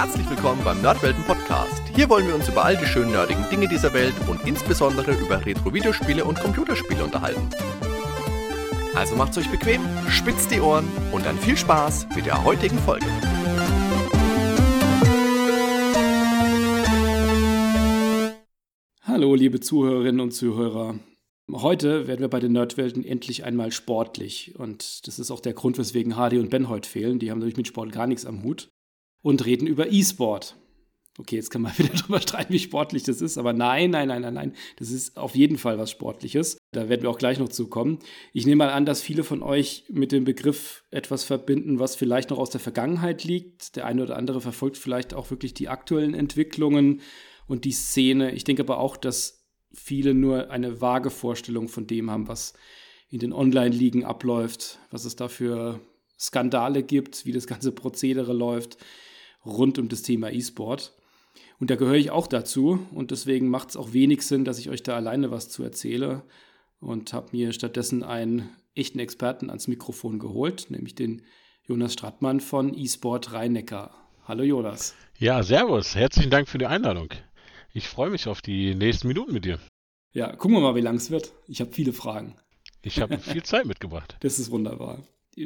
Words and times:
Herzlich 0.00 0.30
willkommen 0.30 0.62
beim 0.62 0.80
Nerdwelten 0.80 1.24
Podcast. 1.24 1.82
Hier 1.92 2.08
wollen 2.08 2.28
wir 2.28 2.36
uns 2.36 2.48
über 2.48 2.64
all 2.64 2.76
die 2.76 2.86
schönen 2.86 3.10
nerdigen 3.10 3.44
Dinge 3.50 3.66
dieser 3.66 3.92
Welt 3.92 4.14
und 4.28 4.46
insbesondere 4.46 5.10
über 5.10 5.44
Retro-Videospiele 5.44 6.24
und 6.24 6.38
Computerspiele 6.38 7.02
unterhalten. 7.02 7.50
Also 8.94 9.16
macht's 9.16 9.36
euch 9.38 9.50
bequem, 9.50 9.80
spitzt 10.08 10.52
die 10.52 10.60
Ohren 10.60 10.86
und 11.10 11.26
dann 11.26 11.36
viel 11.36 11.56
Spaß 11.56 12.06
mit 12.14 12.26
der 12.26 12.44
heutigen 12.44 12.78
Folge. 12.78 13.06
Hallo, 19.02 19.34
liebe 19.34 19.58
Zuhörerinnen 19.58 20.20
und 20.20 20.30
Zuhörer. 20.30 21.00
Heute 21.50 22.06
werden 22.06 22.20
wir 22.20 22.28
bei 22.28 22.38
den 22.38 22.52
Nerdwelten 22.52 23.04
endlich 23.04 23.42
einmal 23.42 23.72
sportlich. 23.72 24.54
Und 24.60 25.08
das 25.08 25.18
ist 25.18 25.32
auch 25.32 25.40
der 25.40 25.54
Grund, 25.54 25.76
weswegen 25.76 26.14
Hardy 26.14 26.38
und 26.38 26.50
Ben 26.50 26.68
heute 26.68 26.88
fehlen. 26.88 27.18
Die 27.18 27.32
haben 27.32 27.40
natürlich 27.40 27.56
mit 27.56 27.66
Sport 27.66 27.90
gar 27.90 28.06
nichts 28.06 28.26
am 28.26 28.44
Hut. 28.44 28.70
Und 29.22 29.44
reden 29.44 29.66
über 29.66 29.90
E-Sport. 29.90 30.56
Okay, 31.18 31.34
jetzt 31.34 31.50
kann 31.50 31.62
man 31.62 31.72
wieder 31.78 31.92
drüber 31.94 32.20
streiten, 32.20 32.52
wie 32.52 32.58
sportlich 32.58 33.02
das 33.02 33.20
ist. 33.20 33.38
Aber 33.38 33.52
nein, 33.52 33.90
nein, 33.90 34.08
nein, 34.08 34.22
nein, 34.22 34.34
nein. 34.34 34.54
Das 34.76 34.90
ist 34.90 35.16
auf 35.16 35.34
jeden 35.34 35.58
Fall 35.58 35.78
was 35.78 35.90
Sportliches. 35.90 36.58
Da 36.72 36.88
werden 36.88 37.02
wir 37.02 37.10
auch 37.10 37.18
gleich 37.18 37.38
noch 37.38 37.48
zu 37.48 37.66
kommen. 37.66 37.98
Ich 38.32 38.46
nehme 38.46 38.64
mal 38.64 38.70
an, 38.70 38.86
dass 38.86 39.02
viele 39.02 39.24
von 39.24 39.42
euch 39.42 39.84
mit 39.88 40.12
dem 40.12 40.24
Begriff 40.24 40.84
etwas 40.90 41.24
verbinden, 41.24 41.80
was 41.80 41.96
vielleicht 41.96 42.30
noch 42.30 42.38
aus 42.38 42.50
der 42.50 42.60
Vergangenheit 42.60 43.24
liegt. 43.24 43.74
Der 43.74 43.86
eine 43.86 44.02
oder 44.02 44.16
andere 44.16 44.40
verfolgt 44.40 44.78
vielleicht 44.78 45.12
auch 45.12 45.30
wirklich 45.30 45.54
die 45.54 45.68
aktuellen 45.68 46.14
Entwicklungen 46.14 47.00
und 47.48 47.64
die 47.64 47.72
Szene. 47.72 48.32
Ich 48.32 48.44
denke 48.44 48.62
aber 48.62 48.78
auch, 48.78 48.96
dass 48.96 49.44
viele 49.74 50.14
nur 50.14 50.50
eine 50.50 50.80
vage 50.80 51.10
Vorstellung 51.10 51.68
von 51.68 51.86
dem 51.86 52.10
haben, 52.10 52.28
was 52.28 52.54
in 53.10 53.18
den 53.18 53.32
Online-Ligen 53.32 54.04
abläuft, 54.04 54.78
was 54.90 55.04
es 55.04 55.16
da 55.16 55.28
für 55.28 55.80
Skandale 56.18 56.82
gibt, 56.82 57.26
wie 57.26 57.32
das 57.32 57.46
ganze 57.46 57.72
Prozedere 57.72 58.32
läuft 58.32 58.78
rund 59.48 59.78
um 59.78 59.88
das 59.88 60.02
Thema 60.02 60.30
E-Sport. 60.30 60.94
Und 61.60 61.70
da 61.70 61.76
gehöre 61.76 61.94
ich 61.94 62.10
auch 62.10 62.26
dazu 62.26 62.86
und 62.92 63.10
deswegen 63.10 63.48
macht 63.48 63.70
es 63.70 63.76
auch 63.76 63.92
wenig 63.92 64.22
Sinn, 64.22 64.44
dass 64.44 64.58
ich 64.58 64.70
euch 64.70 64.82
da 64.82 64.94
alleine 64.94 65.30
was 65.30 65.48
zu 65.48 65.62
erzähle 65.62 66.22
und 66.80 67.12
habe 67.12 67.28
mir 67.32 67.52
stattdessen 67.52 68.02
einen 68.04 68.50
echten 68.74 68.98
Experten 69.00 69.50
ans 69.50 69.66
Mikrofon 69.66 70.18
geholt, 70.18 70.66
nämlich 70.70 70.94
den 70.94 71.22
Jonas 71.66 71.92
Strattmann 71.92 72.40
von 72.40 72.74
eSport 72.74 73.32
Rhein-Neckar. 73.32 73.90
Hallo 74.24 74.44
Jonas. 74.44 74.94
Ja, 75.18 75.42
servus. 75.42 75.94
Herzlichen 75.94 76.30
Dank 76.30 76.48
für 76.48 76.58
die 76.58 76.66
Einladung. 76.66 77.08
Ich 77.72 77.88
freue 77.88 78.10
mich 78.10 78.28
auf 78.28 78.40
die 78.40 78.74
nächsten 78.74 79.08
Minuten 79.08 79.32
mit 79.32 79.44
dir. 79.44 79.58
Ja, 80.12 80.34
gucken 80.34 80.56
wir 80.56 80.60
mal, 80.60 80.74
wie 80.74 80.80
lang 80.80 80.96
es 80.96 81.10
wird. 81.10 81.32
Ich 81.46 81.60
habe 81.60 81.72
viele 81.72 81.92
Fragen. 81.92 82.36
Ich 82.82 83.00
habe 83.00 83.18
viel 83.18 83.42
Zeit 83.42 83.66
mitgebracht. 83.66 84.16
Das 84.20 84.38
ist 84.38 84.50
wunderbar. 84.50 85.02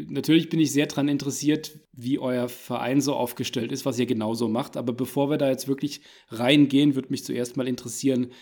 Natürlich 0.09 0.49
bin 0.49 0.61
ich 0.61 0.73
sehr 0.73 0.87
daran 0.87 1.09
interessiert, 1.09 1.79
wie 1.93 2.19
euer 2.19 2.49
Verein 2.49 3.01
so 3.01 3.15
aufgestellt 3.15 3.73
ist, 3.73 3.85
was 3.85 3.99
ihr 3.99 4.07
genauso 4.07 4.49
macht. 4.49 4.77
Aber 4.77 4.93
bevor 4.93 5.31
wir 5.31 5.39
da 5.39 5.49
jetzt 5.49 5.69
wirklich 5.69 6.03
reingehen, 6.29 6.95
würde 6.95 7.11
mich 7.11 7.25
zuerst 7.25 7.57
mal 7.57 7.69
interessieren, 7.69 8.33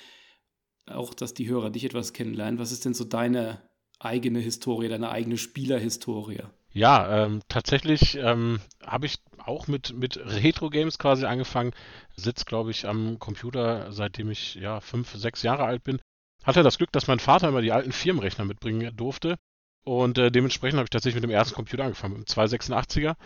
auch 0.86 1.14
dass 1.14 1.34
die 1.34 1.48
Hörer 1.48 1.70
dich 1.70 1.84
etwas 1.84 2.12
kennenlernen. 2.12 2.58
Was 2.58 2.72
ist 2.72 2.84
denn 2.84 2.94
so 2.94 3.04
deine 3.04 3.62
eigene 3.98 4.38
Historie, 4.38 4.88
deine 4.88 5.10
eigene 5.10 5.36
Spielerhistorie? 5.36 6.42
Ja, 6.72 7.24
ähm, 7.24 7.40
tatsächlich 7.48 8.16
ähm, 8.16 8.60
habe 8.84 9.06
ich 9.06 9.16
auch 9.38 9.66
mit, 9.66 9.92
mit 9.96 10.18
Retro-Games 10.18 10.98
quasi 10.98 11.24
angefangen. 11.24 11.72
Sitze, 12.16 12.44
glaube 12.44 12.70
ich, 12.70 12.86
am 12.86 13.18
Computer, 13.18 13.90
seitdem 13.92 14.30
ich 14.30 14.54
ja 14.54 14.80
fünf, 14.80 15.14
sechs 15.14 15.42
Jahre 15.42 15.64
alt 15.64 15.82
bin. 15.82 16.00
Hatte 16.44 16.62
das 16.62 16.78
Glück, 16.78 16.92
dass 16.92 17.08
mein 17.08 17.18
Vater 17.18 17.48
immer 17.48 17.60
die 17.60 17.72
alten 17.72 17.92
Firmenrechner 17.92 18.44
mitbringen 18.44 18.96
durfte. 18.96 19.36
Und 19.82 20.18
äh, 20.18 20.30
dementsprechend 20.30 20.78
habe 20.78 20.84
ich 20.84 20.90
tatsächlich 20.90 21.22
mit 21.22 21.30
dem 21.30 21.34
ersten 21.34 21.54
Computer 21.54 21.84
angefangen, 21.84 22.18
mit 22.18 22.28
dem 22.28 22.34
286er. 22.34 23.16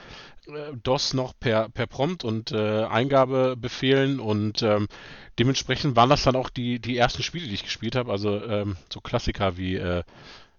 Äh, 0.47 0.77
DOS 0.83 1.12
noch 1.14 1.33
per, 1.38 1.69
per 1.69 1.86
Prompt 1.86 2.24
und 2.24 2.52
äh, 2.52 2.84
Eingabebefehlen 2.84 4.20
und 4.20 4.62
ähm, 4.62 4.86
dementsprechend 5.38 5.97
waren 5.97 6.10
das 6.10 6.22
dann 6.22 6.36
auch 6.36 6.50
die, 6.50 6.78
die 6.78 6.97
ersten 6.97 7.22
Spiele, 7.22 7.48
die 7.48 7.54
ich 7.54 7.65
gespielt 7.65 7.97
habe. 7.97 8.12
Also 8.12 8.42
ähm, 8.44 8.76
so 8.92 9.00
Klassiker 9.00 9.56
wie 9.56 9.76
äh, 9.76 10.04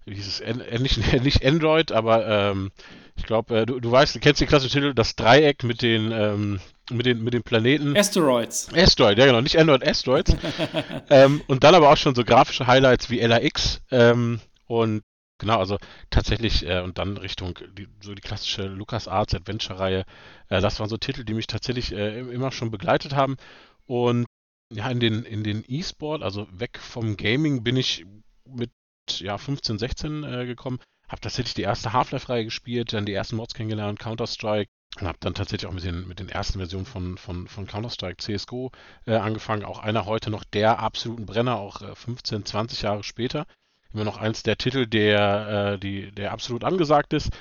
wie 0.06 0.16
hieß 0.16 0.28
es, 0.28 0.40
äh, 0.40 0.80
nicht, 0.80 0.98
nicht 1.24 1.46
Android, 1.46 1.92
aber 1.92 2.28
ähm, 2.28 2.72
ich 3.16 3.24
glaube, 3.24 3.62
äh, 3.62 3.66
du, 3.66 3.80
du 3.80 3.92
weißt, 3.92 4.16
du 4.16 4.20
kennst 4.20 4.40
den 4.42 4.48
klassischen 4.48 4.74
Titel, 4.74 4.94
das 4.94 5.16
Dreieck 5.16 5.64
mit 5.64 5.82
den, 5.82 6.12
ähm, 6.12 6.60
mit 6.92 7.06
den, 7.06 7.24
mit 7.24 7.34
den 7.34 7.44
Planeten. 7.44 7.98
Asteroids. 7.98 8.70
Asteroid, 8.74 9.18
ja 9.18 9.26
genau, 9.26 9.42
nicht 9.42 9.58
Android, 9.58 9.86
Asteroids. 9.86 10.36
ähm, 11.10 11.42
und 11.48 11.64
dann 11.64 11.76
aber 11.76 11.90
auch 11.90 11.98
schon 11.98 12.16
so 12.16 12.24
grafische 12.24 12.68
Highlights 12.68 13.10
wie 13.10 13.20
LAX 13.20 13.82
ähm, 13.92 14.40
und 14.68 15.02
genau, 15.38 15.60
also 15.60 15.78
tatsächlich 16.10 16.66
äh, 16.68 16.82
und 16.82 16.98
dann 16.98 17.18
Richtung 17.18 17.58
die, 17.78 17.88
so 18.02 18.14
die 18.14 18.22
klassische 18.22 18.68
LucasArts 18.68 19.36
Adventure-Reihe. 19.36 20.06
Äh, 20.50 20.62
das 20.62 20.80
waren 20.80 20.90
so 20.90 20.98
Titel, 20.98 21.24
die 21.24 21.34
mich 21.34 21.48
tatsächlich 21.48 21.92
äh, 21.94 22.20
immer 22.20 22.52
schon 22.52 22.72
begleitet 22.72 23.16
haben 23.16 23.38
und 23.86 24.26
ja, 24.74 24.90
in 24.90 25.00
den, 25.00 25.24
in 25.24 25.44
den 25.44 25.64
E-Sport, 25.68 26.24
also 26.24 26.48
weg 26.52 26.80
vom 26.80 27.18
Gaming, 27.18 27.64
bin 27.64 27.78
ich 27.78 28.06
mit 28.46 28.72
ja, 29.10 29.38
15, 29.38 29.78
16 29.80 30.24
äh, 30.24 30.46
gekommen. 30.46 30.80
Habe 31.08 31.22
tatsächlich 31.22 31.54
die 31.54 31.62
erste 31.62 31.94
Half-Life-Reihe 31.94 32.46
gespielt, 32.46 32.94
dann 32.94 33.06
die 33.06 33.14
ersten 33.14 33.36
Mods 33.36 33.54
kennengelernt, 33.54 34.00
Counter-Strike. 34.00 34.70
Und 35.00 35.08
habe 35.08 35.18
dann 35.20 35.34
tatsächlich 35.34 35.68
auch 35.68 35.74
mit 35.74 35.84
den, 35.84 36.08
mit 36.08 36.20
den 36.20 36.30
ersten 36.30 36.58
Versionen 36.58 36.86
von, 36.86 37.18
von, 37.18 37.48
von 37.48 37.68
Counter-Strike, 37.68 38.18
CSGO 38.18 38.72
äh, 39.06 39.16
angefangen. 39.16 39.66
Auch 39.66 39.80
einer 39.80 40.06
heute 40.06 40.30
noch 40.32 40.44
der 40.46 40.80
absoluten 40.80 41.26
Brenner, 41.26 41.58
auch 41.58 41.82
äh, 41.82 41.94
15, 41.96 42.46
20 42.46 42.82
Jahre 42.82 43.04
später. 43.04 43.46
Immer 43.94 44.04
noch 44.04 44.18
eins 44.18 44.44
der 44.44 44.58
Titel, 44.58 44.88
der, 44.88 45.74
äh, 45.74 45.80
die, 45.80 46.12
der 46.12 46.32
absolut 46.32 46.64
angesagt 46.64 47.14
ist. 47.14 47.32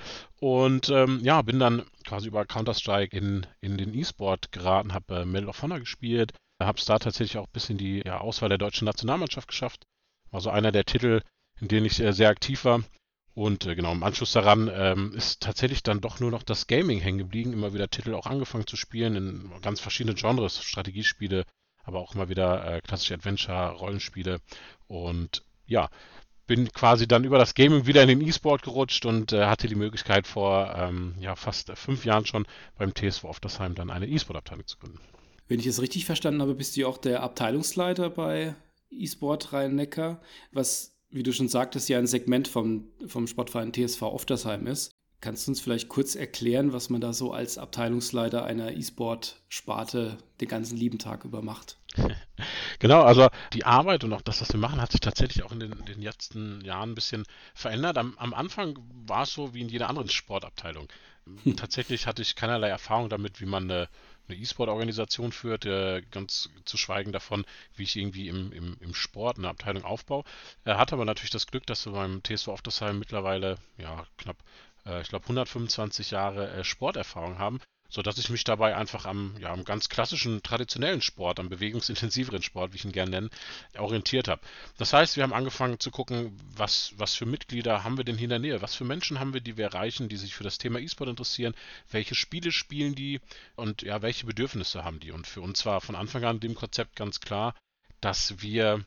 Und 0.41 0.89
ähm, 0.89 1.21
ja, 1.23 1.43
bin 1.43 1.59
dann 1.59 1.85
quasi 2.07 2.29
über 2.29 2.45
Counter-Strike 2.45 3.17
in, 3.17 3.47
in 3.61 3.77
den 3.77 3.95
E-Sport 3.95 4.53
geraten, 4.53 4.93
habe 4.93 5.23
äh, 5.23 5.25
Medal 5.25 5.49
of 5.49 5.63
Honor 5.63 5.81
gespielt, 5.81 6.33
habe 6.63 6.79
es 6.79 6.85
da 6.85 6.99
tatsächlich 6.99 7.39
auch 7.39 7.49
bis 7.49 7.71
in 7.71 7.79
die 7.79 8.03
ja, 8.05 8.19
Auswahl 8.19 8.49
der 8.49 8.59
deutschen 8.59 8.85
Nationalmannschaft 8.85 9.49
geschafft. 9.49 9.85
Also 10.31 10.51
einer 10.51 10.73
der 10.73 10.85
Titel, 10.85 11.23
in 11.61 11.69
denen 11.69 11.87
ich 11.87 12.01
äh, 12.01 12.13
sehr 12.13 12.29
aktiv 12.29 12.65
war. 12.65 12.83
Und 13.35 13.67
äh, 13.67 13.75
genau, 13.75 13.93
im 13.93 14.03
Anschluss 14.03 14.33
daran 14.33 14.71
ähm, 14.73 15.13
ist 15.15 15.43
tatsächlich 15.43 15.83
dann 15.83 16.01
doch 16.01 16.21
nur 16.21 16.31
noch 16.31 16.45
das 16.45 16.67
Gaming 16.69 17.01
hängen 17.01 17.19
geblieben. 17.19 17.53
Immer 17.53 17.75
wieder 17.75 17.89
Titel 17.89 18.15
auch 18.15 18.27
angefangen 18.27 18.67
zu 18.67 18.77
spielen 18.77 19.17
in 19.17 19.51
ganz 19.61 19.81
verschiedenen 19.81 20.17
Genres, 20.17 20.63
Strategiespiele, 20.63 21.45
aber 21.83 21.99
auch 22.01 22.15
immer 22.15 22.29
wieder 22.29 22.65
äh, 22.65 22.81
klassische 22.81 23.15
Adventure, 23.15 23.73
Rollenspiele. 23.73 24.41
Und 24.87 25.43
ja, 25.67 25.89
bin 26.47 26.71
quasi 26.73 27.09
dann 27.09 27.25
über 27.25 27.39
das 27.39 27.55
Gaming 27.55 27.87
wieder 27.87 28.03
in 28.03 28.09
den 28.09 28.21
E-Sport 28.21 28.63
gerutscht 28.63 29.07
und 29.07 29.33
äh, 29.33 29.47
hatte 29.47 29.69
die 29.69 29.75
Möglichkeit 29.75 30.27
vor 30.27 30.75
ähm, 30.77 31.15
ja, 31.19 31.37
fast 31.37 31.71
fünf 31.77 32.05
Jahren 32.05 32.27
schon 32.27 32.47
beim 32.79 32.95
TSV 32.95 33.25
Oftersheim 33.25 33.75
dann 33.75 33.91
eine 33.91 34.07
E-Sport-Abteilung 34.07 34.67
zu 34.67 34.79
gründen. 34.79 35.01
Wenn 35.49 35.61
ich 35.61 35.67
es 35.67 35.81
richtig 35.81 36.05
verstanden 36.05 36.41
habe, 36.41 36.55
bist 36.55 36.77
du 36.77 36.87
auch 36.87 36.99
der 36.99 37.23
Abteilungsleiter 37.23 38.11
bei 38.11 38.55
E-Sport 38.91 39.53
Rhein-Neckar, 39.53 40.21
was 40.53 40.95
wie 41.11 41.23
du 41.23 41.33
schon 41.33 41.49
sagtest, 41.49 41.89
ja 41.89 41.99
ein 41.99 42.09
Segment 42.09 42.49
vom, 42.49 42.89
vom 43.07 43.29
Sportverein 43.29 43.73
TSV 43.73 44.03
Oftersheim 44.03 44.67
ist. 44.67 44.97
Kannst 45.25 45.47
du 45.47 45.53
uns 45.53 45.61
vielleicht 45.63 45.89
kurz 45.89 46.17
erklären, 46.17 46.75
was 46.75 46.91
man 46.91 47.01
da 47.01 47.15
so 47.15 47.33
als 47.33 47.57
Abteilungsleiter 47.57 48.45
einer 48.45 48.73
E-Sport-Sparte 48.73 50.19
den 50.43 50.49
ganzen 50.49 50.77
lieben 50.77 50.99
Tag 50.99 51.25
über 51.25 51.41
macht? 51.41 51.79
Genau, 52.81 53.03
also 53.03 53.29
die 53.53 53.65
Arbeit 53.65 54.03
und 54.03 54.13
auch 54.13 54.21
das, 54.21 54.41
was 54.41 54.53
wir 54.53 54.59
machen, 54.59 54.81
hat 54.81 54.91
sich 54.91 55.01
tatsächlich 55.01 55.45
auch 55.45 55.53
in 55.53 55.61
den, 55.61 55.73
in 55.73 55.85
den 55.87 56.03
letzten 56.03 56.61
Jahren 56.63 56.91
ein 56.91 56.95
bisschen 56.95 57.25
verändert. 57.55 57.97
Am, 57.97 58.19
am 58.19 58.35
Anfang 58.35 58.77
war 59.07 59.23
es 59.23 59.33
so 59.33 59.55
wie 59.55 59.63
in 59.63 59.69
jeder 59.69 59.89
anderen 59.89 60.11
Sportabteilung. 60.11 60.89
Hm. 61.45 61.57
Tatsächlich 61.57 62.07
hatte 62.07 62.21
ich 62.21 62.35
keinerlei 62.35 62.69
Erfahrung 62.69 63.09
damit, 63.09 63.41
wie 63.41 63.47
man 63.47 63.71
eine 63.71 63.89
eine 64.29 64.39
E-Sport-Organisation 64.39 65.33
führt, 65.33 65.67
äh, 65.67 66.03
ganz 66.11 66.49
zu 66.65 66.77
schweigen 66.77 67.13
davon, 67.13 67.45
wie 67.77 67.83
ich 67.83 67.97
irgendwie 67.97 68.29
im, 68.29 68.53
im, 68.53 68.77
im 68.81 68.95
Sport 68.95 69.39
eine 69.39 69.49
Abteilung 69.49 69.85
aufbaue. 69.85 70.25
Er 70.65 70.79
hat 70.79 70.93
aber 70.93 71.05
natürlich 71.05 71.31
das 71.31 71.47
Glück, 71.47 71.67
dass 71.67 71.85
wir 71.87 71.93
beim 71.93 72.23
TSV 72.23 72.49
Oftersheim 72.49 72.99
mittlerweile 72.99 73.59
ja 73.77 74.07
knapp, 74.17 74.39
äh, 74.87 75.01
ich 75.03 75.09
glaube, 75.09 75.25
125 75.25 76.11
Jahre 76.11 76.51
äh, 76.51 76.65
Sporterfahrung 76.65 77.39
haben 77.39 77.61
sodass 77.95 78.19
ich 78.19 78.29
mich 78.29 78.43
dabei 78.43 78.77
einfach 78.77 79.07
am, 79.07 79.37
ja, 79.39 79.53
am 79.53 79.65
ganz 79.65 79.89
klassischen, 79.89 80.43
traditionellen 80.43 81.01
Sport, 81.01 81.39
am 81.39 81.49
bewegungsintensiveren 81.49 82.43
Sport, 82.43 82.73
wie 82.73 82.77
ich 82.77 82.85
ihn 82.85 82.91
gerne 82.91 83.11
nenne, 83.13 83.31
orientiert 83.79 84.27
habe. 84.27 84.43
Das 84.79 84.93
heißt, 84.93 85.17
wir 85.17 85.23
haben 85.23 85.33
angefangen 85.33 85.79
zu 85.79 85.93
gucken, 85.93 86.37
was, 86.57 86.93
was 86.97 87.15
für 87.15 87.25
Mitglieder 87.25 87.85
haben 87.85 87.97
wir 87.97 88.05
denn 88.05 88.17
hier 88.17 88.25
in 88.25 88.31
der 88.31 88.39
Nähe, 88.41 88.63
was 88.63 88.75
für 88.75 88.85
Menschen 88.85 89.21
haben 89.21 89.33
wir, 89.33 89.41
die 89.41 89.57
wir 89.57 89.67
erreichen, 89.67 90.09
die 90.09 90.17
sich 90.17 90.35
für 90.35 90.43
das 90.43 90.59
Thema 90.59 90.81
E-Sport 90.81 91.11
interessieren, 91.11 91.55
welche 91.91 92.17
Spiele 92.17 92.51
spielen 92.51 92.97
die 92.97 93.21
und 93.55 93.83
ja, 93.83 94.03
welche 94.03 94.27
Bedürfnisse 94.27 94.83
haben 94.83 94.99
die. 94.99 95.13
Und 95.13 95.29
für 95.29 95.41
uns 95.41 95.65
war 95.65 95.81
von 95.81 95.95
Anfang 95.95 96.25
an 96.25 96.41
dem 96.41 96.57
Konzept 96.57 96.97
ganz 96.97 97.21
klar, 97.21 97.55
dass 98.01 98.43
wir 98.43 98.85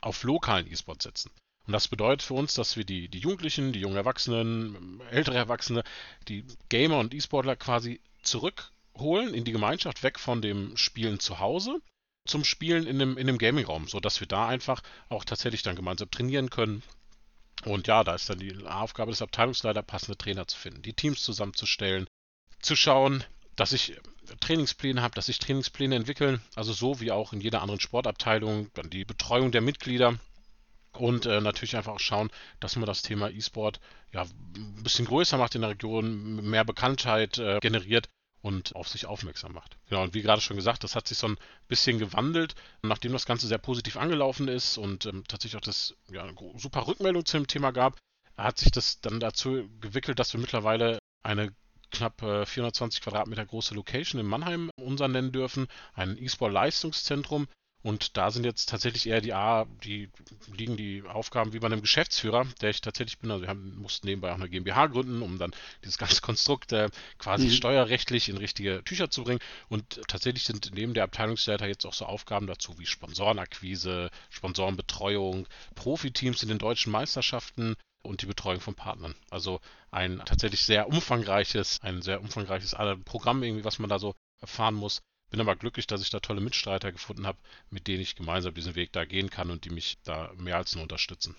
auf 0.00 0.22
lokalen 0.22 0.70
E-Sport 0.70 1.02
setzen. 1.02 1.30
Und 1.66 1.72
das 1.72 1.88
bedeutet 1.88 2.22
für 2.22 2.34
uns, 2.34 2.54
dass 2.54 2.76
wir 2.76 2.84
die, 2.84 3.08
die 3.08 3.18
Jugendlichen, 3.18 3.72
die 3.72 3.80
jungen 3.80 3.96
Erwachsenen, 3.96 5.00
ältere 5.10 5.36
Erwachsene, 5.36 5.84
die 6.28 6.44
Gamer 6.68 6.98
und 6.98 7.14
E-Sportler 7.14 7.56
quasi 7.56 8.00
zurückholen 8.22 9.34
in 9.34 9.44
die 9.44 9.52
Gemeinschaft, 9.52 10.02
weg 10.02 10.18
von 10.18 10.42
dem 10.42 10.76
Spielen 10.76 11.20
zu 11.20 11.38
Hause 11.38 11.80
zum 12.26 12.44
Spielen 12.44 12.86
in 12.86 12.98
dem, 12.98 13.18
in 13.18 13.26
dem 13.26 13.38
Gaming-Raum, 13.38 13.88
sodass 13.88 14.20
wir 14.20 14.28
da 14.28 14.46
einfach 14.46 14.82
auch 15.08 15.24
tatsächlich 15.24 15.62
dann 15.62 15.76
gemeinsam 15.76 16.10
trainieren 16.10 16.50
können. 16.50 16.82
Und 17.64 17.86
ja, 17.88 18.04
da 18.04 18.14
ist 18.14 18.30
dann 18.30 18.38
die 18.38 18.64
Aufgabe 18.66 19.10
des 19.10 19.22
Abteilungsleiters, 19.22 19.84
passende 19.84 20.16
Trainer 20.16 20.46
zu 20.46 20.56
finden, 20.56 20.82
die 20.82 20.94
Teams 20.94 21.22
zusammenzustellen, 21.22 22.06
zu 22.60 22.76
schauen, 22.76 23.24
dass 23.56 23.72
ich 23.72 23.96
Trainingspläne 24.40 25.02
habe, 25.02 25.14
dass 25.14 25.26
sich 25.26 25.38
Trainingspläne 25.38 25.96
entwickeln, 25.96 26.40
also 26.54 26.72
so 26.72 27.00
wie 27.00 27.10
auch 27.10 27.32
in 27.32 27.40
jeder 27.40 27.62
anderen 27.62 27.80
Sportabteilung, 27.80 28.70
dann 28.74 28.88
die 28.88 29.04
Betreuung 29.04 29.50
der 29.50 29.60
Mitglieder 29.60 30.18
und 31.00 31.26
äh, 31.26 31.40
natürlich 31.40 31.76
einfach 31.76 31.94
auch 31.94 32.00
schauen, 32.00 32.30
dass 32.60 32.76
man 32.76 32.86
das 32.86 33.02
Thema 33.02 33.30
E-Sport 33.30 33.80
ja 34.12 34.22
ein 34.22 34.82
bisschen 34.82 35.06
größer 35.06 35.38
macht 35.38 35.54
in 35.54 35.62
der 35.62 35.70
Region, 35.70 36.48
mehr 36.48 36.64
Bekanntheit 36.64 37.38
äh, 37.38 37.58
generiert 37.60 38.08
und 38.42 38.74
auf 38.74 38.88
sich 38.88 39.06
aufmerksam 39.06 39.52
macht. 39.52 39.76
Genau, 39.88 40.02
und 40.02 40.14
wie 40.14 40.22
gerade 40.22 40.40
schon 40.40 40.56
gesagt, 40.56 40.84
das 40.84 40.96
hat 40.96 41.08
sich 41.08 41.18
so 41.18 41.28
ein 41.28 41.36
bisschen 41.68 41.98
gewandelt, 41.98 42.54
nachdem 42.82 43.12
das 43.12 43.26
Ganze 43.26 43.46
sehr 43.46 43.58
positiv 43.58 43.96
angelaufen 43.96 44.48
ist 44.48 44.78
und 44.78 45.06
ähm, 45.06 45.24
tatsächlich 45.28 45.58
auch 45.58 45.66
das 45.66 45.94
ja, 46.10 46.26
super 46.56 46.86
Rückmeldung 46.86 47.24
zu 47.24 47.36
dem 47.36 47.46
Thema 47.46 47.70
gab, 47.70 47.98
hat 48.36 48.58
sich 48.58 48.70
das 48.70 49.00
dann 49.00 49.20
dazu 49.20 49.68
gewickelt, 49.80 50.18
dass 50.18 50.32
wir 50.32 50.40
mittlerweile 50.40 50.98
eine 51.22 51.52
knapp 51.90 52.22
äh, 52.22 52.46
420 52.46 53.02
Quadratmeter 53.02 53.44
große 53.44 53.74
Location 53.74 54.20
in 54.20 54.26
Mannheim 54.26 54.70
unser 54.76 55.08
nennen 55.08 55.32
dürfen, 55.32 55.66
ein 55.94 56.16
E-Sport-Leistungszentrum, 56.16 57.48
und 57.82 58.16
da 58.18 58.30
sind 58.30 58.44
jetzt 58.44 58.68
tatsächlich 58.68 59.06
eher 59.06 59.22
die 59.22 59.32
A, 59.32 59.64
die 59.84 60.10
liegen 60.52 60.76
die 60.76 61.02
Aufgaben 61.02 61.54
wie 61.54 61.58
bei 61.60 61.66
einem 61.66 61.80
Geschäftsführer, 61.80 62.46
der 62.60 62.70
ich 62.70 62.82
tatsächlich 62.82 63.18
bin. 63.18 63.30
Also 63.30 63.42
wir 63.42 63.48
haben, 63.48 63.76
mussten 63.80 64.06
nebenbei 64.06 64.30
auch 64.30 64.36
eine 64.36 64.50
GmbH 64.50 64.86
gründen, 64.88 65.22
um 65.22 65.38
dann 65.38 65.54
dieses 65.82 65.96
ganze 65.96 66.20
Konstrukt 66.20 66.72
äh, 66.72 66.90
quasi 67.18 67.46
mhm. 67.46 67.52
steuerrechtlich 67.52 68.28
in 68.28 68.36
richtige 68.36 68.82
Tücher 68.84 69.10
zu 69.10 69.24
bringen. 69.24 69.40
Und 69.68 70.02
tatsächlich 70.08 70.44
sind 70.44 70.72
neben 70.74 70.92
der 70.92 71.04
Abteilungsleiter 71.04 71.66
jetzt 71.66 71.86
auch 71.86 71.94
so 71.94 72.04
Aufgaben 72.04 72.46
dazu 72.46 72.78
wie 72.78 72.86
Sponsorenakquise, 72.86 74.10
Sponsorenbetreuung, 74.28 75.46
Profiteams 75.74 76.42
in 76.42 76.50
den 76.50 76.58
deutschen 76.58 76.92
Meisterschaften 76.92 77.76
und 78.02 78.20
die 78.20 78.26
Betreuung 78.26 78.60
von 78.60 78.74
Partnern. 78.74 79.14
Also 79.30 79.60
ein 79.90 80.20
tatsächlich 80.26 80.62
sehr 80.62 80.88
umfangreiches, 80.88 81.80
ein 81.82 82.02
sehr 82.02 82.20
umfangreiches 82.20 82.74
Programm 83.04 83.42
irgendwie, 83.42 83.64
was 83.64 83.78
man 83.78 83.88
da 83.88 83.98
so 83.98 84.14
erfahren 84.40 84.74
muss. 84.74 85.00
Bin 85.30 85.40
aber 85.40 85.56
glücklich, 85.56 85.86
dass 85.86 86.02
ich 86.02 86.10
da 86.10 86.20
tolle 86.20 86.40
Mitstreiter 86.40 86.92
gefunden 86.92 87.26
habe, 87.26 87.38
mit 87.70 87.86
denen 87.86 88.02
ich 88.02 88.16
gemeinsam 88.16 88.54
diesen 88.54 88.74
Weg 88.74 88.92
da 88.92 89.04
gehen 89.04 89.30
kann 89.30 89.50
und 89.50 89.64
die 89.64 89.70
mich 89.70 89.98
da 90.04 90.32
mehr 90.36 90.56
als 90.56 90.74
nur 90.74 90.82
unterstützen. 90.82 91.36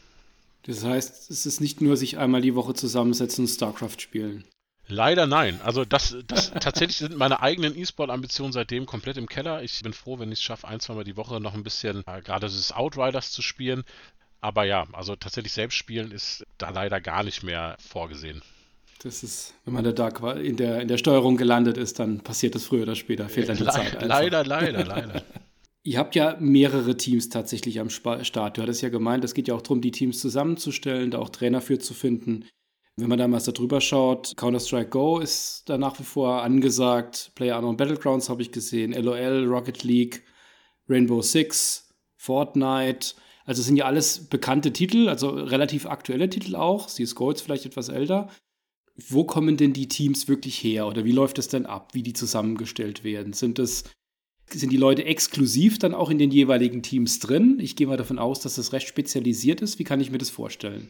Das 0.63 0.83
heißt, 0.83 1.29
es 1.31 1.45
ist 1.45 1.59
nicht 1.59 1.81
nur 1.81 1.97
sich 1.97 2.17
einmal 2.17 2.41
die 2.41 2.55
Woche 2.55 2.73
zusammensetzen 2.73 3.45
und 3.45 3.49
StarCraft 3.49 3.99
spielen. 3.99 4.45
Leider 4.87 5.25
nein. 5.25 5.59
Also 5.61 5.85
das, 5.85 6.15
das 6.27 6.51
tatsächlich 6.59 6.97
sind 6.97 7.17
meine 7.17 7.41
eigenen 7.41 7.77
E-Sport-Ambitionen 7.77 8.53
seitdem 8.53 8.85
komplett 8.85 9.17
im 9.17 9.27
Keller. 9.27 9.63
Ich 9.63 9.81
bin 9.81 9.93
froh, 9.93 10.19
wenn 10.19 10.31
ich 10.31 10.39
es 10.39 10.43
schaffe, 10.43 10.67
ein, 10.67 10.79
zweimal 10.79 11.03
die 11.03 11.17
Woche 11.17 11.39
noch 11.39 11.53
ein 11.53 11.63
bisschen 11.63 12.03
äh, 12.07 12.21
gerade 12.21 12.47
dieses 12.47 12.71
Outriders 12.71 13.31
zu 13.31 13.41
spielen. 13.41 13.83
Aber 14.41 14.65
ja, 14.65 14.87
also 14.91 15.15
tatsächlich 15.15 15.53
selbst 15.53 15.75
spielen 15.75 16.11
ist 16.11 16.45
da 16.57 16.69
leider 16.69 16.99
gar 16.99 17.23
nicht 17.23 17.43
mehr 17.43 17.77
vorgesehen. 17.79 18.41
Das 19.03 19.23
ist, 19.23 19.55
wenn 19.65 19.73
man 19.73 19.83
da 19.83 20.31
in 20.33 20.57
der, 20.57 20.79
in 20.81 20.87
der 20.87 20.97
Steuerung 20.97 21.35
gelandet 21.35 21.77
ist, 21.77 21.97
dann 21.97 22.21
passiert 22.21 22.53
das 22.53 22.65
früher 22.65 22.83
oder 22.83 22.95
später. 22.95 23.29
Fehlt 23.29 23.49
dann 23.49 23.57
die 23.57 23.63
Le 23.63 23.71
Zeit. 23.71 23.95
Einfach. 23.95 24.07
Leider, 24.07 24.45
leider, 24.45 24.85
leider. 24.85 25.23
Ihr 25.83 25.97
habt 25.97 26.13
ja 26.13 26.37
mehrere 26.39 26.95
Teams 26.95 27.29
tatsächlich 27.29 27.79
am 27.79 27.89
Start. 27.89 28.57
Du 28.57 28.61
hattest 28.61 28.83
ja 28.83 28.89
gemeint, 28.89 29.23
es 29.23 29.33
geht 29.33 29.47
ja 29.47 29.55
auch 29.55 29.63
darum, 29.63 29.81
die 29.81 29.89
Teams 29.89 30.19
zusammenzustellen, 30.19 31.09
da 31.09 31.17
auch 31.17 31.29
Trainer 31.29 31.61
für 31.61 31.79
zu 31.79 31.95
finden. 31.95 32.45
Wenn 32.97 33.09
man 33.09 33.17
da 33.17 33.27
mal 33.27 33.39
so 33.39 33.51
drüber 33.51 33.81
schaut, 33.81 34.37
Counter-Strike 34.37 34.89
Go 34.89 35.17
ist 35.17 35.63
da 35.65 35.79
nach 35.79 35.99
wie 35.99 36.03
vor 36.03 36.43
angesagt. 36.43 37.31
Player 37.33 37.57
Unknown 37.57 37.77
Battlegrounds 37.77 38.29
habe 38.29 38.43
ich 38.43 38.51
gesehen. 38.51 38.93
LOL, 38.93 39.45
Rocket 39.45 39.83
League, 39.83 40.23
Rainbow 40.87 41.23
Six, 41.23 41.89
Fortnite. 42.17 43.15
Also 43.45 43.63
sind 43.63 43.77
ja 43.77 43.85
alles 43.85 44.27
bekannte 44.29 44.71
Titel, 44.71 45.09
also 45.09 45.31
relativ 45.31 45.87
aktuelle 45.87 46.29
Titel 46.29 46.55
auch. 46.55 46.85
CSGO 46.85 47.31
ist 47.31 47.41
vielleicht 47.41 47.65
etwas 47.65 47.89
älter 47.89 48.29
wo 48.95 49.23
kommen 49.23 49.57
denn 49.57 49.73
die 49.73 49.87
Teams 49.87 50.27
wirklich 50.27 50.63
her 50.63 50.87
oder 50.87 51.05
wie 51.05 51.11
läuft 51.11 51.39
es 51.39 51.47
denn 51.47 51.65
ab, 51.65 51.93
wie 51.93 52.03
die 52.03 52.13
zusammengestellt 52.13 53.03
werden? 53.03 53.33
Sind 53.33 53.59
das 53.59 53.83
sind 54.53 54.71
die 54.71 54.77
Leute 54.77 55.05
exklusiv 55.05 55.79
dann 55.79 55.93
auch 55.93 56.09
in 56.09 56.17
den 56.17 56.31
jeweiligen 56.31 56.83
Teams 56.83 57.19
drin? 57.19 57.57
Ich 57.61 57.75
gehe 57.75 57.87
mal 57.87 57.97
davon 57.97 58.19
aus, 58.19 58.41
dass 58.41 58.55
das 58.55 58.73
recht 58.73 58.87
spezialisiert 58.87 59.61
ist. 59.61 59.79
Wie 59.79 59.85
kann 59.85 60.01
ich 60.01 60.11
mir 60.11 60.17
das 60.17 60.29
vorstellen? 60.29 60.89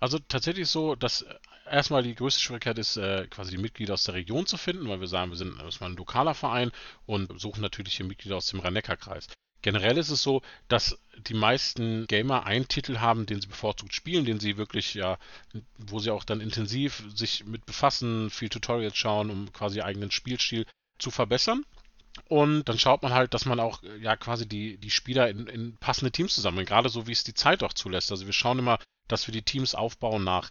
Also 0.00 0.18
tatsächlich 0.18 0.68
so, 0.68 0.94
dass 0.94 1.24
erstmal 1.70 2.02
die 2.02 2.14
größte 2.14 2.40
Schwierigkeit 2.40 2.78
ist, 2.78 2.96
äh, 2.96 3.26
quasi 3.28 3.52
die 3.52 3.62
Mitglieder 3.62 3.94
aus 3.94 4.04
der 4.04 4.14
Region 4.14 4.46
zu 4.46 4.56
finden, 4.56 4.88
weil 4.88 5.00
wir 5.00 5.08
sagen, 5.08 5.30
wir 5.30 5.36
sind 5.36 5.58
erstmal 5.60 5.90
ein 5.90 5.96
lokaler 5.96 6.34
Verein 6.34 6.70
und 7.06 7.40
suchen 7.40 7.62
natürlich 7.62 7.96
hier 7.96 8.06
Mitglieder 8.06 8.36
aus 8.36 8.48
dem 8.48 8.60
Rhein-Neckar-Kreis. 8.60 9.28
Generell 9.62 9.98
ist 9.98 10.10
es 10.10 10.22
so, 10.22 10.42
dass 10.68 10.98
die 11.16 11.34
meisten 11.34 12.06
Gamer 12.06 12.46
einen 12.46 12.68
Titel 12.68 12.98
haben, 12.98 13.26
den 13.26 13.40
sie 13.40 13.48
bevorzugt 13.48 13.92
spielen, 13.94 14.24
den 14.24 14.38
sie 14.38 14.56
wirklich, 14.56 14.94
ja, 14.94 15.18
wo 15.76 15.98
sie 15.98 16.10
auch 16.10 16.24
dann 16.24 16.40
intensiv 16.40 17.02
sich 17.14 17.44
mit 17.44 17.66
befassen, 17.66 18.30
viel 18.30 18.48
Tutorials 18.48 18.96
schauen, 18.96 19.30
um 19.30 19.52
quasi 19.52 19.80
eigenen 19.80 20.10
Spielstil 20.10 20.64
zu 20.98 21.10
verbessern. 21.10 21.64
Und 22.26 22.64
dann 22.64 22.78
schaut 22.78 23.02
man 23.02 23.12
halt, 23.12 23.34
dass 23.34 23.46
man 23.46 23.60
auch 23.60 23.82
ja 24.00 24.16
quasi 24.16 24.48
die, 24.48 24.76
die 24.78 24.90
Spieler 24.90 25.28
in, 25.28 25.46
in 25.46 25.76
passende 25.76 26.10
Teams 26.10 26.34
zusammenbringt, 26.34 26.68
gerade 26.68 26.88
so 26.88 27.06
wie 27.06 27.12
es 27.12 27.24
die 27.24 27.34
Zeit 27.34 27.62
auch 27.62 27.72
zulässt. 27.72 28.10
Also 28.10 28.26
wir 28.26 28.32
schauen 28.32 28.58
immer, 28.58 28.78
dass 29.08 29.26
wir 29.26 29.32
die 29.32 29.42
Teams 29.42 29.74
aufbauen 29.74 30.24
nach 30.24 30.50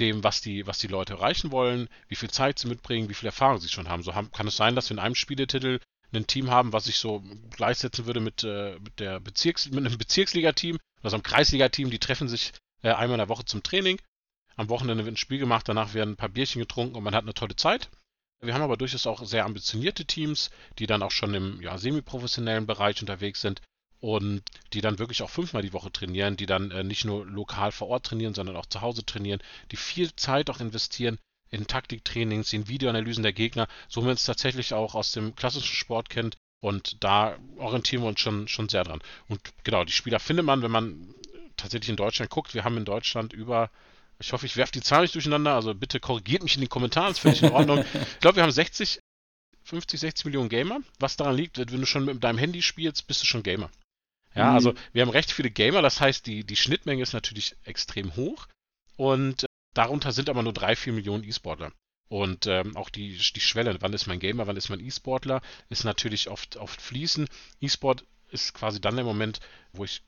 dem, 0.00 0.24
was 0.24 0.40
die, 0.40 0.66
was 0.66 0.78
die 0.78 0.88
Leute 0.88 1.14
erreichen 1.14 1.52
wollen, 1.52 1.88
wie 2.08 2.16
viel 2.16 2.30
Zeit 2.30 2.58
sie 2.58 2.68
mitbringen, 2.68 3.08
wie 3.08 3.14
viel 3.14 3.26
Erfahrung 3.26 3.58
sie 3.58 3.68
schon 3.68 3.88
haben. 3.88 4.02
So 4.02 4.14
haben, 4.14 4.30
kann 4.32 4.48
es 4.48 4.56
sein, 4.56 4.74
dass 4.74 4.90
wir 4.90 4.94
in 4.94 5.02
einem 5.02 5.14
Spieletitel 5.14 5.78
ein 6.16 6.26
Team 6.26 6.50
haben, 6.50 6.72
was 6.72 6.86
ich 6.86 6.98
so 6.98 7.22
gleichsetzen 7.50 8.06
würde 8.06 8.20
mit, 8.20 8.44
äh, 8.44 8.78
mit 8.80 8.98
der 9.00 9.20
Bezirks 9.20 9.70
mit 9.70 9.84
einem 9.84 9.98
Bezirksligateam, 9.98 10.78
also 11.02 11.16
einem 11.16 11.22
Kreisligateam, 11.22 11.90
die 11.90 11.98
treffen 11.98 12.28
sich 12.28 12.52
äh, 12.82 12.90
einmal 12.90 13.16
in 13.16 13.18
der 13.18 13.28
Woche 13.28 13.44
zum 13.44 13.62
Training. 13.62 14.00
Am 14.56 14.68
Wochenende 14.68 15.04
wird 15.04 15.14
ein 15.14 15.18
Spiel 15.18 15.38
gemacht, 15.38 15.68
danach 15.68 15.94
werden 15.94 16.14
ein 16.14 16.16
paar 16.16 16.28
Bierchen 16.28 16.60
getrunken 16.60 16.96
und 16.96 17.04
man 17.04 17.14
hat 17.14 17.24
eine 17.24 17.34
tolle 17.34 17.56
Zeit. 17.56 17.90
Wir 18.40 18.54
haben 18.54 18.62
aber 18.62 18.76
durchaus 18.76 19.06
auch 19.06 19.24
sehr 19.24 19.44
ambitionierte 19.44 20.04
Teams, 20.04 20.50
die 20.78 20.86
dann 20.86 21.02
auch 21.02 21.10
schon 21.10 21.34
im 21.34 21.60
ja, 21.62 21.78
semi-professionellen 21.78 22.66
Bereich 22.66 23.00
unterwegs 23.00 23.40
sind 23.40 23.62
und 24.00 24.42
die 24.74 24.82
dann 24.82 24.98
wirklich 24.98 25.22
auch 25.22 25.30
fünfmal 25.30 25.62
die 25.62 25.72
Woche 25.72 25.90
trainieren, 25.90 26.36
die 26.36 26.46
dann 26.46 26.70
äh, 26.70 26.84
nicht 26.84 27.04
nur 27.04 27.24
lokal 27.26 27.72
vor 27.72 27.88
Ort 27.88 28.06
trainieren, 28.06 28.34
sondern 28.34 28.56
auch 28.56 28.66
zu 28.66 28.82
Hause 28.82 29.04
trainieren, 29.04 29.40
die 29.70 29.76
viel 29.76 30.14
Zeit 30.14 30.50
auch 30.50 30.60
investieren 30.60 31.18
in 31.50 31.66
Taktiktrainings, 31.66 32.52
in 32.52 32.68
Videoanalysen 32.68 33.22
der 33.22 33.32
Gegner, 33.32 33.68
so 33.88 34.02
wie 34.02 34.06
man 34.06 34.14
es 34.14 34.24
tatsächlich 34.24 34.74
auch 34.74 34.94
aus 34.94 35.12
dem 35.12 35.36
klassischen 35.36 35.74
Sport 35.74 36.08
kennt. 36.10 36.36
Und 36.60 37.04
da 37.04 37.36
orientieren 37.58 38.02
wir 38.02 38.08
uns 38.08 38.20
schon, 38.20 38.48
schon 38.48 38.68
sehr 38.68 38.84
dran. 38.84 39.02
Und 39.28 39.40
genau, 39.64 39.84
die 39.84 39.92
Spieler 39.92 40.18
findet 40.18 40.46
man, 40.46 40.62
wenn 40.62 40.70
man 40.70 41.14
tatsächlich 41.56 41.90
in 41.90 41.96
Deutschland 41.96 42.30
guckt. 42.30 42.54
Wir 42.54 42.64
haben 42.64 42.76
in 42.76 42.84
Deutschland 42.84 43.32
über, 43.32 43.70
ich 44.18 44.32
hoffe, 44.32 44.46
ich 44.46 44.56
werfe 44.56 44.72
die 44.72 44.80
Zahlen 44.80 45.02
nicht 45.02 45.14
durcheinander, 45.14 45.54
also 45.54 45.74
bitte 45.74 46.00
korrigiert 46.00 46.42
mich 46.42 46.54
in 46.54 46.60
den 46.60 46.68
Kommentaren, 46.68 47.12
ist 47.12 47.20
völlig 47.20 47.42
in 47.42 47.52
Ordnung. 47.52 47.84
ich 48.14 48.20
glaube, 48.20 48.36
wir 48.36 48.42
haben 48.42 48.50
60, 48.50 49.00
50, 49.64 50.00
60 50.00 50.24
Millionen 50.26 50.48
Gamer. 50.48 50.80
Was 50.98 51.16
daran 51.16 51.36
liegt, 51.36 51.58
wenn 51.58 51.66
du 51.66 51.86
schon 51.86 52.06
mit 52.06 52.24
deinem 52.24 52.38
Handy 52.38 52.62
spielst, 52.62 53.06
bist 53.06 53.22
du 53.22 53.26
schon 53.26 53.42
Gamer. 53.42 53.70
Ja, 54.34 54.50
mhm. 54.50 54.54
also 54.56 54.74
wir 54.92 55.02
haben 55.02 55.10
recht 55.10 55.30
viele 55.30 55.50
Gamer, 55.50 55.82
das 55.82 56.00
heißt, 56.00 56.26
die, 56.26 56.44
die 56.44 56.56
Schnittmenge 56.56 57.02
ist 57.02 57.12
natürlich 57.12 57.56
extrem 57.64 58.16
hoch. 58.16 58.46
Und 58.96 59.46
Darunter 59.74 60.12
sind 60.12 60.30
aber 60.30 60.42
nur 60.42 60.52
drei, 60.52 60.76
vier 60.76 60.92
Millionen 60.92 61.24
E-Sportler. 61.24 61.72
Und 62.08 62.46
ähm, 62.46 62.76
auch 62.76 62.90
die, 62.90 63.16
die 63.16 63.40
Schwelle, 63.40 63.76
wann 63.80 63.92
ist 63.92 64.06
man 64.06 64.20
Gamer, 64.20 64.46
wann 64.46 64.56
ist 64.56 64.68
man 64.68 64.80
E-Sportler, 64.80 65.40
ist 65.68 65.84
natürlich 65.84 66.28
oft, 66.28 66.56
oft 66.56 66.80
fließen. 66.80 67.26
E-Sport 67.60 68.04
ist 68.34 68.52
quasi 68.52 68.80
dann 68.80 68.96
der 68.96 69.04
Moment, 69.04 69.40
wo 69.72 69.84
ich 69.84 70.02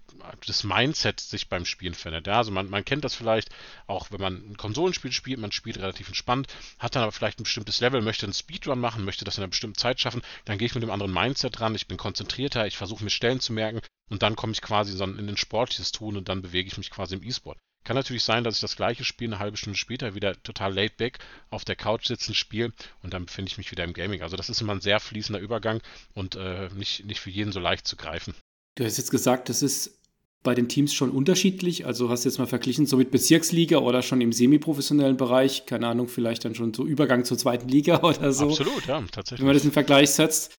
das 0.47 0.65
Mindset 0.65 1.21
sich 1.21 1.49
beim 1.49 1.65
Spielen 1.65 1.95
verändert. 1.95 2.27
Ja, 2.27 2.39
also 2.39 2.51
man, 2.51 2.69
man 2.69 2.85
kennt 2.85 3.05
das 3.05 3.15
vielleicht 3.15 3.51
auch, 3.87 4.11
wenn 4.11 4.21
man 4.21 4.51
ein 4.51 4.57
Konsolenspiel 4.57 5.13
spielt, 5.13 5.39
man 5.39 5.53
spielt 5.53 5.79
relativ 5.79 6.09
entspannt, 6.09 6.49
hat 6.79 6.97
dann 6.97 7.03
aber 7.03 7.13
vielleicht 7.13 7.41
ein 7.41 7.45
bestimmtes 7.45 7.81
Level, 7.81 8.03
möchte 8.03 8.27
einen 8.27 8.33
Speedrun 8.33 8.81
machen, 8.81 9.05
möchte 9.05 9.25
das 9.25 9.39
in 9.39 9.43
einer 9.43 9.51
bestimmten 9.51 9.79
Zeit 9.79 10.01
schaffen, 10.01 10.23
dann 10.45 10.59
gehe 10.59 10.67
ich 10.67 10.75
mit 10.75 10.83
einem 10.83 10.93
anderen 10.93 11.13
Mindset 11.13 11.59
dran, 11.59 11.75
ich 11.75 11.87
bin 11.87 11.97
konzentrierter, 11.97 12.67
ich 12.67 12.77
versuche 12.77 13.05
mir 13.05 13.11
Stellen 13.11 13.41
zu 13.41 13.53
merken 13.53 13.81
und 14.11 14.23
dann 14.23 14.37
komme 14.37 14.53
ich 14.53 14.63
quasi 14.63 15.01
in 15.01 15.27
den 15.27 15.37
sportliches 15.37 15.93
Tun 15.93 16.17
und 16.17 16.29
dann 16.29 16.43
bewege 16.43 16.69
ich 16.69 16.79
mich 16.79 16.91
quasi 16.91 17.15
im 17.15 17.23
E-Sport. 17.23 17.59
Kann 17.87 17.95
natürlich 17.95 18.25
sein, 18.25 18.43
dass 18.43 18.57
ich 18.57 18.61
das 18.61 18.75
gleiche 18.75 19.05
Spiel 19.05 19.29
eine 19.29 19.39
halbe 19.39 19.57
Stunde 19.57 19.79
später 19.79 20.17
wieder 20.17 20.43
total 20.43 20.75
laid 20.75 20.97
back 20.97 21.21
auf 21.51 21.65
der 21.65 21.77
Couch 21.77 22.07
sitzen 22.07 22.35
spiele 22.35 22.73
und 23.05 23.15
dann 23.15 23.27
befinde 23.27 23.49
ich 23.49 23.59
mich 23.59 23.71
wieder 23.71 23.85
im 23.85 23.93
Gaming. 23.93 24.23
Also 24.23 24.37
das 24.37 24.51
ist 24.51 24.61
immer 24.61 24.73
ein 24.73 24.81
sehr 24.81 24.99
fließender 24.99 25.41
Übergang 25.41 25.81
und 26.13 26.35
äh, 26.35 26.69
nicht, 26.75 27.05
nicht 27.05 27.21
für 27.21 27.31
jeden 27.31 27.53
so 27.53 27.61
leicht 27.61 27.87
zu 27.87 27.95
greifen. 27.95 28.35
Du 28.75 28.85
hast 28.85 28.99
jetzt 28.99 29.13
gesagt, 29.13 29.49
das 29.49 29.63
ist 29.63 30.01
bei 30.43 30.57
den 30.57 30.69
Teams 30.69 30.95
schon 30.95 31.13
unterschiedlich. 31.13 31.87
Also 31.87 32.11
hast 32.11 32.25
du 32.25 32.29
jetzt 32.29 32.39
mal 32.39 32.49
verglichen, 32.49 32.87
so 32.87 32.97
mit 32.97 33.13
Bezirksliga 33.13 33.79
oder 33.79 34.03
schon 34.03 34.21
im 34.21 34.33
semiprofessionellen 34.33 35.17
Bereich, 35.17 35.65
keine 35.67 35.87
Ahnung, 35.87 36.09
vielleicht 36.09 36.45
dann 36.45 36.57
schon 36.57 36.75
so 36.75 36.85
Übergang 36.85 37.25
zur 37.25 37.39
zweiten 37.39 37.69
Liga 37.69 38.01
oder 38.03 38.33
so. 38.33 38.49
Absolut, 38.49 38.85
ja, 38.87 39.01
tatsächlich. 39.13 39.43
Wenn 39.43 39.47
man 39.47 39.55
das 39.55 39.65
in 39.65 39.71
Vergleich 39.71 40.11
setzt 40.11 40.57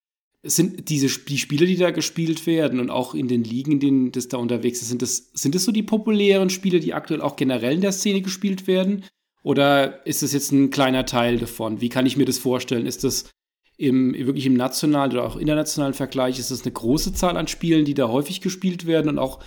sind 0.49 0.89
diese 0.89 1.07
die 1.07 1.37
Spiele, 1.37 1.65
die 1.65 1.77
da 1.77 1.91
gespielt 1.91 2.47
werden 2.47 2.79
und 2.79 2.89
auch 2.89 3.13
in 3.13 3.27
den 3.27 3.43
Ligen, 3.43 3.73
in 3.73 3.79
denen 3.79 4.11
das 4.11 4.27
da 4.27 4.37
unterwegs 4.37 4.81
ist, 4.81 4.89
sind 4.89 5.01
das, 5.01 5.31
sind 5.33 5.55
das 5.55 5.63
so 5.63 5.71
die 5.71 5.83
populären 5.83 6.49
Spiele, 6.49 6.79
die 6.79 6.93
aktuell 6.93 7.21
auch 7.21 7.35
generell 7.35 7.75
in 7.75 7.81
der 7.81 7.91
Szene 7.91 8.21
gespielt 8.21 8.67
werden? 8.67 9.03
Oder 9.43 10.05
ist 10.05 10.23
das 10.23 10.33
jetzt 10.33 10.51
ein 10.51 10.71
kleiner 10.71 11.05
Teil 11.05 11.37
davon? 11.37 11.81
Wie 11.81 11.89
kann 11.89 12.05
ich 12.05 12.17
mir 12.17 12.25
das 12.25 12.37
vorstellen? 12.37 12.85
Ist 12.85 13.03
das 13.03 13.29
im, 13.77 14.13
wirklich 14.13 14.45
im 14.45 14.55
nationalen 14.55 15.11
oder 15.11 15.25
auch 15.25 15.35
internationalen 15.35 15.93
Vergleich, 15.93 16.39
ist 16.39 16.51
das 16.51 16.63
eine 16.63 16.71
große 16.71 17.13
Zahl 17.13 17.37
an 17.37 17.47
Spielen, 17.47 17.85
die 17.85 17.93
da 17.93 18.07
häufig 18.07 18.41
gespielt 18.41 18.87
werden 18.87 19.09
und 19.09 19.19
auch 19.19 19.39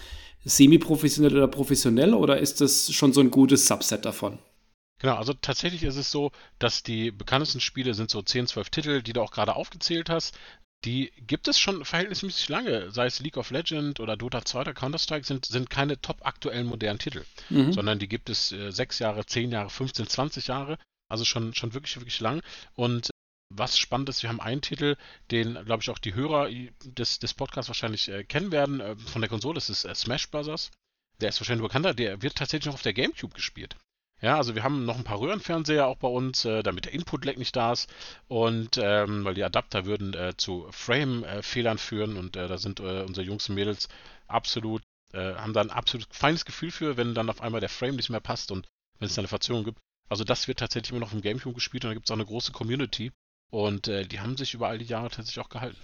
semi-professionell 0.44 1.36
oder 1.36 1.48
professionell? 1.48 2.14
Oder 2.14 2.38
ist 2.38 2.60
das 2.60 2.92
schon 2.92 3.12
so 3.12 3.20
ein 3.20 3.30
gutes 3.30 3.66
Subset 3.66 4.04
davon? 4.04 4.38
Genau, 5.00 5.16
also 5.16 5.32
tatsächlich 5.32 5.82
ist 5.82 5.96
es 5.96 6.10
so, 6.10 6.30
dass 6.58 6.82
die 6.82 7.10
bekanntesten 7.10 7.60
Spiele 7.60 7.94
sind 7.94 8.10
so 8.10 8.20
10, 8.20 8.46
12 8.46 8.70
Titel, 8.70 9.02
die 9.02 9.14
du 9.14 9.22
auch 9.22 9.32
gerade 9.32 9.56
aufgezählt 9.56 10.10
hast. 10.10 10.38
Die 10.84 11.12
gibt 11.26 11.46
es 11.46 11.58
schon 11.58 11.84
verhältnismäßig 11.84 12.48
lange, 12.48 12.90
sei 12.90 13.06
es 13.06 13.20
League 13.20 13.36
of 13.36 13.50
Legends 13.50 14.00
oder 14.00 14.16
Dota 14.16 14.44
2 14.44 14.60
oder 14.60 14.74
Counter-Strike, 14.74 15.26
sind, 15.26 15.44
sind 15.44 15.68
keine 15.68 16.00
top 16.00 16.24
aktuellen 16.24 16.66
modernen 16.66 16.98
Titel, 16.98 17.24
mhm. 17.50 17.72
sondern 17.72 17.98
die 17.98 18.08
gibt 18.08 18.30
es 18.30 18.50
äh, 18.52 18.70
sechs 18.70 18.98
Jahre, 18.98 19.26
zehn 19.26 19.50
Jahre, 19.50 19.68
15, 19.68 20.06
20 20.06 20.46
Jahre, 20.46 20.78
also 21.10 21.26
schon, 21.26 21.54
schon 21.54 21.74
wirklich, 21.74 21.96
wirklich 21.96 22.20
lang. 22.20 22.40
Und 22.76 23.10
was 23.50 23.76
spannend 23.76 24.08
ist, 24.08 24.22
wir 24.22 24.30
haben 24.30 24.40
einen 24.40 24.62
Titel, 24.62 24.96
den, 25.30 25.54
glaube 25.64 25.82
ich, 25.82 25.90
auch 25.90 25.98
die 25.98 26.14
Hörer 26.14 26.48
des, 26.84 27.18
des 27.18 27.34
Podcasts 27.34 27.68
wahrscheinlich 27.68 28.08
äh, 28.08 28.24
kennen 28.24 28.52
werden, 28.52 28.80
äh, 28.80 28.96
von 28.96 29.20
der 29.20 29.28
Konsole, 29.28 29.56
das 29.56 29.68
ist 29.68 29.84
äh, 29.84 29.94
Smash 29.94 30.30
Bros. 30.30 30.70
Der 31.20 31.28
ist 31.28 31.40
wahrscheinlich 31.40 31.66
bekannter, 31.66 31.92
der 31.92 32.22
wird 32.22 32.36
tatsächlich 32.36 32.66
noch 32.66 32.74
auf 32.74 32.82
der 32.82 32.94
Gamecube 32.94 33.34
gespielt. 33.34 33.76
Ja, 34.22 34.36
also 34.36 34.54
wir 34.54 34.62
haben 34.62 34.84
noch 34.84 34.98
ein 34.98 35.04
paar 35.04 35.20
Röhrenfernseher 35.20 35.86
auch 35.86 35.96
bei 35.96 36.08
uns, 36.08 36.44
äh, 36.44 36.62
damit 36.62 36.84
der 36.84 36.92
Input-Lag 36.92 37.36
nicht 37.36 37.56
da 37.56 37.72
ist. 37.72 37.88
Und 38.28 38.78
ähm, 38.78 39.24
weil 39.24 39.34
die 39.34 39.44
Adapter 39.44 39.86
würden 39.86 40.12
äh, 40.14 40.36
zu 40.36 40.66
Frame-Fehlern 40.70 41.78
führen 41.78 42.16
und 42.16 42.36
äh, 42.36 42.46
da 42.46 42.58
sind 42.58 42.80
äh, 42.80 43.02
unsere 43.02 43.26
Jungs 43.26 43.48
und 43.48 43.54
Mädels 43.54 43.88
absolut, 44.26 44.82
äh, 45.12 45.34
haben 45.34 45.54
da 45.54 45.62
ein 45.62 45.70
absolut 45.70 46.06
feines 46.14 46.44
Gefühl 46.44 46.70
für, 46.70 46.96
wenn 46.98 47.14
dann 47.14 47.30
auf 47.30 47.40
einmal 47.40 47.60
der 47.60 47.70
Frame 47.70 47.96
nicht 47.96 48.10
mehr 48.10 48.20
passt 48.20 48.50
und 48.50 48.66
wenn 48.98 49.06
es 49.06 49.18
eine 49.18 49.28
Verzögerung 49.28 49.64
gibt. 49.64 49.78
Also 50.10 50.24
das 50.24 50.48
wird 50.48 50.58
tatsächlich 50.58 50.90
immer 50.90 51.00
noch 51.00 51.12
im 51.12 51.22
Gamecube 51.22 51.54
gespielt 51.54 51.84
und 51.84 51.90
da 51.90 51.94
gibt 51.94 52.06
es 52.06 52.10
auch 52.10 52.16
eine 52.16 52.26
große 52.26 52.52
Community. 52.52 53.12
Und 53.50 53.88
äh, 53.88 54.06
die 54.06 54.20
haben 54.20 54.36
sich 54.36 54.54
über 54.54 54.68
all 54.68 54.78
die 54.78 54.84
Jahre 54.84 55.08
tatsächlich 55.08 55.44
auch 55.44 55.48
gehalten. 55.48 55.78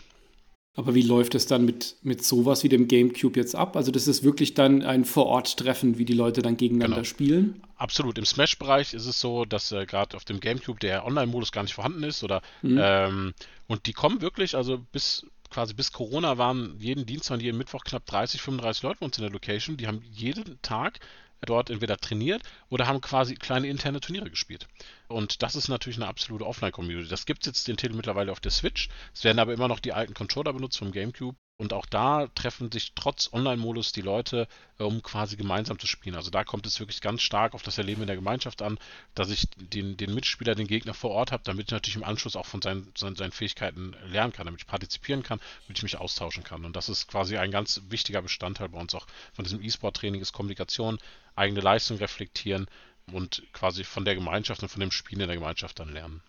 Aber 0.76 0.94
wie 0.94 1.02
läuft 1.02 1.34
es 1.34 1.46
dann 1.46 1.64
mit, 1.64 1.96
mit 2.02 2.22
sowas 2.22 2.62
wie 2.62 2.68
dem 2.68 2.86
GameCube 2.86 3.40
jetzt 3.40 3.56
ab? 3.56 3.76
Also 3.76 3.90
das 3.90 4.06
ist 4.06 4.22
wirklich 4.22 4.52
dann 4.52 4.82
ein 4.82 5.06
Vor-Ort-Treffen, 5.06 5.96
wie 5.96 6.04
die 6.04 6.12
Leute 6.12 6.42
dann 6.42 6.58
gegeneinander 6.58 6.96
genau. 6.96 7.04
spielen? 7.04 7.62
Absolut. 7.76 8.18
Im 8.18 8.26
Smash-Bereich 8.26 8.92
ist 8.92 9.06
es 9.06 9.18
so, 9.18 9.46
dass 9.46 9.72
äh, 9.72 9.86
gerade 9.86 10.16
auf 10.16 10.26
dem 10.26 10.38
GameCube 10.38 10.78
der 10.78 11.06
Online-Modus 11.06 11.50
gar 11.50 11.62
nicht 11.62 11.74
vorhanden 11.74 12.02
ist. 12.02 12.22
Oder, 12.22 12.42
mhm. 12.60 12.78
ähm, 12.78 13.34
und 13.66 13.86
die 13.86 13.94
kommen 13.94 14.20
wirklich, 14.20 14.54
also 14.54 14.78
bis 14.92 15.26
quasi 15.48 15.72
bis 15.72 15.92
Corona 15.92 16.36
waren 16.36 16.76
jeden 16.78 17.06
Dienstag 17.06 17.36
und 17.36 17.42
jeden 17.42 17.56
Mittwoch 17.56 17.84
knapp 17.84 18.04
30, 18.04 18.42
35 18.42 18.82
Leute 18.82 18.98
bei 19.00 19.06
uns 19.06 19.16
in 19.16 19.22
der 19.22 19.32
Location. 19.32 19.78
Die 19.78 19.86
haben 19.86 20.02
jeden 20.10 20.60
Tag 20.60 21.00
dort 21.44 21.70
entweder 21.70 21.96
trainiert 21.96 22.42
oder 22.68 22.86
haben 22.86 23.00
quasi 23.00 23.34
kleine 23.34 23.68
interne 23.68 24.00
Turniere 24.00 24.30
gespielt. 24.30 24.66
Und 25.08 25.42
das 25.42 25.54
ist 25.54 25.68
natürlich 25.68 25.98
eine 25.98 26.08
absolute 26.08 26.46
Offline-Community. 26.46 27.08
Das 27.08 27.26
gibt 27.26 27.42
es 27.42 27.46
jetzt 27.46 27.68
den 27.68 27.76
Titel 27.76 27.94
mittlerweile 27.94 28.32
auf 28.32 28.40
der 28.40 28.50
Switch. 28.50 28.88
Es 29.14 29.24
werden 29.24 29.38
aber 29.38 29.52
immer 29.52 29.68
noch 29.68 29.80
die 29.80 29.92
alten 29.92 30.14
Controller 30.14 30.52
benutzt 30.52 30.78
vom 30.78 30.92
GameCube. 30.92 31.36
Und 31.58 31.72
auch 31.72 31.86
da 31.86 32.26
treffen 32.34 32.70
sich 32.70 32.92
trotz 32.94 33.32
Online-Modus 33.32 33.92
die 33.92 34.02
Leute, 34.02 34.46
äh, 34.78 34.82
um 34.82 35.02
quasi 35.02 35.36
gemeinsam 35.36 35.78
zu 35.78 35.86
spielen. 35.86 36.14
Also 36.14 36.30
da 36.30 36.44
kommt 36.44 36.66
es 36.66 36.78
wirklich 36.80 37.00
ganz 37.00 37.22
stark 37.22 37.54
auf 37.54 37.62
das 37.62 37.78
Erleben 37.78 38.02
in 38.02 38.08
der 38.08 38.16
Gemeinschaft 38.16 38.60
an, 38.60 38.78
dass 39.14 39.30
ich 39.30 39.48
den, 39.56 39.96
den 39.96 40.14
Mitspieler, 40.14 40.54
den 40.54 40.66
Gegner 40.66 40.92
vor 40.92 41.12
Ort 41.12 41.32
habe, 41.32 41.44
damit 41.44 41.68
ich 41.68 41.72
natürlich 41.72 41.96
im 41.96 42.04
Anschluss 42.04 42.36
auch 42.36 42.44
von 42.44 42.60
seinen, 42.60 42.92
seinen, 42.96 43.16
seinen 43.16 43.32
Fähigkeiten 43.32 43.96
lernen 44.06 44.34
kann, 44.34 44.44
damit 44.44 44.60
ich 44.60 44.66
partizipieren 44.66 45.22
kann, 45.22 45.40
damit 45.66 45.78
ich 45.78 45.82
mich 45.82 45.96
austauschen 45.96 46.44
kann. 46.44 46.66
Und 46.66 46.76
das 46.76 46.90
ist 46.90 47.08
quasi 47.08 47.38
ein 47.38 47.50
ganz 47.50 47.80
wichtiger 47.88 48.20
Bestandteil 48.20 48.68
bei 48.68 48.78
uns 48.78 48.94
auch 48.94 49.06
von 49.32 49.44
diesem 49.44 49.62
E-Sport-Training, 49.62 50.20
ist 50.20 50.34
Kommunikation, 50.34 50.98
eigene 51.36 51.60
Leistung 51.60 51.96
reflektieren 51.96 52.66
und 53.12 53.42
quasi 53.54 53.84
von 53.84 54.04
der 54.04 54.14
Gemeinschaft 54.14 54.62
und 54.62 54.68
von 54.68 54.80
dem 54.80 54.90
Spiel 54.90 55.20
in 55.20 55.28
der 55.28 55.36
Gemeinschaft 55.36 55.78
dann 55.78 55.92
lernen. 55.92 56.22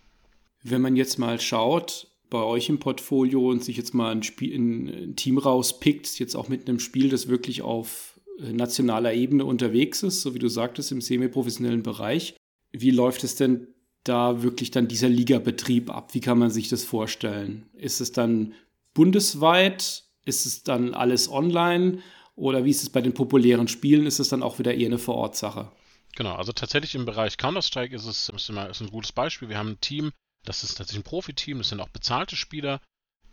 Wenn 0.63 0.81
man 0.81 0.95
jetzt 0.95 1.19
mal 1.19 1.39
schaut, 1.39 2.07
bei 2.29 2.41
euch 2.41 2.69
im 2.69 2.79
Portfolio 2.79 3.49
und 3.49 3.63
sich 3.63 3.77
jetzt 3.77 3.93
mal 3.93 4.11
ein, 4.11 4.23
Spiel, 4.23 4.55
ein 4.55 5.15
Team 5.15 5.37
rauspickt, 5.37 6.19
jetzt 6.19 6.35
auch 6.35 6.49
mit 6.49 6.67
einem 6.67 6.79
Spiel, 6.79 7.09
das 7.09 7.27
wirklich 7.27 7.61
auf 7.61 8.19
äh, 8.39 8.53
nationaler 8.53 9.13
Ebene 9.13 9.45
unterwegs 9.45 10.03
ist, 10.03 10.21
so 10.21 10.33
wie 10.33 10.39
du 10.39 10.49
sagtest, 10.49 10.91
im 10.91 11.01
semi-professionellen 11.01 11.83
Bereich. 11.83 12.35
Wie 12.71 12.91
läuft 12.91 13.23
es 13.23 13.35
denn 13.35 13.67
da 14.03 14.43
wirklich 14.43 14.71
dann 14.71 14.87
dieser 14.87 15.09
Ligabetrieb 15.09 15.89
ab? 15.89 16.13
Wie 16.13 16.21
kann 16.21 16.39
man 16.39 16.49
sich 16.49 16.69
das 16.69 16.83
vorstellen? 16.83 17.69
Ist 17.73 18.01
es 18.01 18.11
dann 18.11 18.53
bundesweit? 18.93 20.03
Ist 20.25 20.45
es 20.45 20.63
dann 20.63 20.93
alles 20.93 21.29
online? 21.29 21.99
Oder 22.35 22.65
wie 22.65 22.69
ist 22.69 22.83
es 22.83 22.89
bei 22.89 23.01
den 23.01 23.13
populären 23.13 23.67
Spielen? 23.67 24.05
Ist 24.05 24.19
es 24.19 24.29
dann 24.29 24.43
auch 24.43 24.59
wieder 24.59 24.73
eher 24.73 24.87
eine 24.87 24.99
Vorortsache? 24.99 25.71
Genau, 26.15 26.35
also 26.35 26.51
tatsächlich 26.51 26.95
im 26.95 27.05
Bereich 27.05 27.37
Counter-Strike 27.37 27.95
ist 27.95 28.05
es 28.05 28.29
ist 28.29 28.49
ein 28.49 28.89
gutes 28.91 29.11
Beispiel. 29.11 29.49
Wir 29.49 29.57
haben 29.57 29.71
ein 29.71 29.81
Team, 29.81 30.11
das 30.47 30.63
ist 30.63 30.75
tatsächlich 30.75 31.05
ein 31.05 31.09
Profiteam, 31.09 31.57
das 31.57 31.69
sind 31.69 31.81
auch 31.81 31.89
bezahlte 31.89 32.35
Spieler, 32.35 32.79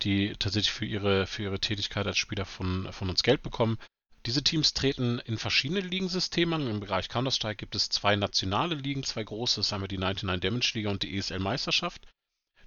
die 0.01 0.33
tatsächlich 0.37 0.73
für 0.73 0.85
ihre, 0.85 1.25
für 1.27 1.43
ihre 1.43 1.59
Tätigkeit 1.59 2.05
als 2.05 2.17
Spieler 2.17 2.45
von, 2.45 2.91
von 2.91 3.09
uns 3.09 3.23
Geld 3.23 3.41
bekommen. 3.41 3.77
Diese 4.25 4.43
Teams 4.43 4.73
treten 4.73 5.19
in 5.19 5.37
verschiedene 5.37 5.79
Ligensysteme 5.79 6.55
an. 6.55 6.67
Im 6.67 6.79
Bereich 6.79 7.07
Counter-Strike 7.07 7.57
gibt 7.57 7.75
es 7.75 7.89
zwei 7.89 8.15
nationale 8.15 8.75
Ligen, 8.75 9.03
zwei 9.03 9.23
große, 9.23 9.61
das 9.61 9.71
haben 9.71 9.81
wir 9.81 9.87
die 9.87 9.97
99 9.97 10.41
Damage 10.41 10.71
Liga 10.73 10.89
und 10.89 11.03
die 11.03 11.15
ESL 11.15 11.39
Meisterschaft. 11.39 12.05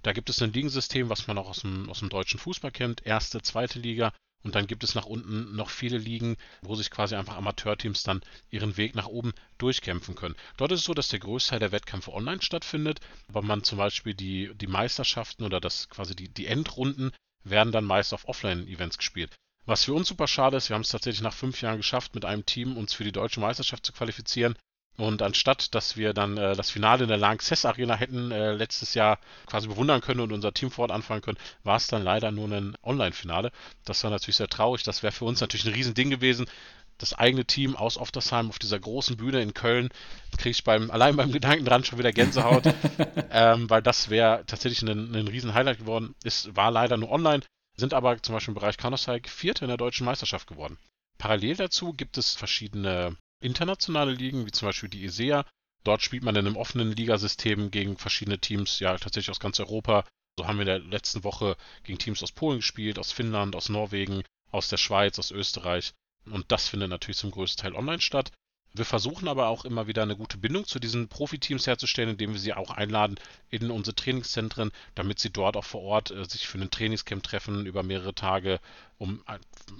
Da 0.01 0.13
gibt 0.13 0.29
es 0.29 0.41
ein 0.41 0.53
Ligensystem, 0.53 1.09
was 1.09 1.27
man 1.27 1.37
auch 1.37 1.49
aus 1.49 1.61
dem, 1.61 1.89
aus 1.89 1.99
dem 1.99 2.09
deutschen 2.09 2.39
Fußball 2.39 2.71
kennt, 2.71 3.05
erste, 3.05 3.41
zweite 3.41 3.79
Liga 3.79 4.13
und 4.43 4.55
dann 4.55 4.67
gibt 4.67 4.83
es 4.83 4.95
nach 4.95 5.05
unten 5.05 5.55
noch 5.55 5.69
viele 5.69 5.97
Ligen, 5.97 6.37
wo 6.61 6.75
sich 6.75 6.89
quasi 6.89 7.15
einfach 7.15 7.35
Amateurteams 7.35 8.03
dann 8.03 8.21
ihren 8.49 8.77
Weg 8.77 8.95
nach 8.95 9.07
oben 9.07 9.33
durchkämpfen 9.57 10.15
können. 10.15 10.35
Dort 10.57 10.71
ist 10.71 10.79
es 10.79 10.85
so, 10.85 10.93
dass 10.93 11.09
der 11.09 11.19
Großteil 11.19 11.59
der 11.59 11.71
Wettkämpfe 11.71 12.13
online 12.13 12.41
stattfindet, 12.41 12.99
aber 13.27 13.41
man 13.41 13.63
zum 13.63 13.77
Beispiel 13.77 14.13
die, 14.13 14.51
die 14.55 14.67
Meisterschaften 14.67 15.43
oder 15.43 15.59
das 15.59 15.89
quasi 15.89 16.15
die, 16.15 16.29
die 16.29 16.47
Endrunden 16.47 17.11
werden 17.43 17.71
dann 17.71 17.85
meist 17.85 18.13
auf 18.13 18.27
Offline-Events 18.27 18.97
gespielt. 18.97 19.35
Was 19.65 19.83
für 19.83 19.93
uns 19.93 20.07
super 20.07 20.27
schade 20.27 20.57
ist, 20.57 20.69
wir 20.69 20.75
haben 20.75 20.81
es 20.81 20.89
tatsächlich 20.89 21.21
nach 21.21 21.33
fünf 21.33 21.61
Jahren 21.61 21.77
geschafft, 21.77 22.15
mit 22.15 22.25
einem 22.25 22.45
Team 22.45 22.77
uns 22.77 22.93
für 22.93 23.03
die 23.03 23.11
deutsche 23.11 23.39
Meisterschaft 23.39 23.85
zu 23.85 23.93
qualifizieren. 23.93 24.55
Und 24.99 25.21
anstatt, 25.21 25.73
dass 25.75 25.95
wir 25.95 26.13
dann 26.13 26.37
äh, 26.37 26.57
das 26.57 26.71
Finale 26.71 27.03
in 27.03 27.07
der 27.07 27.17
Lanxess 27.17 27.63
Arena 27.63 27.95
hätten 27.95 28.31
äh, 28.31 28.51
letztes 28.51 28.95
Jahr 28.95 29.17
quasi 29.45 29.69
bewundern 29.69 30.01
können 30.01 30.19
und 30.19 30.33
unser 30.33 30.53
Team 30.53 30.71
fort 30.71 30.91
anfangen 30.91 31.21
können, 31.21 31.37
war 31.63 31.77
es 31.77 31.87
dann 31.87 32.03
leider 32.03 32.31
nur 32.31 32.51
ein 32.51 32.75
Online-Finale. 32.83 33.53
Das 33.85 34.03
war 34.03 34.11
natürlich 34.11 34.35
sehr 34.35 34.49
traurig. 34.49 34.83
Das 34.83 35.01
wäre 35.01 35.13
für 35.13 35.23
uns 35.23 35.39
natürlich 35.39 35.65
ein 35.65 35.73
Riesending 35.73 36.09
gewesen. 36.09 36.47
Das 36.97 37.13
eigene 37.13 37.45
Team 37.45 37.77
aus 37.77 37.97
Oftersheim 37.97 38.49
auf 38.49 38.59
dieser 38.59 38.77
großen 38.77 39.15
Bühne 39.15 39.41
in 39.41 39.53
Köln, 39.53 39.87
kriege 40.37 40.49
ich 40.49 40.65
beim, 40.65 40.91
allein 40.91 41.15
beim 41.15 41.31
Gedanken 41.31 41.63
dran 41.63 41.85
schon 41.85 41.97
wieder 41.97 42.11
Gänsehaut, 42.11 42.65
ähm, 43.31 43.69
weil 43.69 43.81
das 43.81 44.09
wäre 44.09 44.43
tatsächlich 44.47 44.81
ein, 44.81 45.15
ein 45.15 45.27
Riesen-Highlight 45.29 45.77
geworden. 45.77 46.13
Es 46.25 46.53
war 46.57 46.71
leider 46.71 46.97
nur 46.97 47.09
online, 47.09 47.41
sind 47.77 47.93
aber 47.93 48.21
zum 48.21 48.35
Beispiel 48.35 48.51
im 48.51 48.59
Bereich 48.59 48.75
Counter-Strike 48.75 49.29
Vierte 49.29 49.63
in 49.63 49.69
der 49.69 49.77
deutschen 49.77 50.03
Meisterschaft 50.03 50.47
geworden. 50.47 50.77
Parallel 51.17 51.55
dazu 51.55 51.93
gibt 51.93 52.17
es 52.17 52.33
verschiedene 52.33 53.15
internationale 53.41 54.11
Ligen, 54.11 54.45
wie 54.45 54.51
zum 54.51 54.67
Beispiel 54.67 54.89
die 54.89 55.05
ESEA. 55.05 55.45
Dort 55.83 56.01
spielt 56.01 56.23
man 56.23 56.35
in 56.35 56.45
einem 56.45 56.57
offenen 56.57 56.91
Ligasystem 56.91 57.71
gegen 57.71 57.97
verschiedene 57.97 58.39
Teams, 58.39 58.79
ja 58.79 58.97
tatsächlich 58.97 59.31
aus 59.31 59.39
ganz 59.39 59.59
Europa. 59.59 60.05
So 60.37 60.47
haben 60.47 60.57
wir 60.57 60.63
in 60.63 60.67
der 60.67 60.79
letzten 60.79 61.23
Woche 61.23 61.55
gegen 61.83 61.99
Teams 61.99 62.21
aus 62.23 62.31
Polen 62.31 62.59
gespielt, 62.59 62.99
aus 62.99 63.11
Finnland, 63.11 63.55
aus 63.55 63.69
Norwegen, 63.69 64.23
aus 64.51 64.69
der 64.69 64.77
Schweiz, 64.77 65.19
aus 65.19 65.31
Österreich. 65.31 65.93
Und 66.25 66.51
das 66.51 66.67
findet 66.67 66.89
natürlich 66.89 67.17
zum 67.17 67.31
größten 67.31 67.61
Teil 67.61 67.75
online 67.75 68.01
statt. 68.01 68.31
Wir 68.73 68.85
versuchen 68.85 69.27
aber 69.27 69.47
auch 69.47 69.65
immer 69.65 69.87
wieder 69.87 70.03
eine 70.03 70.15
gute 70.15 70.37
Bindung 70.37 70.65
zu 70.65 70.79
diesen 70.79 71.07
Profiteams 71.07 71.65
herzustellen, 71.65 72.11
indem 72.11 72.33
wir 72.33 72.39
sie 72.39 72.53
auch 72.53 72.69
einladen 72.69 73.19
in 73.49 73.71
unsere 73.71 73.95
Trainingszentren, 73.95 74.71
damit 74.93 75.19
sie 75.19 75.31
dort 75.31 75.57
auch 75.57 75.65
vor 75.65 75.81
Ort 75.81 76.11
äh, 76.11 76.23
sich 76.25 76.47
für 76.47 76.59
ein 76.59 76.69
Trainingscamp 76.69 77.23
treffen 77.23 77.65
über 77.65 77.81
mehrere 77.81 78.13
Tage, 78.13 78.59
um 78.99 79.23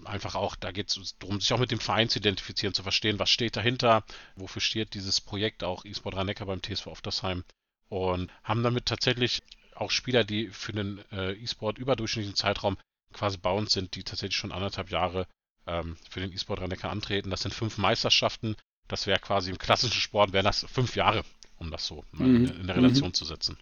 einfach 0.06 0.36
auch, 0.36 0.56
da 0.56 0.72
geht 0.72 0.90
es 0.90 1.16
darum, 1.20 1.40
sich 1.40 1.54
auch 1.54 1.60
mit 1.60 1.72
dem 1.72 1.80
Verein 1.80 2.10
zu 2.10 2.20
identifizieren, 2.20 2.74
zu 2.74 2.84
verstehen, 2.84 3.20
was 3.20 3.30
steht 3.30 3.56
dahinter, 3.56 4.04
wofür 4.36 4.62
steht 4.62 4.96
dieses 4.96 5.22
Projekt 5.22 5.64
auch 5.64 5.86
E-Sport 5.86 6.16
rhein 6.16 6.34
beim 6.46 6.62
TSV 6.64 6.88
Oftersheim 6.88 7.44
und 7.90 8.32
haben 8.44 8.64
damit 8.64 8.86
tatsächlich 8.86 9.44
auch 9.76 9.92
Spieler, 9.92 10.24
die 10.24 10.48
für 10.48 10.74
den 10.74 11.04
äh, 11.12 11.34
E-Sport 11.34 11.78
überdurchschnittlichen 11.78 12.36
Zeitraum 12.36 12.78
quasi 13.14 13.38
bei 13.38 13.52
uns 13.52 13.74
sind, 13.74 13.96
die 13.96 14.04
tatsächlich 14.04 14.38
schon 14.38 14.52
anderthalb 14.52 14.90
Jahre 14.90 15.28
ähm, 15.68 15.98
für 16.10 16.20
den 16.20 16.32
E-Sport 16.32 16.62
rhein 16.62 16.74
antreten. 16.84 17.30
Das 17.30 17.42
sind 17.42 17.54
fünf 17.54 17.78
Meisterschaften, 17.78 18.56
das 18.90 19.08
wäre 19.08 19.20
quasi 19.20 19.50
im 19.50 19.58
klassischen 19.58 20.02
Sport, 20.02 20.34
wären 20.34 20.46
das 20.46 20.66
fünf 20.72 20.96
Jahre, 20.96 21.24
um 21.58 21.72
das 21.72 21.86
so 21.88 22.04
mhm. 22.12 22.36
in, 22.36 22.48
in 22.62 22.68
der 22.68 22.76
Relation 22.76 23.10
mhm. 23.10 23.14
zu 23.14 23.26
setzen. 23.26 23.58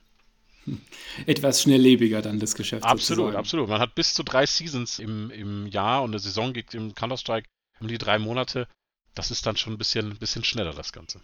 Etwas 1.25 1.62
schnelllebiger 1.62 2.22
dann 2.22 2.39
das 2.39 2.55
Geschäft. 2.55 2.84
Absolut, 2.84 3.17
sozusagen. 3.17 3.38
absolut. 3.38 3.69
Man 3.69 3.79
hat 3.79 3.96
bis 3.96 4.13
zu 4.13 4.24
drei 4.24 4.46
Seasons 4.46 5.00
im, 5.00 5.29
im 5.31 5.67
Jahr 5.67 6.03
und 6.03 6.12
eine 6.12 6.19
Saison 6.19 6.53
geht 6.53 6.74
im 6.74 6.96
Counter-Strike 6.96 7.48
um 7.79 7.88
die 7.88 7.98
drei 7.98 8.19
Monate. 8.19 8.67
Das 9.13 9.31
ist 9.31 9.46
dann 9.46 9.57
schon 9.57 9.74
ein 9.74 9.77
bisschen, 9.77 10.17
bisschen 10.17 10.43
schneller, 10.43 10.74
das 10.74 10.91
Ganze. 10.91 11.22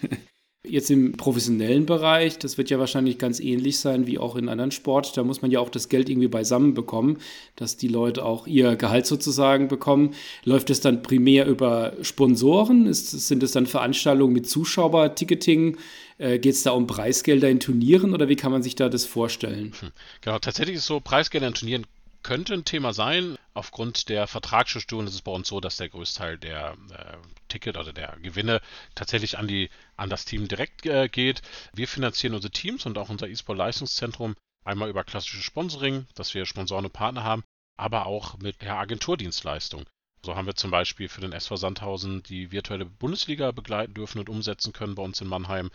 Jetzt 0.62 0.90
im 0.90 1.12
professionellen 1.12 1.86
Bereich, 1.86 2.38
das 2.38 2.58
wird 2.58 2.68
ja 2.68 2.78
wahrscheinlich 2.78 3.16
ganz 3.16 3.40
ähnlich 3.40 3.80
sein 3.80 4.06
wie 4.06 4.18
auch 4.18 4.36
in 4.36 4.50
anderen 4.50 4.72
Sport. 4.72 5.16
Da 5.16 5.24
muss 5.24 5.40
man 5.40 5.50
ja 5.50 5.58
auch 5.58 5.70
das 5.70 5.88
Geld 5.88 6.10
irgendwie 6.10 6.28
beisammen 6.28 6.74
bekommen, 6.74 7.16
dass 7.56 7.78
die 7.78 7.88
Leute 7.88 8.26
auch 8.26 8.46
ihr 8.46 8.76
Gehalt 8.76 9.06
sozusagen 9.06 9.68
bekommen. 9.68 10.14
Läuft 10.44 10.68
es 10.68 10.82
dann 10.82 11.02
primär 11.02 11.46
über 11.46 11.94
Sponsoren? 12.02 12.86
Ist, 12.86 13.10
sind 13.10 13.42
es 13.42 13.52
dann 13.52 13.64
Veranstaltungen 13.64 14.34
mit 14.34 14.50
Zuschauerticketing? 14.50 15.78
Äh, 16.18 16.38
Geht 16.38 16.54
es 16.54 16.62
da 16.62 16.72
um 16.72 16.86
Preisgelder 16.86 17.48
in 17.48 17.60
Turnieren 17.60 18.12
oder 18.12 18.28
wie 18.28 18.36
kann 18.36 18.52
man 18.52 18.62
sich 18.62 18.74
da 18.74 18.90
das 18.90 19.06
vorstellen? 19.06 19.72
Hm. 19.80 19.92
Genau, 20.20 20.38
tatsächlich 20.40 20.76
ist 20.76 20.84
so, 20.84 21.00
Preisgelder 21.00 21.46
in 21.46 21.54
Turnieren 21.54 21.86
könnte 22.22 22.54
ein 22.54 22.64
Thema 22.64 22.92
sein. 22.92 23.36
Aufgrund 23.54 24.08
der 24.08 24.26
Vertragsstrukturen 24.26 25.06
ist 25.06 25.14
es 25.14 25.22
bei 25.22 25.32
uns 25.32 25.48
so, 25.48 25.60
dass 25.60 25.76
der 25.76 25.88
Größteil 25.88 26.38
der 26.38 26.76
äh, 26.90 27.16
Ticket 27.48 27.76
oder 27.76 27.92
der 27.92 28.16
Gewinne 28.22 28.60
tatsächlich 28.94 29.38
an, 29.38 29.48
die, 29.48 29.70
an 29.96 30.10
das 30.10 30.24
Team 30.24 30.48
direkt 30.48 30.86
äh, 30.86 31.08
geht. 31.08 31.42
Wir 31.72 31.88
finanzieren 31.88 32.34
unsere 32.34 32.52
Teams 32.52 32.86
und 32.86 32.96
auch 32.98 33.08
unser 33.08 33.28
E-Sport-Leistungszentrum 33.28 34.36
einmal 34.64 34.88
über 34.90 35.04
klassisches 35.04 35.44
Sponsoring, 35.44 36.06
dass 36.14 36.34
wir 36.34 36.46
Sponsoren 36.46 36.84
und 36.84 36.92
Partner 36.92 37.24
haben, 37.24 37.44
aber 37.76 38.06
auch 38.06 38.38
mit 38.38 38.62
ja, 38.62 38.78
Agenturdienstleistung. 38.78 39.86
So 40.24 40.36
haben 40.36 40.46
wir 40.46 40.54
zum 40.54 40.70
Beispiel 40.70 41.08
für 41.08 41.22
den 41.22 41.32
SV 41.32 41.56
Sandhausen 41.56 42.22
die 42.22 42.52
virtuelle 42.52 42.84
Bundesliga 42.84 43.52
begleiten 43.52 43.94
dürfen 43.94 44.18
und 44.18 44.28
umsetzen 44.28 44.72
können 44.72 44.94
bei 44.94 45.02
uns 45.02 45.20
in 45.20 45.28
Mannheim 45.28 45.70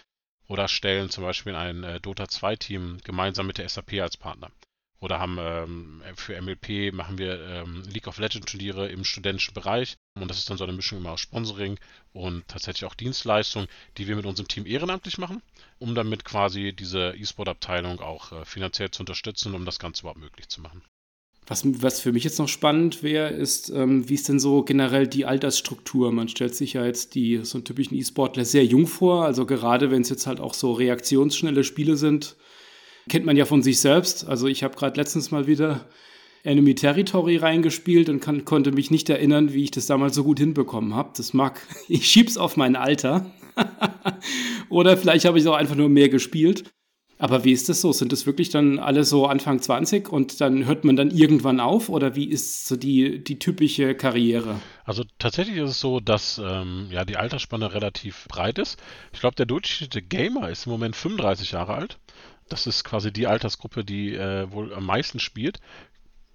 oder 0.47 0.67
stellen 0.67 1.09
zum 1.09 1.23
Beispiel 1.23 1.55
ein 1.55 1.83
äh, 1.83 1.99
Dota 1.99 2.27
2 2.27 2.55
Team 2.57 2.99
gemeinsam 3.03 3.47
mit 3.47 3.57
der 3.57 3.67
SAP 3.67 3.93
als 3.93 4.17
Partner. 4.17 4.51
Oder 4.99 5.19
haben 5.19 5.37
ähm, 5.39 6.01
für 6.15 6.41
MLP 6.41 6.93
machen 6.93 7.17
wir 7.17 7.39
ähm, 7.47 7.83
League 7.91 8.07
of 8.07 8.17
Legends 8.17 8.51
Turniere 8.51 8.87
im 8.87 9.03
studentischen 9.03 9.53
Bereich. 9.53 9.97
Und 10.15 10.29
das 10.29 10.37
ist 10.37 10.49
dann 10.49 10.57
so 10.57 10.63
eine 10.63 10.73
Mischung 10.73 10.99
immer 10.99 11.11
aus 11.11 11.21
Sponsoring 11.21 11.77
und 12.13 12.47
tatsächlich 12.47 12.85
auch 12.85 12.95
Dienstleistung, 12.95 13.67
die 13.97 14.07
wir 14.07 14.15
mit 14.15 14.25
unserem 14.25 14.47
Team 14.47 14.65
ehrenamtlich 14.65 15.17
machen, 15.17 15.41
um 15.79 15.95
damit 15.95 16.23
quasi 16.23 16.73
diese 16.73 17.13
E-Sport-Abteilung 17.17 17.99
auch 17.99 18.31
äh, 18.31 18.45
finanziell 18.45 18.89
zu 18.91 19.01
unterstützen, 19.01 19.53
um 19.53 19.65
das 19.65 19.79
Ganze 19.79 20.01
überhaupt 20.01 20.21
möglich 20.21 20.47
zu 20.47 20.61
machen. 20.61 20.81
Was, 21.47 21.63
was 21.83 21.99
für 21.99 22.11
mich 22.11 22.23
jetzt 22.23 22.39
noch 22.39 22.47
spannend 22.47 23.03
wäre, 23.03 23.29
ist, 23.29 23.69
ähm, 23.69 24.09
wie 24.09 24.15
ist 24.15 24.27
denn 24.27 24.39
so 24.39 24.63
generell 24.63 25.07
die 25.07 25.25
Altersstruktur? 25.25 26.11
Man 26.11 26.27
stellt 26.27 26.55
sich 26.55 26.73
ja 26.73 26.85
jetzt 26.85 27.13
die 27.13 27.41
so 27.43 27.57
einen 27.57 27.65
typischen 27.65 27.95
E-Sportler 27.95 28.45
sehr 28.45 28.65
jung 28.65 28.87
vor, 28.87 29.25
also 29.25 29.45
gerade 29.45 29.91
wenn 29.91 30.01
es 30.01 30.09
jetzt 30.09 30.25
halt 30.25 30.39
auch 30.39 30.55
so 30.55 30.71
reaktionsschnelle 30.71 31.63
Spiele 31.63 31.97
sind, 31.97 32.35
Kennt 33.09 33.25
man 33.25 33.37
ja 33.37 33.45
von 33.45 33.61
sich 33.61 33.79
selbst. 33.79 34.27
Also 34.27 34.47
ich 34.47 34.63
habe 34.63 34.75
gerade 34.75 34.99
letztens 34.99 35.31
mal 35.31 35.47
wieder 35.47 35.85
Enemy 36.43 36.75
Territory 36.75 37.37
reingespielt 37.37 38.07
und 38.09 38.19
kann, 38.19 38.45
konnte 38.45 38.71
mich 38.71 38.91
nicht 38.91 39.09
erinnern, 39.09 39.53
wie 39.53 39.63
ich 39.63 39.71
das 39.71 39.87
damals 39.87 40.15
so 40.15 40.23
gut 40.23 40.39
hinbekommen 40.39 40.93
habe. 40.93 41.11
Das 41.17 41.33
mag, 41.33 41.59
ich 41.87 42.07
schieb's 42.07 42.37
auf 42.37 42.57
mein 42.57 42.75
Alter. 42.75 43.31
Oder 44.69 44.97
vielleicht 44.97 45.25
habe 45.25 45.39
ich 45.39 45.47
auch 45.47 45.55
einfach 45.55 45.75
nur 45.75 45.89
mehr 45.89 46.09
gespielt. 46.09 46.63
Aber 47.17 47.45
wie 47.45 47.53
ist 47.53 47.69
das 47.69 47.79
so? 47.79 47.93
Sind 47.93 48.11
das 48.11 48.25
wirklich 48.25 48.49
dann 48.49 48.77
alle 48.77 49.05
so 49.05 49.25
Anfang 49.25 49.61
20 49.61 50.11
und 50.11 50.41
dann 50.41 50.65
hört 50.65 50.83
man 50.83 50.97
dann 50.97 51.11
irgendwann 51.11 51.61
auf? 51.61 51.87
Oder 51.87 52.15
wie 52.15 52.25
ist 52.25 52.67
so 52.67 52.75
die, 52.75 53.23
die 53.23 53.39
typische 53.39 53.95
Karriere? 53.95 54.59
Also 54.83 55.03
tatsächlich 55.17 55.55
ist 55.55 55.69
es 55.69 55.79
so, 55.79 56.01
dass 56.01 56.41
ähm, 56.43 56.89
ja, 56.91 57.05
die 57.05 57.15
Altersspanne 57.15 57.73
relativ 57.73 58.25
breit 58.27 58.59
ist. 58.59 58.77
Ich 59.13 59.21
glaube, 59.21 59.35
der 59.35 59.45
durchschnittliche 59.45 60.05
Gamer 60.05 60.49
ist 60.49 60.65
im 60.65 60.73
Moment 60.73 60.97
35 60.97 61.51
Jahre 61.51 61.75
alt. 61.75 61.99
Das 62.49 62.67
ist 62.67 62.83
quasi 62.83 63.11
die 63.11 63.27
Altersgruppe, 63.27 63.83
die 63.83 64.13
äh, 64.13 64.51
wohl 64.51 64.73
am 64.73 64.85
meisten 64.85 65.19
spielt. 65.19 65.59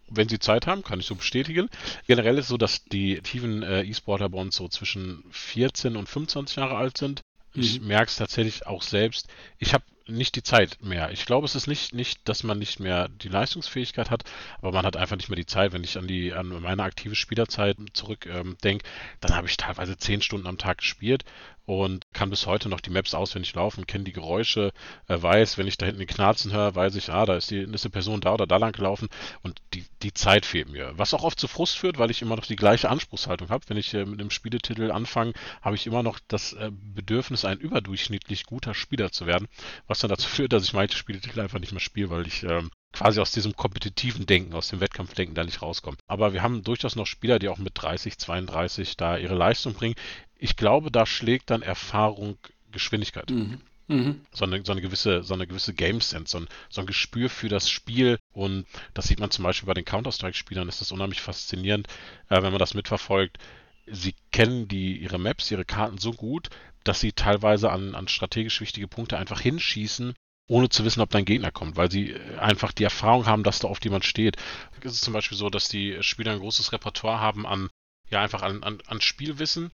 Wenn 0.09 0.29
sie 0.29 0.41
Zeit 0.41 0.67
haben, 0.67 0.83
kann 0.83 0.99
ich 0.99 1.07
so 1.07 1.15
bestätigen. 1.15 1.69
Generell 2.09 2.37
ist 2.37 2.47
es 2.47 2.49
so, 2.49 2.57
dass 2.57 2.85
die 2.85 3.21
tiefen 3.21 3.63
äh, 3.63 3.83
E-Sporter 3.83 4.29
bei 4.29 4.39
uns 4.39 4.57
so 4.57 4.67
zwischen 4.67 5.25
14 5.31 5.97
und 5.97 6.09
25 6.09 6.57
Jahre 6.57 6.77
alt 6.77 6.99
sind. 6.99 7.23
Mhm. 7.55 7.63
Ich 7.63 7.81
merke 7.81 8.07
es 8.07 8.17
tatsächlich 8.17 8.67
auch 8.67 8.83
selbst. 8.83 9.29
Ich 9.59 9.73
habe 9.73 9.85
nicht 10.11 10.35
die 10.35 10.43
Zeit 10.43 10.79
mehr. 10.83 11.13
Ich 11.13 11.27
glaube, 11.27 11.47
es 11.47 11.55
ist 11.55 11.69
nicht, 11.69 11.95
nicht, 11.95 12.29
dass 12.29 12.43
man 12.43 12.59
nicht 12.59 12.81
mehr 12.81 13.09
die 13.09 13.29
Leistungsfähigkeit 13.29 14.11
hat, 14.11 14.25
aber 14.59 14.73
man 14.73 14.85
hat 14.85 14.97
einfach 14.97 15.17
nicht 15.17 15.29
mehr 15.29 15.37
die 15.37 15.47
Zeit. 15.47 15.73
Wenn 15.73 15.85
ich 15.85 15.97
an 15.97 16.09
die 16.09 16.33
an 16.33 16.49
meine 16.49 16.83
aktive 16.83 17.15
Spielerzeit 17.15 17.77
zurückdenke, 17.93 18.85
ähm, 18.85 18.93
dann 19.21 19.37
habe 19.37 19.47
ich 19.47 19.57
teilweise 19.57 19.97
zehn 19.97 20.23
Stunden 20.23 20.49
am 20.49 20.59
Tag 20.59 20.79
gespielt 20.79 21.25
und 21.71 22.05
kann 22.13 22.31
bis 22.31 22.47
heute 22.47 22.69
noch 22.69 22.81
die 22.81 22.91
Maps 22.91 23.15
auswendig 23.15 23.55
laufen, 23.55 23.87
kenne 23.87 24.03
die 24.03 24.13
Geräusche, 24.13 24.73
äh, 25.07 25.23
weiß, 25.23 25.57
wenn 25.57 25.69
ich 25.69 25.79
da 25.79 25.87
hinten 25.87 26.01
den 26.01 26.09
Knarzen 26.09 26.53
höre, 26.53 26.75
weiß 26.75 26.97
ich, 26.97 27.11
ah, 27.11 27.25
da 27.25 27.37
ist, 27.37 27.51
die, 27.51 27.61
ist 27.61 27.85
eine 27.85 27.93
Person 27.93 28.21
da 28.21 28.35
oder 28.35 28.47
da 28.47 28.57
lang 28.57 28.73
gelaufen 28.73 29.09
und 29.43 29.63
die, 29.75 29.85
die 30.03 30.13
Zeit 30.13 30.47
fehlt 30.47 30.69
mir. 30.69 30.93
Was 30.97 31.15
auch 31.15 31.23
oft 31.23 31.39
zu 31.39 31.47
Frust 31.47 31.79
führt, 31.79 31.99
weil 31.99 32.11
ich 32.11 32.23
immer 32.23 32.35
noch 32.35 32.47
die 32.47 32.57
gleiche 32.57 32.91
Anspruchshaltung 32.91 33.51
habe. 33.51 33.65
Wenn 33.69 33.77
ich 33.77 33.95
äh, 33.95 34.05
mit 34.05 34.21
einem 34.21 34.31
Spieletitel 34.31 34.91
anfange, 34.91 35.33
habe 35.63 35.77
ich 35.77 35.87
immer 35.87 36.03
noch 36.03 36.19
das 36.27 36.55
äh, 36.55 36.71
Bedürfnis, 36.73 37.45
ein 37.45 37.59
überdurchschnittlich 37.59 38.47
guter 38.47 38.75
Spieler 38.75 39.13
zu 39.13 39.27
werden, 39.27 39.47
was 39.87 40.01
dann 40.01 40.11
dazu 40.11 40.29
führt, 40.29 40.53
dass 40.53 40.65
ich 40.65 40.73
manche 40.73 40.97
Spieletitel 40.97 41.41
einfach 41.41 41.61
nicht 41.61 41.73
mehr 41.73 41.81
spiele, 41.81 42.11
weil 42.11 42.27
ich 42.27 42.43
ähm, 42.43 42.71
quasi 43.01 43.21
aus 43.21 43.33
diesem 43.33 43.57
kompetitiven 43.57 44.27
Denken, 44.27 44.55
aus 44.55 44.69
dem 44.69 44.81
Wettkampfdenken 44.81 45.35
da 45.35 45.45
nicht 45.45 45.63
rauskomme. 45.63 45.97
Aber 46.07 46.33
wir 46.33 46.43
haben 46.43 46.63
durchaus 46.63 46.97
noch 46.97 47.07
Spieler, 47.07 47.39
die 47.39 47.49
auch 47.49 47.59
mit 47.59 47.73
30, 47.75 48.19
32 48.19 48.97
da 48.97 49.17
ihre 49.17 49.35
Leistung 49.35 49.75
bringen 49.75 49.95
ich 50.41 50.57
glaube, 50.57 50.91
da 50.91 51.07
schlägt 51.07 51.51
dann 51.51 51.63
Erfahrung 51.63 52.39
Geschwindigkeit. 52.73 53.31
Mhm. 53.31 53.61
Mhm. 53.89 54.21
So, 54.33 54.45
eine, 54.45 54.65
so, 54.65 54.73
eine, 54.73 54.81
gewisse, 54.81 55.23
so 55.23 55.35
eine 55.35 55.47
gewisse 55.47 55.75
Game 55.75 56.01
Sense, 56.01 56.31
so 56.31 56.39
ein, 56.39 56.49
so 56.71 56.81
ein 56.81 56.87
Gespür 56.87 57.29
für 57.29 57.49
das 57.49 57.69
Spiel. 57.69 58.19
Und 58.33 58.67
das 58.95 59.09
sieht 59.09 59.21
man 59.21 59.31
zum 59.31 59.45
Beispiel 59.45 59.67
bei 59.67 59.75
den 59.75 59.85
Counter-Strike-Spielern, 59.85 60.69
ist 60.69 60.81
das 60.81 60.93
unheimlich 60.93 61.21
faszinierend, 61.21 61.89
äh, 62.29 62.43
wenn 62.43 62.53
man 62.53 62.59
das 62.59 62.75
mitverfolgt. 62.75 63.39
Sie 63.87 64.15
kennen 64.31 64.69
die, 64.69 64.97
ihre 64.97 65.19
Maps, 65.19 65.51
ihre 65.51 65.65
Karten 65.65 65.99
so 65.99 66.13
gut, 66.13 66.49
dass 66.85 67.01
sie 67.01 67.13
teilweise 67.13 67.71
an, 67.71 67.95
an 67.95 68.09
strategisch 68.09 68.61
wichtige 68.61 68.89
Punkte 68.89 69.19
einfach 69.19 69.41
hinschießen, 69.41 70.15
ohne 70.51 70.69
zu 70.69 70.85
wissen, 70.85 71.01
ob 71.01 71.11
dein 71.11 71.25
Gegner 71.25 71.53
kommt, 71.53 71.77
weil 71.77 71.91
sie 71.91 72.11
äh, 72.11 72.39
einfach 72.39 72.73
die 72.73 72.85
Erfahrung 72.85 73.27
haben, 73.27 73.45
dass 73.45 73.61
da 73.61 73.69
auf 73.69 73.83
jemand 73.85 74.05
steht. 74.05 74.37
Es 74.83 74.95
ist 74.95 75.05
zum 75.05 75.15
Beispiel 75.15 75.39
so, 75.39 75.49
dass 75.49 75.69
die 75.69 76.03
Spieler 76.03 76.33
ein 76.33 76.41
großes 76.41 76.73
Repertoire 76.73 77.21
haben 77.21 77.47
an, 77.47 77.71
ja, 78.11 78.21
einfach 78.21 78.43
an, 78.43 78.63
an, 78.65 78.79
an 78.87 79.01
Spielwissen 79.01 79.71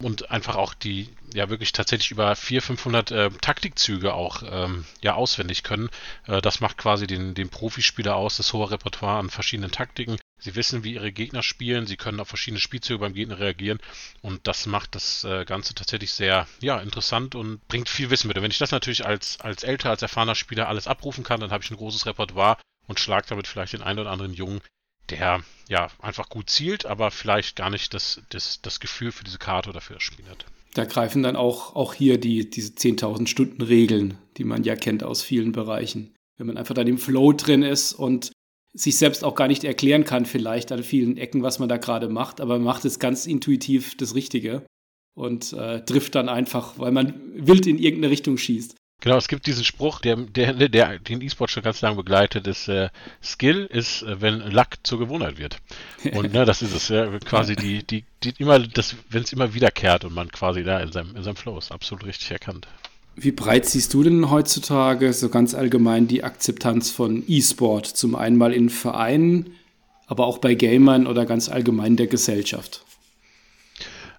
und 0.00 0.30
einfach 0.30 0.56
auch 0.56 0.74
die 0.74 1.08
ja 1.34 1.50
wirklich 1.50 1.72
tatsächlich 1.72 2.10
über 2.10 2.34
400, 2.36 2.64
500 2.64 3.10
äh, 3.10 3.30
Taktikzüge 3.40 4.14
auch 4.14 4.42
ähm, 4.48 4.84
ja 5.02 5.14
auswendig 5.14 5.62
können. 5.62 5.90
Äh, 6.26 6.40
das 6.40 6.60
macht 6.60 6.78
quasi 6.78 7.06
den, 7.06 7.34
den 7.34 7.48
Profispieler 7.48 8.16
aus, 8.16 8.36
das 8.36 8.52
hohe 8.52 8.70
Repertoire 8.70 9.18
an 9.18 9.30
verschiedenen 9.30 9.70
Taktiken. 9.70 10.18
Sie 10.40 10.54
wissen, 10.54 10.84
wie 10.84 10.94
ihre 10.94 11.10
Gegner 11.10 11.42
spielen, 11.42 11.86
sie 11.86 11.96
können 11.96 12.20
auf 12.20 12.28
verschiedene 12.28 12.60
Spielzüge 12.60 13.00
beim 13.00 13.12
Gegner 13.12 13.40
reagieren 13.40 13.80
und 14.22 14.46
das 14.46 14.66
macht 14.66 14.94
das 14.94 15.24
äh, 15.24 15.44
Ganze 15.44 15.74
tatsächlich 15.74 16.12
sehr 16.12 16.46
ja, 16.60 16.78
interessant 16.78 17.34
und 17.34 17.66
bringt 17.66 17.88
viel 17.88 18.10
Wissen 18.10 18.28
mit. 18.28 18.36
Und 18.36 18.44
wenn 18.44 18.50
ich 18.52 18.58
das 18.58 18.70
natürlich 18.70 19.04
als, 19.04 19.40
als 19.40 19.64
älter, 19.64 19.90
als 19.90 20.02
erfahrener 20.02 20.36
Spieler 20.36 20.68
alles 20.68 20.86
abrufen 20.86 21.24
kann, 21.24 21.40
dann 21.40 21.50
habe 21.50 21.64
ich 21.64 21.70
ein 21.70 21.76
großes 21.76 22.06
Repertoire 22.06 22.56
und 22.86 23.00
schlage 23.00 23.26
damit 23.28 23.48
vielleicht 23.48 23.72
den 23.72 23.82
einen 23.82 23.98
oder 23.98 24.10
anderen 24.10 24.32
Jungen 24.32 24.60
der 25.10 25.42
ja 25.68 25.88
einfach 26.00 26.28
gut 26.28 26.50
zielt, 26.50 26.86
aber 26.86 27.10
vielleicht 27.10 27.56
gar 27.56 27.70
nicht 27.70 27.94
das, 27.94 28.22
das, 28.30 28.60
das 28.62 28.80
Gefühl 28.80 29.12
für 29.12 29.24
diese 29.24 29.38
Karte 29.38 29.70
oder 29.70 29.80
für 29.80 29.94
das 29.94 30.02
Spiel 30.02 30.26
hat. 30.28 30.46
Da 30.74 30.84
greifen 30.84 31.22
dann 31.22 31.36
auch, 31.36 31.74
auch 31.74 31.94
hier 31.94 32.18
die, 32.18 32.48
diese 32.48 32.72
10.000 32.72 33.26
Stunden 33.26 33.62
Regeln, 33.62 34.18
die 34.36 34.44
man 34.44 34.64
ja 34.64 34.76
kennt 34.76 35.02
aus 35.02 35.22
vielen 35.22 35.52
Bereichen. 35.52 36.14
Wenn 36.36 36.46
man 36.46 36.56
einfach 36.56 36.74
dann 36.74 36.86
im 36.86 36.98
Flow 36.98 37.32
drin 37.32 37.62
ist 37.62 37.92
und 37.92 38.32
sich 38.72 38.96
selbst 38.96 39.24
auch 39.24 39.34
gar 39.34 39.48
nicht 39.48 39.64
erklären 39.64 40.04
kann, 40.04 40.26
vielleicht 40.26 40.70
an 40.72 40.82
vielen 40.82 41.16
Ecken, 41.16 41.42
was 41.42 41.58
man 41.58 41.68
da 41.68 41.78
gerade 41.78 42.08
macht, 42.08 42.40
aber 42.40 42.54
man 42.54 42.64
macht 42.64 42.84
es 42.84 42.98
ganz 42.98 43.26
intuitiv 43.26 43.96
das 43.96 44.14
Richtige 44.14 44.64
und 45.16 45.52
äh, 45.52 45.84
trifft 45.84 46.14
dann 46.14 46.28
einfach, 46.28 46.78
weil 46.78 46.92
man 46.92 47.14
wild 47.34 47.66
in 47.66 47.78
irgendeine 47.78 48.12
Richtung 48.12 48.36
schießt. 48.36 48.76
Genau, 49.00 49.16
es 49.16 49.28
gibt 49.28 49.46
diesen 49.46 49.64
Spruch, 49.64 50.00
der, 50.00 50.16
der, 50.16 50.68
der 50.68 50.98
den 50.98 51.20
E-Sport 51.20 51.52
schon 51.52 51.62
ganz 51.62 51.80
lange 51.82 51.94
begleitet, 51.94 52.48
ist 52.48 52.66
äh, 52.66 52.88
Skill 53.22 53.66
ist, 53.66 54.02
äh, 54.02 54.20
wenn 54.20 54.40
Luck 54.50 54.70
zur 54.82 54.98
Gewohnheit 54.98 55.38
wird. 55.38 55.58
Und 56.12 56.32
ne, 56.32 56.44
das 56.44 56.62
ist 56.62 56.74
es, 56.74 56.88
ja, 56.88 57.06
quasi 57.20 57.54
die, 57.54 57.84
die, 57.84 58.04
die 58.24 58.34
immer, 58.38 58.58
das, 58.58 58.96
wenn 59.08 59.22
es 59.22 59.32
immer 59.32 59.54
wiederkehrt 59.54 60.04
und 60.04 60.14
man 60.14 60.32
quasi 60.32 60.64
da 60.64 60.80
in 60.80 60.90
seinem, 60.90 61.14
in 61.14 61.22
seinem 61.22 61.36
Flow 61.36 61.56
ist, 61.58 61.70
absolut 61.70 62.06
richtig 62.06 62.32
erkannt. 62.32 62.66
Wie 63.14 63.30
breit 63.30 63.66
siehst 63.66 63.94
du 63.94 64.02
denn 64.02 64.30
heutzutage 64.30 65.12
so 65.12 65.28
ganz 65.28 65.54
allgemein 65.54 66.08
die 66.08 66.24
Akzeptanz 66.24 66.90
von 66.90 67.22
E-Sport? 67.28 67.86
Zum 67.86 68.16
einen 68.16 68.36
mal 68.36 68.52
in 68.52 68.68
Vereinen, 68.68 69.54
aber 70.08 70.26
auch 70.26 70.38
bei 70.38 70.54
Gamern 70.54 71.06
oder 71.06 71.24
ganz 71.24 71.48
allgemein 71.48 71.96
der 71.96 72.08
Gesellschaft? 72.08 72.84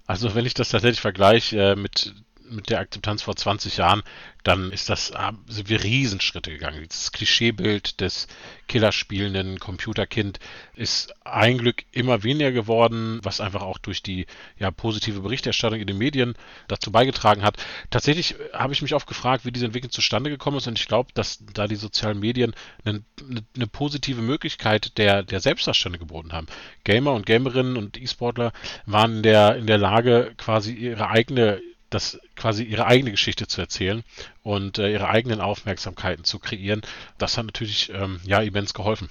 Also 0.07 0.35
wenn 0.35 0.45
ich 0.45 0.53
das 0.53 0.69
tatsächlich 0.69 1.01
vergleiche 1.01 1.71
äh, 1.71 1.75
mit 1.75 2.13
mit 2.51 2.69
der 2.69 2.79
Akzeptanz 2.79 3.21
vor 3.21 3.35
20 3.35 3.77
Jahren, 3.77 4.03
dann 4.43 4.71
ist 4.71 4.89
das, 4.89 5.13
ah, 5.13 5.33
sind 5.47 5.69
wir 5.69 5.83
Riesenschritte 5.83 6.51
gegangen. 6.51 6.87
Dieses 6.89 7.11
Klischeebild 7.11 7.99
des 7.99 8.27
killerspielenden 8.67 9.59
Computerkind 9.59 10.39
ist 10.75 11.13
ein 11.25 11.57
Glück 11.57 11.83
immer 11.91 12.23
weniger 12.23 12.51
geworden, 12.51 13.19
was 13.23 13.41
einfach 13.41 13.61
auch 13.61 13.77
durch 13.77 14.01
die 14.01 14.27
ja, 14.57 14.71
positive 14.71 15.19
Berichterstattung 15.21 15.79
in 15.79 15.87
den 15.87 15.97
Medien 15.97 16.35
dazu 16.67 16.91
beigetragen 16.91 17.43
hat. 17.43 17.57
Tatsächlich 17.89 18.35
habe 18.53 18.71
ich 18.71 18.81
mich 18.81 18.95
oft 18.95 19.07
gefragt, 19.07 19.45
wie 19.45 19.51
diese 19.51 19.65
Entwicklung 19.65 19.91
zustande 19.91 20.29
gekommen 20.29 20.57
ist 20.57 20.67
und 20.67 20.79
ich 20.79 20.87
glaube, 20.87 21.11
dass 21.13 21.43
da 21.53 21.67
die 21.67 21.75
sozialen 21.75 22.19
Medien 22.19 22.53
eine, 22.85 23.03
eine, 23.29 23.43
eine 23.55 23.67
positive 23.67 24.21
Möglichkeit 24.21 24.97
der, 24.97 25.23
der 25.23 25.41
Selbstdarstellung 25.41 25.99
geboten 25.99 26.31
haben. 26.31 26.47
Gamer 26.85 27.13
und 27.13 27.25
Gamerinnen 27.25 27.75
und 27.75 28.01
E-Sportler 28.01 28.53
waren 28.85 29.17
in 29.17 29.23
der, 29.23 29.57
in 29.57 29.67
der 29.67 29.77
Lage, 29.77 30.33
quasi 30.37 30.73
ihre 30.73 31.09
eigene 31.09 31.61
das 31.89 32.19
quasi 32.35 32.63
ihre 32.63 32.85
eigene 32.85 33.11
Geschichte 33.11 33.47
zu 33.47 33.61
erzählen 33.61 34.03
und 34.43 34.77
äh, 34.77 34.91
ihre 34.91 35.09
eigenen 35.09 35.41
Aufmerksamkeiten 35.41 36.23
zu 36.23 36.39
kreieren. 36.39 36.81
Das 37.17 37.37
hat 37.37 37.45
natürlich 37.45 37.91
ähm, 37.93 38.19
ja 38.23 38.41
immens 38.41 38.73
geholfen. 38.73 39.09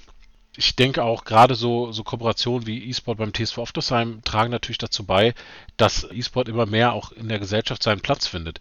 Ich 0.55 0.75
denke 0.75 1.03
auch 1.03 1.25
gerade 1.25 1.55
so, 1.55 1.91
so 1.91 2.03
Kooperationen 2.03 2.67
wie 2.67 2.89
E-Sport 2.89 3.17
beim 3.17 3.33
TSV 3.33 3.59
Oftersheim 3.59 4.21
tragen 4.23 4.51
natürlich 4.51 4.77
dazu 4.77 5.05
bei, 5.05 5.33
dass 5.77 6.07
E-Sport 6.11 6.49
immer 6.49 6.65
mehr 6.65 6.93
auch 6.93 7.11
in 7.11 7.29
der 7.29 7.39
Gesellschaft 7.39 7.83
seinen 7.83 8.01
Platz 8.01 8.27
findet. 8.27 8.59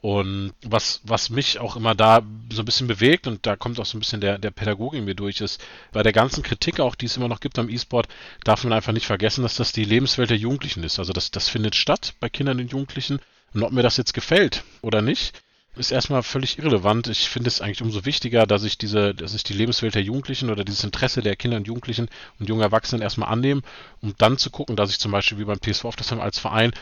Und 0.00 0.52
was, 0.62 1.00
was 1.04 1.30
mich 1.30 1.58
auch 1.58 1.74
immer 1.74 1.94
da 1.94 2.22
so 2.52 2.62
ein 2.62 2.64
bisschen 2.64 2.86
bewegt, 2.86 3.26
und 3.26 3.44
da 3.46 3.56
kommt 3.56 3.80
auch 3.80 3.86
so 3.86 3.96
ein 3.96 4.00
bisschen 4.00 4.20
der, 4.20 4.38
der 4.38 4.50
Pädagoge 4.50 4.98
in 4.98 5.04
mir 5.04 5.14
durch, 5.14 5.40
ist, 5.40 5.60
bei 5.92 6.02
der 6.02 6.12
ganzen 6.12 6.42
Kritik 6.42 6.80
auch, 6.80 6.94
die 6.94 7.06
es 7.06 7.16
immer 7.16 7.28
noch 7.28 7.40
gibt 7.40 7.58
am 7.58 7.68
E-Sport, 7.68 8.06
darf 8.44 8.62
man 8.62 8.72
einfach 8.72 8.92
nicht 8.92 9.06
vergessen, 9.06 9.42
dass 9.42 9.56
das 9.56 9.72
die 9.72 9.84
Lebenswelt 9.84 10.30
der 10.30 10.36
Jugendlichen 10.36 10.84
ist. 10.84 10.98
Also 10.98 11.12
das, 11.12 11.30
das 11.30 11.48
findet 11.48 11.74
statt 11.74 12.14
bei 12.20 12.28
Kindern 12.28 12.60
und 12.60 12.70
Jugendlichen. 12.70 13.18
Und 13.56 13.62
ob 13.62 13.72
mir 13.72 13.82
das 13.82 13.96
jetzt 13.96 14.12
gefällt 14.12 14.64
oder 14.82 15.00
nicht, 15.00 15.40
ist 15.76 15.90
erstmal 15.90 16.22
völlig 16.22 16.58
irrelevant. 16.58 17.08
Ich 17.08 17.30
finde 17.30 17.48
es 17.48 17.62
eigentlich 17.62 17.80
umso 17.80 18.04
wichtiger, 18.04 18.46
dass 18.46 18.64
ich 18.64 18.76
diese, 18.76 19.14
dass 19.14 19.34
ich 19.34 19.44
die 19.44 19.54
Lebenswelt 19.54 19.94
der 19.94 20.02
Jugendlichen 20.02 20.50
oder 20.50 20.62
dieses 20.62 20.84
Interesse 20.84 21.22
der 21.22 21.36
Kinder 21.36 21.56
und 21.56 21.66
Jugendlichen 21.66 22.10
und 22.38 22.50
jungen 22.50 22.60
Erwachsenen 22.60 23.00
erstmal 23.00 23.30
annehme, 23.30 23.62
um 24.02 24.14
dann 24.18 24.36
zu 24.36 24.50
gucken, 24.50 24.76
dass 24.76 24.90
ich 24.90 24.98
zum 24.98 25.10
Beispiel 25.10 25.38
wie 25.38 25.46
beim 25.46 25.58
PSV 25.58 25.86
auf 25.86 25.96
das 25.96 26.12
als 26.12 26.38
Verein 26.38 26.72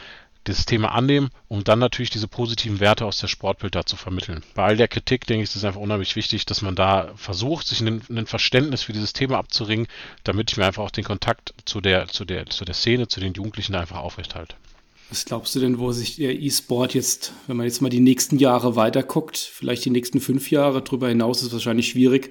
dieses 0.49 0.67
Thema 0.67 0.91
annehmen, 0.91 1.31
um 1.47 1.63
dann 1.63 1.79
natürlich 1.79 2.11
diese 2.11 2.27
positiven 2.27 2.81
Werte 2.81 3.07
aus 3.07 3.19
der 3.19 3.29
Sportbild 3.29 3.77
da 3.77 3.87
zu 3.87 3.95
vermitteln. 3.95 4.43
Bei 4.57 4.65
all 4.65 4.77
der 4.77 4.89
Kritik, 4.89 5.29
denke 5.29 5.45
ich, 5.45 5.51
ist 5.51 5.57
es 5.57 5.65
einfach 5.65 5.81
unheimlich 5.81 6.17
wichtig, 6.17 6.45
dass 6.45 6.61
man 6.61 6.75
da 6.75 7.13
versucht, 7.15 7.69
sich 7.69 7.83
ein, 7.83 8.03
ein, 8.11 8.27
Verständnis 8.27 8.83
für 8.83 8.93
dieses 8.93 9.13
Thema 9.13 9.39
abzuringen, 9.39 9.87
damit 10.25 10.51
ich 10.51 10.57
mir 10.57 10.67
einfach 10.67 10.83
auch 10.83 10.91
den 10.91 11.05
Kontakt 11.05 11.55
zu 11.67 11.81
der, 11.81 12.09
zu 12.09 12.25
der, 12.25 12.47
zu 12.47 12.65
der 12.65 12.75
Szene, 12.75 13.07
zu 13.07 13.21
den 13.21 13.33
Jugendlichen 13.33 13.77
einfach 13.77 13.99
aufrechthalte. 13.99 14.57
Was 15.11 15.25
glaubst 15.25 15.55
du 15.55 15.61
denn, 15.61 15.79
wo 15.79 15.93
sich 15.93 16.17
der 16.17 16.41
E-Sport 16.41 16.95
jetzt, 16.95 17.33
wenn 17.47 17.57
man 17.57 17.67
jetzt 17.67 17.83
mal 17.83 17.89
die 17.89 18.01
nächsten 18.01 18.39
Jahre 18.39 18.75
weiter 18.75 19.03
guckt, 19.03 19.37
vielleicht 19.37 19.85
die 19.85 19.91
nächsten 19.91 20.21
fünf 20.21 20.51
Jahre, 20.51 20.83
darüber 20.83 21.09
hinaus 21.09 21.43
ist 21.43 21.53
wahrscheinlich 21.53 21.89
schwierig. 21.89 22.31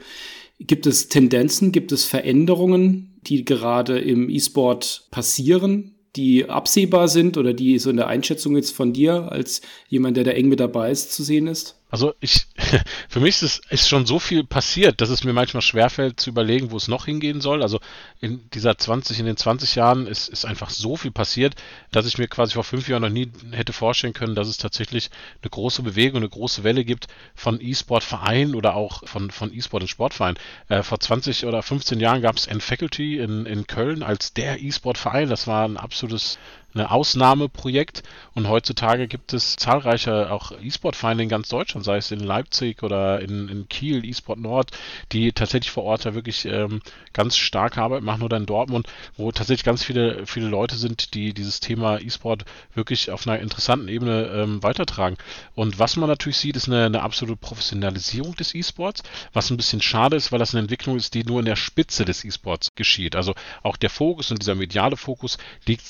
Gibt 0.60 0.86
es 0.86 1.08
Tendenzen, 1.08 1.72
gibt 1.72 1.92
es 1.92 2.06
Veränderungen, 2.06 3.20
die 3.28 3.46
gerade 3.46 4.00
im 4.00 4.30
E-Sport 4.30 5.08
passieren, 5.12 5.96
die 6.16 6.50
absehbar 6.50 7.08
sind 7.08 7.38
oder 7.38 7.54
die 7.54 7.80
so 7.80 7.90
in 7.90 7.98
der 7.98 8.08
Einschätzung 8.08 8.56
jetzt 8.56 8.72
von 8.72 8.94
dir 8.94 9.32
als 9.32 9.62
jemand, 9.88 10.18
der 10.18 10.24
da 10.24 10.32
eng 10.32 10.50
mit 10.50 10.60
dabei 10.60 10.92
ist, 10.92 11.14
zu 11.14 11.24
sehen 11.24 11.48
ist? 11.48 11.76
Also 11.94 12.16
ich, 12.22 12.48
für 13.08 13.20
mich 13.20 13.40
ist, 13.44 13.72
ist 13.72 13.88
schon 13.88 14.08
so 14.08 14.18
viel 14.18 14.44
passiert, 14.44 15.00
dass 15.00 15.10
es 15.10 15.24
mir 15.24 15.32
manchmal 15.32 15.62
schwerfällt 15.62 16.20
zu 16.20 16.32
überlegen, 16.32 16.72
wo 16.72 16.78
es 16.78 16.88
noch 16.88 17.06
hingehen 17.06 17.40
soll. 17.40 17.62
Also 17.62 17.80
in 18.20 18.50
dieser 18.50 18.76
20, 18.80 19.20
in 19.20 19.28
den 19.28 19.38
20 19.38 19.76
Jahren 19.76 20.08
ist, 20.08 20.28
ist 20.28 20.44
einfach 20.44 20.72
so 20.72 20.98
viel 20.98 21.12
passiert, 21.12 21.54
dass 21.92 22.08
ich 22.08 22.18
mir 22.18 22.28
quasi 22.28 22.56
vor 22.56 22.64
fünf 22.64 22.88
Jahren 22.88 23.04
noch 23.04 23.10
nie 23.10 23.32
hätte 23.52 23.74
vorstellen 23.74 24.14
können, 24.14 24.34
dass 24.34 24.48
es 24.48 24.58
tatsächlich 24.58 25.12
eine 25.44 25.52
große 25.52 25.84
Bewegung, 25.84 26.22
eine 26.22 26.30
große 26.30 26.64
Welle 26.64 26.84
gibt 26.84 27.10
von 27.36 27.62
E-Sport-Vereinen 27.62 28.56
oder 28.56 28.76
auch 28.76 29.08
von, 29.08 29.30
von 29.30 29.54
E-Sport 29.54 29.84
und 29.84 29.90
Sportvereinen. 29.90 30.40
Äh, 30.70 30.82
vor 30.82 31.00
20 31.00 31.46
oder 31.46 31.62
15 31.62 32.00
Jahren 32.00 32.24
gab 32.24 32.38
es 32.38 32.48
N-Faculty 32.48 33.20
in, 33.20 33.46
in 33.46 33.68
Köln 33.68 34.02
als 34.02 34.34
der 34.34 34.64
E-Sport-Verein. 34.64 35.30
Das 35.30 35.46
war 35.46 35.68
ein 35.68 35.78
absolutes 35.78 36.40
ein 36.76 36.86
Ausnahmeprojekt 36.86 38.04
und 38.34 38.48
heutzutage 38.48 39.08
gibt 39.08 39.34
es 39.34 39.56
zahlreiche 39.56 40.32
auch 40.32 40.52
E-Sport-Vereine 40.52 41.24
in 41.24 41.30
ganz 41.30 41.50
Deutschland, 41.50 41.83
sei 41.84 41.98
es 41.98 42.12
in 42.12 42.20
Leipzig 42.20 42.84
oder 42.84 43.22
in, 43.22 43.50
in 43.50 43.68
Kiel, 43.70 44.06
E-Sport 44.06 44.40
Nord, 44.40 44.72
die 45.12 45.32
tatsächlich 45.32 45.72
vor 45.72 45.84
Ort 45.84 46.06
da 46.06 46.14
wirklich 46.14 46.46
ähm, 46.46 46.82
ganz 47.14 47.38
starke 47.38 47.82
Arbeit 47.82 48.04
machen 48.04 48.24
oder 48.24 48.38
in 48.38 48.46
Dortmund, 48.46 48.88
wo 49.18 49.32
tatsächlich 49.32 49.64
ganz 49.64 49.84
viele, 49.84 50.26
viele 50.26 50.48
Leute 50.48 50.76
sind, 50.76 51.14
die 51.14 51.34
dieses 51.34 51.60
Thema 51.60 52.00
E-Sport 52.00 52.46
wirklich 52.74 53.12
auf 53.12 53.28
einer 53.28 53.40
interessanten 53.40 53.88
Ebene 53.88 54.28
ähm, 54.34 54.64
weitertragen. 54.64 55.18
Und 55.56 55.80
was 55.80 55.96
man 55.96 56.10
natürlich 56.10 56.38
sieht, 56.38 56.56
ist 56.56 56.68
eine, 56.68 56.86
eine 56.86 57.02
absolute 57.02 57.38
Professionalisierung 57.38 58.36
des 58.36 58.56
E-Sports, 58.56 59.04
was 59.34 59.50
ein 59.50 59.58
bisschen 59.58 59.82
schade 59.82 60.16
ist, 60.16 60.32
weil 60.32 60.40
das 60.40 60.54
eine 60.54 60.62
Entwicklung 60.62 60.98
ist, 60.98 61.14
die 61.14 61.24
nur 61.24 61.40
in 61.40 61.46
der 61.46 61.56
Spitze 61.56 62.06
des 62.06 62.24
E-Sports 62.24 62.76
geschieht. 62.76 63.16
Also 63.16 63.34
auch 63.62 63.78
der 63.78 63.90
Fokus 63.90 64.32
und 64.32 64.42
dieser 64.42 64.56
mediale 64.56 64.98
Fokus 64.98 65.38
liegt 65.66 65.84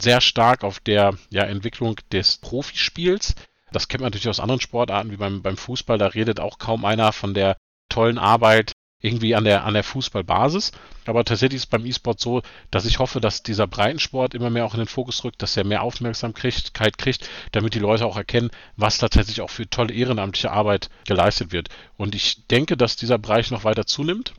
sehr 0.00 0.20
stark 0.20 0.64
auf 0.64 0.80
der 0.80 1.16
ja, 1.30 1.44
Entwicklung 1.44 1.96
des 2.12 2.36
Profispiels. 2.38 3.34
Das 3.76 3.88
kennt 3.88 4.00
man 4.00 4.06
natürlich 4.06 4.30
aus 4.30 4.40
anderen 4.40 4.62
Sportarten, 4.62 5.10
wie 5.10 5.18
beim, 5.18 5.42
beim 5.42 5.58
Fußball. 5.58 5.98
Da 5.98 6.06
redet 6.06 6.40
auch 6.40 6.56
kaum 6.56 6.86
einer 6.86 7.12
von 7.12 7.34
der 7.34 7.58
tollen 7.90 8.16
Arbeit 8.16 8.72
irgendwie 9.02 9.34
an 9.34 9.44
der, 9.44 9.64
an 9.64 9.74
der 9.74 9.84
Fußballbasis. 9.84 10.72
Aber 11.04 11.26
tatsächlich 11.26 11.58
ist 11.58 11.64
es 11.64 11.70
beim 11.70 11.84
E-Sport 11.84 12.18
so, 12.18 12.40
dass 12.70 12.86
ich 12.86 13.00
hoffe, 13.00 13.20
dass 13.20 13.42
dieser 13.42 13.66
Breitensport 13.66 14.32
immer 14.32 14.48
mehr 14.48 14.64
auch 14.64 14.72
in 14.72 14.80
den 14.80 14.88
Fokus 14.88 15.22
rückt, 15.24 15.42
dass 15.42 15.58
er 15.58 15.64
mehr 15.64 15.82
Aufmerksamkeit 15.82 16.96
kriegt, 16.96 17.28
damit 17.52 17.74
die 17.74 17.78
Leute 17.78 18.06
auch 18.06 18.16
erkennen, 18.16 18.50
was 18.76 18.96
da 18.96 19.08
tatsächlich 19.08 19.42
auch 19.42 19.50
für 19.50 19.68
tolle 19.68 19.92
ehrenamtliche 19.92 20.52
Arbeit 20.52 20.88
geleistet 21.06 21.52
wird. 21.52 21.68
Und 21.98 22.14
ich 22.14 22.46
denke, 22.46 22.78
dass 22.78 22.96
dieser 22.96 23.18
Bereich 23.18 23.50
noch 23.50 23.64
weiter 23.64 23.84
zunimmt 23.84 24.32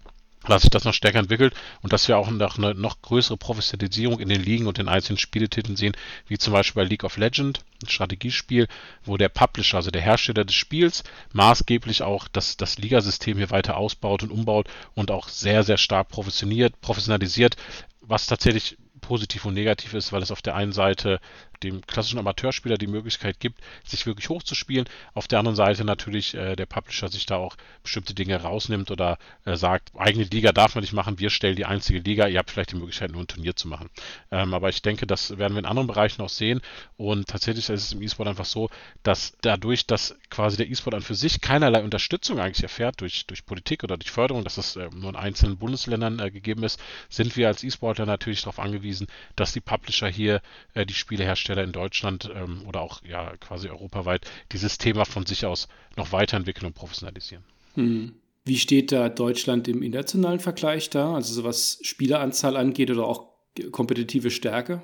dass 0.53 0.63
sich 0.63 0.71
das 0.71 0.83
noch 0.83 0.93
stärker 0.93 1.19
entwickelt 1.19 1.53
und 1.81 1.93
dass 1.93 2.07
wir 2.07 2.17
auch 2.17 2.29
noch 2.29 2.57
eine 2.57 2.73
noch 2.73 3.01
größere 3.01 3.37
Professionalisierung 3.37 4.19
in 4.19 4.29
den 4.29 4.43
Ligen 4.43 4.67
und 4.67 4.77
den 4.77 4.87
einzelnen 4.87 5.17
Spieletiteln 5.17 5.75
sehen, 5.75 5.95
wie 6.27 6.37
zum 6.37 6.53
Beispiel 6.53 6.83
bei 6.83 6.89
League 6.89 7.03
of 7.03 7.17
Legends, 7.17 7.59
ein 7.83 7.89
Strategiespiel, 7.89 8.67
wo 9.03 9.17
der 9.17 9.29
Publisher, 9.29 9.77
also 9.77 9.91
der 9.91 10.01
Hersteller 10.01 10.45
des 10.45 10.55
Spiels, 10.55 11.03
maßgeblich 11.33 12.01
auch 12.03 12.27
das, 12.27 12.57
das 12.57 12.77
Ligasystem 12.77 13.37
hier 13.37 13.51
weiter 13.51 13.77
ausbaut 13.77 14.23
und 14.23 14.31
umbaut 14.31 14.67
und 14.95 15.11
auch 15.11 15.29
sehr, 15.29 15.63
sehr 15.63 15.77
stark 15.77 16.09
professioniert, 16.09 16.79
professionalisiert, 16.81 17.55
was 18.01 18.25
tatsächlich 18.25 18.77
positiv 19.01 19.45
und 19.45 19.53
negativ 19.53 19.93
ist, 19.93 20.11
weil 20.11 20.21
es 20.21 20.31
auf 20.31 20.41
der 20.41 20.55
einen 20.55 20.73
Seite 20.73 21.19
dem 21.63 21.85
klassischen 21.85 22.19
Amateurspieler 22.19 22.77
die 22.77 22.87
Möglichkeit 22.87 23.39
gibt, 23.39 23.59
sich 23.83 24.05
wirklich 24.05 24.29
hochzuspielen. 24.29 24.87
Auf 25.13 25.27
der 25.27 25.39
anderen 25.39 25.55
Seite 25.55 25.83
natürlich 25.83 26.33
äh, 26.33 26.55
der 26.55 26.65
Publisher 26.65 27.07
sich 27.07 27.25
da 27.25 27.37
auch 27.37 27.55
bestimmte 27.83 28.13
Dinge 28.13 28.41
rausnimmt 28.41 28.91
oder 28.91 29.17
äh, 29.45 29.55
sagt, 29.55 29.91
eigene 29.97 30.25
Liga 30.25 30.51
darf 30.51 30.75
man 30.75 30.83
nicht 30.83 30.93
machen, 30.93 31.19
wir 31.19 31.29
stellen 31.29 31.55
die 31.55 31.65
einzige 31.65 31.99
Liga, 31.99 32.27
ihr 32.27 32.39
habt 32.39 32.51
vielleicht 32.51 32.71
die 32.71 32.77
Möglichkeit, 32.77 33.11
nur 33.11 33.21
ein 33.21 33.27
Turnier 33.27 33.55
zu 33.55 33.67
machen. 33.67 33.89
Ähm, 34.31 34.53
aber 34.53 34.69
ich 34.69 34.81
denke, 34.81 35.07
das 35.07 35.37
werden 35.37 35.53
wir 35.53 35.59
in 35.59 35.65
anderen 35.65 35.87
Bereichen 35.87 36.21
auch 36.21 36.29
sehen 36.29 36.61
und 36.97 37.27
tatsächlich 37.27 37.69
ist 37.69 37.83
es 37.83 37.93
im 37.93 38.01
E-Sport 38.01 38.29
einfach 38.29 38.45
so, 38.45 38.69
dass 39.03 39.37
dadurch, 39.41 39.85
dass 39.85 40.15
quasi 40.29 40.57
der 40.57 40.69
E-Sport 40.69 40.95
an 40.95 41.01
für 41.01 41.15
sich 41.15 41.41
keinerlei 41.41 41.83
Unterstützung 41.83 42.39
eigentlich 42.39 42.63
erfährt 42.63 43.01
durch, 43.01 43.25
durch 43.25 43.45
Politik 43.45 43.83
oder 43.83 43.97
durch 43.97 44.11
Förderung, 44.11 44.43
dass 44.43 44.55
das 44.55 44.75
äh, 44.75 44.89
nur 44.93 45.09
in 45.09 45.15
einzelnen 45.15 45.57
Bundesländern 45.57 46.19
äh, 46.19 46.31
gegeben 46.31 46.63
ist, 46.63 46.79
sind 47.09 47.35
wir 47.35 47.47
als 47.47 47.63
E-Sportler 47.63 48.05
natürlich 48.05 48.41
darauf 48.41 48.59
angewiesen, 48.59 49.07
dass 49.35 49.53
die 49.53 49.61
Publisher 49.61 50.07
hier 50.07 50.41
äh, 50.73 50.85
die 50.85 50.93
Spiele 50.93 51.23
herstellen 51.23 51.46
Hersteller 51.47 51.63
in 51.63 51.71
Deutschland 51.71 52.29
ähm, 52.33 52.63
oder 52.67 52.81
auch 52.81 53.01
ja 53.03 53.35
quasi 53.37 53.69
europaweit 53.69 54.29
dieses 54.51 54.77
Thema 54.77 55.05
von 55.05 55.25
sich 55.25 55.45
aus 55.45 55.67
noch 55.95 56.11
weiterentwickeln 56.11 56.67
und 56.67 56.73
professionalisieren. 56.73 57.43
Hm. 57.75 58.13
Wie 58.45 58.57
steht 58.57 58.91
da 58.91 59.09
Deutschland 59.09 59.67
im 59.67 59.83
internationalen 59.83 60.39
Vergleich 60.39 60.89
da? 60.89 61.15
Also 61.15 61.33
so 61.33 61.43
was 61.43 61.79
Spieleranzahl 61.81 62.55
angeht 62.55 62.91
oder 62.91 63.05
auch 63.05 63.27
kompetitive 63.71 64.31
Stärke? 64.31 64.81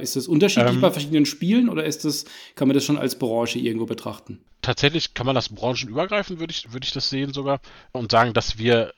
Ist 0.00 0.16
das 0.16 0.28
unterschiedlich 0.28 0.74
ähm, 0.74 0.80
bei 0.82 0.90
verschiedenen 0.90 1.24
Spielen 1.24 1.70
oder 1.70 1.84
ist 1.84 2.04
das, 2.04 2.26
kann 2.56 2.68
man 2.68 2.74
das 2.74 2.84
schon 2.84 2.98
als 2.98 3.18
Branche 3.18 3.58
irgendwo 3.58 3.86
betrachten? 3.86 4.44
Tatsächlich 4.60 5.14
kann 5.14 5.24
man 5.24 5.34
das 5.34 5.48
branchenübergreifend, 5.48 6.40
würde 6.40 6.50
ich, 6.50 6.70
würde 6.74 6.84
ich 6.84 6.92
das 6.92 7.08
sehen 7.08 7.32
sogar, 7.32 7.60
und 7.92 8.10
sagen, 8.10 8.34
dass 8.34 8.58
wir 8.58 8.92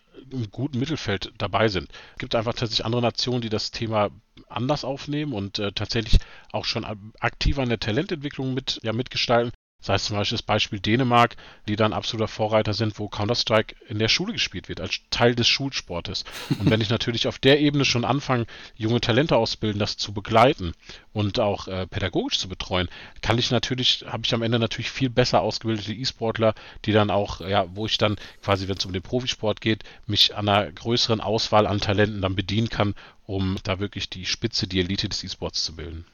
guten 0.51 0.79
Mittelfeld 0.79 1.33
dabei 1.39 1.69
sind. 1.69 1.91
Es 2.13 2.19
gibt 2.19 2.35
einfach 2.35 2.53
tatsächlich 2.53 2.85
andere 2.85 3.03
Nationen, 3.03 3.41
die 3.41 3.49
das 3.49 3.71
Thema 3.71 4.11
anders 4.49 4.85
aufnehmen 4.85 5.33
und 5.33 5.59
äh, 5.59 5.73
tatsächlich 5.73 6.19
auch 6.53 6.65
schon 6.65 6.85
aktiv 7.21 7.59
an 7.59 7.69
der 7.69 7.81
Talententwicklung 7.81 8.55
mit, 8.55 8.81
ja, 8.83 8.93
mitgestalten. 8.93 9.53
Sei 9.81 9.95
es 9.95 10.05
zum 10.05 10.17
Beispiel 10.17 10.37
das 10.37 10.43
Beispiel 10.43 10.81
Dänemark, 10.81 11.37
die 11.67 11.77
dann 11.77 11.93
absoluter 11.93 12.29
Vorreiter 12.29 12.75
sind, 12.75 12.99
wo 12.99 13.09
Counter-Strike 13.09 13.75
in 13.89 13.99
der 13.99 14.09
Schule 14.09 14.33
gespielt 14.33 14.69
wird, 14.69 14.81
als 14.81 15.01
Teil 15.11 15.35
des 15.35 15.49
Schulsportes. 15.49 16.25
Und 16.59 16.71
wenn 16.71 16.81
ich 16.81 16.91
natürlich 16.91 17.27
auf 17.27 17.39
der 17.39 17.61
Ebene 17.61 17.85
schon 17.85 18.05
anfange, 18.05 18.47
junge 18.77 19.01
Talente 19.01 19.37
auszubilden, 19.37 19.79
das 19.79 19.97
zu 19.97 20.13
begleiten 20.13 20.73
und 21.13 21.41
auch 21.41 21.67
äh, 21.69 21.87
pädagogisch 21.87 22.39
zu 22.39 22.49
betreuen, 22.49 22.89
kann 23.23 23.39
ich 23.39 23.51
natürlich, 23.51 24.05
habe 24.07 24.23
ich 24.25 24.35
am 24.35 24.43
Ende 24.43 24.59
natürlich 24.59 24.91
viel 24.91 25.11
besser 25.11 25.41
ausgebildete 25.41 25.95
E-Sportler, 25.95 26.55
die 26.85 26.93
dann 26.93 27.11
auch, 27.11 27.41
ja, 27.41 27.67
wo 27.75 27.87
ich 27.87 27.99
dann 27.99 28.17
quasi, 28.43 28.69
wenn 28.69 28.77
es 28.77 28.85
um 28.85 28.93
den 28.93 29.03
Profisport 29.03 29.61
geht, 29.61 29.85
mich 30.07 30.37
an 30.37 30.49
einer 30.49 30.71
größeren 30.71 31.21
Auswahl 31.21 31.67
an 31.67 31.81
Talenten 31.81 32.21
dann 32.21 32.37
bedienen 32.37 32.69
kann, 32.69 32.95
um 33.27 33.59
da 33.63 33.79
wirklich 33.79 34.11
die 34.11 34.27
Spitze, 34.27 34.67
die 34.67 34.81
Elite 34.81 35.09
des 35.09 35.25
E-Sports 35.25 35.65
zu 35.65 35.77
bilden. 35.77 36.05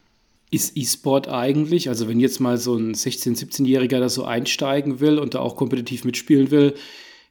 Ist 0.51 0.77
E-Sport 0.77 1.29
eigentlich, 1.29 1.89
also 1.89 2.09
wenn 2.09 2.21
jetzt 2.21 2.41
mal 2.41 2.57
so 2.57 2.77
ein 2.77 2.95
16-, 2.95 3.37
17-Jähriger 3.37 3.99
da 3.99 4.09
so 4.09 4.25
einsteigen 4.25 5.01
will 5.01 5.19
und 5.19 5.35
da 5.35 5.41
auch 5.41 5.57
kompetitiv 5.57 6.05
mitspielen 6.05 6.51
will, 6.51 6.75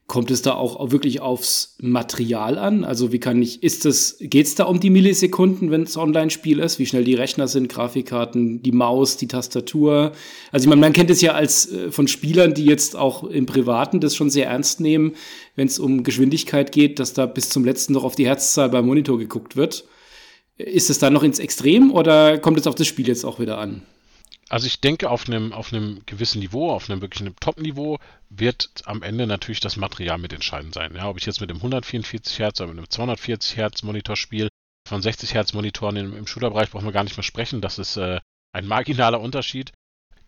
kommt 0.06 0.30
es 0.30 0.40
da 0.40 0.54
auch 0.54 0.92
wirklich 0.92 1.20
aufs 1.20 1.76
Material 1.80 2.58
an? 2.58 2.84
Also 2.84 3.12
wie 3.12 3.18
kann 3.18 3.42
ich, 3.42 3.62
ist 3.62 3.84
das, 3.84 4.16
geht 4.20 4.46
es 4.46 4.54
da 4.54 4.64
um 4.64 4.78
die 4.78 4.90
Millisekunden, 4.90 5.70
wenn 5.70 5.82
es 5.82 5.96
Online-Spiel 5.96 6.60
ist? 6.60 6.78
Wie 6.78 6.86
schnell 6.86 7.02
die 7.02 7.14
Rechner 7.14 7.48
sind, 7.48 7.68
Grafikkarten, 7.68 8.62
die 8.62 8.72
Maus, 8.72 9.16
die 9.16 9.26
Tastatur? 9.26 10.12
Also 10.52 10.64
ich 10.64 10.68
meine, 10.68 10.80
man 10.80 10.92
kennt 10.92 11.10
es 11.10 11.20
ja 11.20 11.32
als 11.32 11.72
äh, 11.72 11.90
von 11.90 12.06
Spielern, 12.06 12.54
die 12.54 12.64
jetzt 12.64 12.94
auch 12.94 13.24
im 13.24 13.46
Privaten 13.46 14.00
das 14.00 14.14
schon 14.14 14.30
sehr 14.30 14.46
ernst 14.46 14.80
nehmen, 14.80 15.14
wenn 15.56 15.66
es 15.66 15.78
um 15.80 16.04
Geschwindigkeit 16.04 16.70
geht, 16.70 17.00
dass 17.00 17.12
da 17.12 17.26
bis 17.26 17.48
zum 17.48 17.64
letzten 17.64 17.92
noch 17.92 18.04
auf 18.04 18.14
die 18.14 18.26
Herzzahl 18.26 18.68
beim 18.68 18.86
Monitor 18.86 19.18
geguckt 19.18 19.56
wird. 19.56 19.86
Ist 20.56 20.90
es 20.90 20.98
da 20.98 21.10
noch 21.10 21.22
ins 21.22 21.38
Extrem 21.38 21.92
oder 21.92 22.38
kommt 22.38 22.58
es 22.58 22.66
auf 22.66 22.74
das 22.74 22.86
Spiel 22.86 23.06
jetzt 23.06 23.24
auch 23.24 23.38
wieder 23.38 23.58
an? 23.58 23.82
Also 24.48 24.66
ich 24.66 24.80
denke, 24.80 25.10
auf 25.10 25.28
einem, 25.28 25.52
auf 25.52 25.72
einem 25.72 26.02
gewissen 26.06 26.38
Niveau, 26.38 26.70
auf 26.70 26.88
einem 26.88 27.00
wirklich 27.00 27.28
Top-Niveau, 27.40 27.98
wird 28.30 28.70
am 28.84 29.02
Ende 29.02 29.26
natürlich 29.26 29.60
das 29.60 29.76
Material 29.76 30.18
mit 30.18 30.32
entscheidend 30.32 30.72
sein. 30.72 30.94
Ja, 30.94 31.08
ob 31.08 31.18
ich 31.18 31.26
jetzt 31.26 31.40
mit 31.40 31.50
dem 31.50 31.56
144 31.56 32.38
Hertz 32.38 32.60
oder 32.60 32.70
mit 32.70 32.78
einem 32.78 32.90
240 32.90 33.56
Hertz 33.56 33.82
Monitor 33.82 34.16
spiele, 34.16 34.48
von 34.86 35.02
60 35.02 35.34
Hertz 35.34 35.52
Monitoren 35.52 35.96
im, 35.96 36.16
im 36.16 36.26
Shooter-Bereich 36.28 36.70
brauchen 36.70 36.84
wir 36.84 36.92
gar 36.92 37.02
nicht 37.02 37.16
mehr 37.16 37.24
sprechen. 37.24 37.60
Das 37.60 37.78
ist 37.78 37.96
äh, 37.96 38.20
ein 38.52 38.68
marginaler 38.68 39.20
Unterschied. 39.20 39.72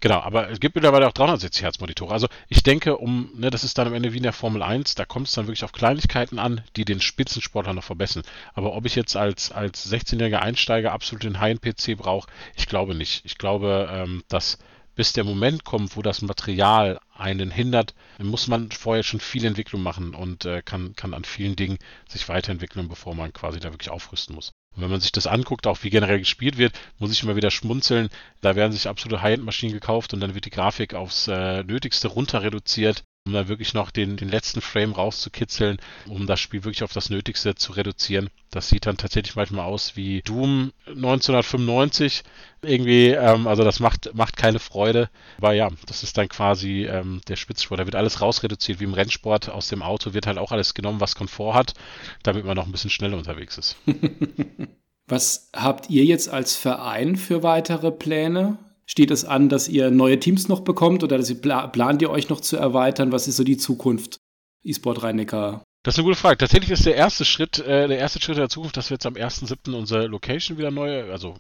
Genau, 0.01 0.21
aber 0.21 0.49
es 0.49 0.61
gibt 0.61 0.77
mittlerweile 0.77 1.09
auch 1.09 1.13
360 1.13 1.63
Hertz 1.63 1.81
Monitore. 1.81 2.13
Also 2.13 2.29
ich 2.49 2.63
denke, 2.63 2.99
um, 2.99 3.31
ne, 3.35 3.51
das 3.51 3.65
ist 3.65 3.79
dann 3.79 3.89
am 3.89 3.95
Ende 3.95 4.13
wie 4.13 4.19
in 4.19 4.23
der 4.23 4.33
Formel 4.33 4.63
1, 4.63 4.95
da 4.95 5.05
kommt 5.05 5.27
es 5.27 5.35
dann 5.35 5.47
wirklich 5.47 5.65
auf 5.65 5.73
Kleinigkeiten 5.73 6.39
an, 6.39 6.63
die 6.77 6.85
den 6.85 7.01
Spitzensportler 7.01 7.75
noch 7.75 7.83
verbessern. 7.83 8.23
Aber 8.55 8.75
ob 8.75 8.87
ich 8.87 8.95
jetzt 8.95 9.17
als, 9.17 9.51
als 9.51 9.91
16-jähriger 9.93 10.39
Einsteiger 10.39 10.93
absolut 10.93 11.25
den 11.25 11.41
High-End-PC 11.41 11.97
brauche, 11.97 12.29
ich 12.55 12.69
glaube 12.69 12.95
nicht. 12.95 13.25
Ich 13.25 13.39
glaube, 13.39 13.89
ähm, 13.93 14.23
dass 14.29 14.59
bis 14.95 15.13
der 15.13 15.25
Moment 15.25 15.65
kommt, 15.65 15.97
wo 15.97 16.03
das 16.03 16.23
Material 16.23 17.01
einen 17.15 17.51
hindert, 17.53 17.95
muss 18.19 18.49
man 18.49 18.71
vorher 18.73 19.05
schon 19.05 19.21
viel 19.21 19.45
Entwicklung 19.45 19.83
machen 19.83 20.15
und 20.15 20.45
äh, 20.45 20.61
kann, 20.63 20.95
kann 20.97 21.15
an 21.15 21.25
vielen 21.25 21.55
Dingen 21.55 21.79
sich 22.09 22.29
weiterentwickeln, 22.29 22.89
bevor 22.89 23.15
man 23.15 23.33
quasi 23.33 23.61
da 23.61 23.73
wirklich 23.73 23.91
aufrüsten 23.91 24.35
muss. 24.35 24.53
Und 24.79 24.85
wenn 24.85 24.91
man 24.93 25.01
sich 25.01 25.11
das 25.11 25.27
anguckt, 25.27 25.67
auch 25.67 25.83
wie 25.83 25.91
generell 25.91 26.21
gespielt 26.21 26.57
wird, 26.57 26.79
muss 27.01 27.11
ich 27.11 27.25
immer 27.25 27.35
wieder 27.35 27.51
schmunzeln. 27.51 28.11
Da 28.41 28.55
werden 28.55 28.71
sich 28.71 28.87
absolute 28.87 29.23
High-End-Maschinen 29.23 29.73
gekauft 29.73 30.15
und 30.15 30.21
dann 30.21 30.37
wird 30.37 30.45
die 30.45 30.51
Grafik 30.51 30.95
aufs 30.95 31.27
äh, 31.27 31.65
Nötigste 31.65 32.07
runter 32.07 32.43
reduziert 32.45 33.03
um 33.29 33.35
da 33.35 33.47
wirklich 33.47 33.75
noch 33.75 33.91
den, 33.91 34.17
den 34.17 34.31
letzten 34.31 34.63
Frame 34.63 34.93
rauszukitzeln, 34.93 35.77
um 36.09 36.27
das 36.27 36.41
Spiel 36.41 36.65
wirklich 36.65 36.83
auf 36.83 36.95
das 36.95 37.11
Nötigste 37.11 37.55
zu 37.55 37.73
reduzieren. 37.73 38.31
Das 38.51 38.71
sieht 38.71 38.87
dann 38.87 38.97
tatsächlich 38.97 39.37
manchmal 39.37 39.67
aus 39.67 39.97
wie 39.97 40.23
Doom 40.23 40.73
1995. 40.87 42.23
Irgendwie, 42.63 43.09
ähm, 43.09 43.47
also 43.47 43.65
das 43.65 43.81
macht, 43.81 44.15
macht 44.15 44.39
keine 44.39 44.59
Freude. 44.59 45.11
Aber 45.37 45.53
ja, 45.53 45.69
das 45.87 46.03
ist 46.03 46.17
dann 46.17 46.31
quasi 46.31 46.87
ähm, 46.87 47.21
der 47.29 47.37
Spitzsport. 47.37 47.79
Da 47.79 47.85
wird 47.85 47.97
alles 47.97 48.23
rausreduziert, 48.23 48.81
wie 48.81 48.85
im 48.85 48.95
Rennsport. 48.95 49.51
Aus 49.51 49.69
dem 49.69 49.83
Auto 49.83 50.15
wird 50.15 50.27
halt 50.27 50.39
auch 50.39 50.51
alles 50.51 50.73
genommen, 50.73 51.01
was 51.01 51.15
Komfort 51.15 51.55
hat, 51.55 51.75
damit 52.23 52.47
man 52.47 52.57
noch 52.57 52.65
ein 52.65 52.73
bisschen 52.73 52.91
schneller 52.91 53.19
unterwegs 53.19 53.59
ist. 53.59 53.77
Was 55.11 55.49
habt 55.57 55.89
ihr 55.89 56.05
jetzt 56.05 56.29
als 56.29 56.55
Verein 56.55 57.17
für 57.17 57.43
weitere 57.43 57.91
Pläne? 57.91 58.59
Steht 58.91 59.11
es 59.11 59.27
an, 59.27 59.51
dass 59.51 59.69
ihr 59.69 59.91
neue 59.91 60.19
Teams 60.19 60.49
noch 60.49 60.61
bekommt 60.61 61.05
oder 61.05 61.19
dass 61.19 61.29
ihr 61.29 61.41
plant 61.41 62.01
ihr 62.01 62.11
euch 62.11 62.31
noch 62.31 62.41
zu 62.41 62.57
erweitern? 62.57 63.13
Was 63.13 63.29
ist 63.29 63.37
so 63.37 63.45
die 63.45 63.59
Zukunft 63.59 64.19
E-Sport 64.65 65.03
Rhein-Neckar? 65.03 65.63
Das 65.83 65.95
ist 65.95 65.99
eine 65.99 66.07
gute 66.07 66.19
Frage. 66.19 66.39
Tatsächlich 66.39 66.71
ist 66.71 66.87
der 66.87 66.97
erste 66.97 67.25
Schritt, 67.25 67.59
äh, 67.61 67.87
der 67.87 67.99
erste 67.99 68.21
Schritt 68.21 68.39
der 68.39 68.49
Zukunft, 68.49 68.77
dass 68.77 68.89
wir 68.91 68.95
jetzt 68.97 69.07
am 69.07 69.15
1.7. 69.15 69.75
unsere 69.75 70.07
Location 70.07 70.59
wieder 70.59 70.71
neu, 70.71 71.11
also 71.13 71.37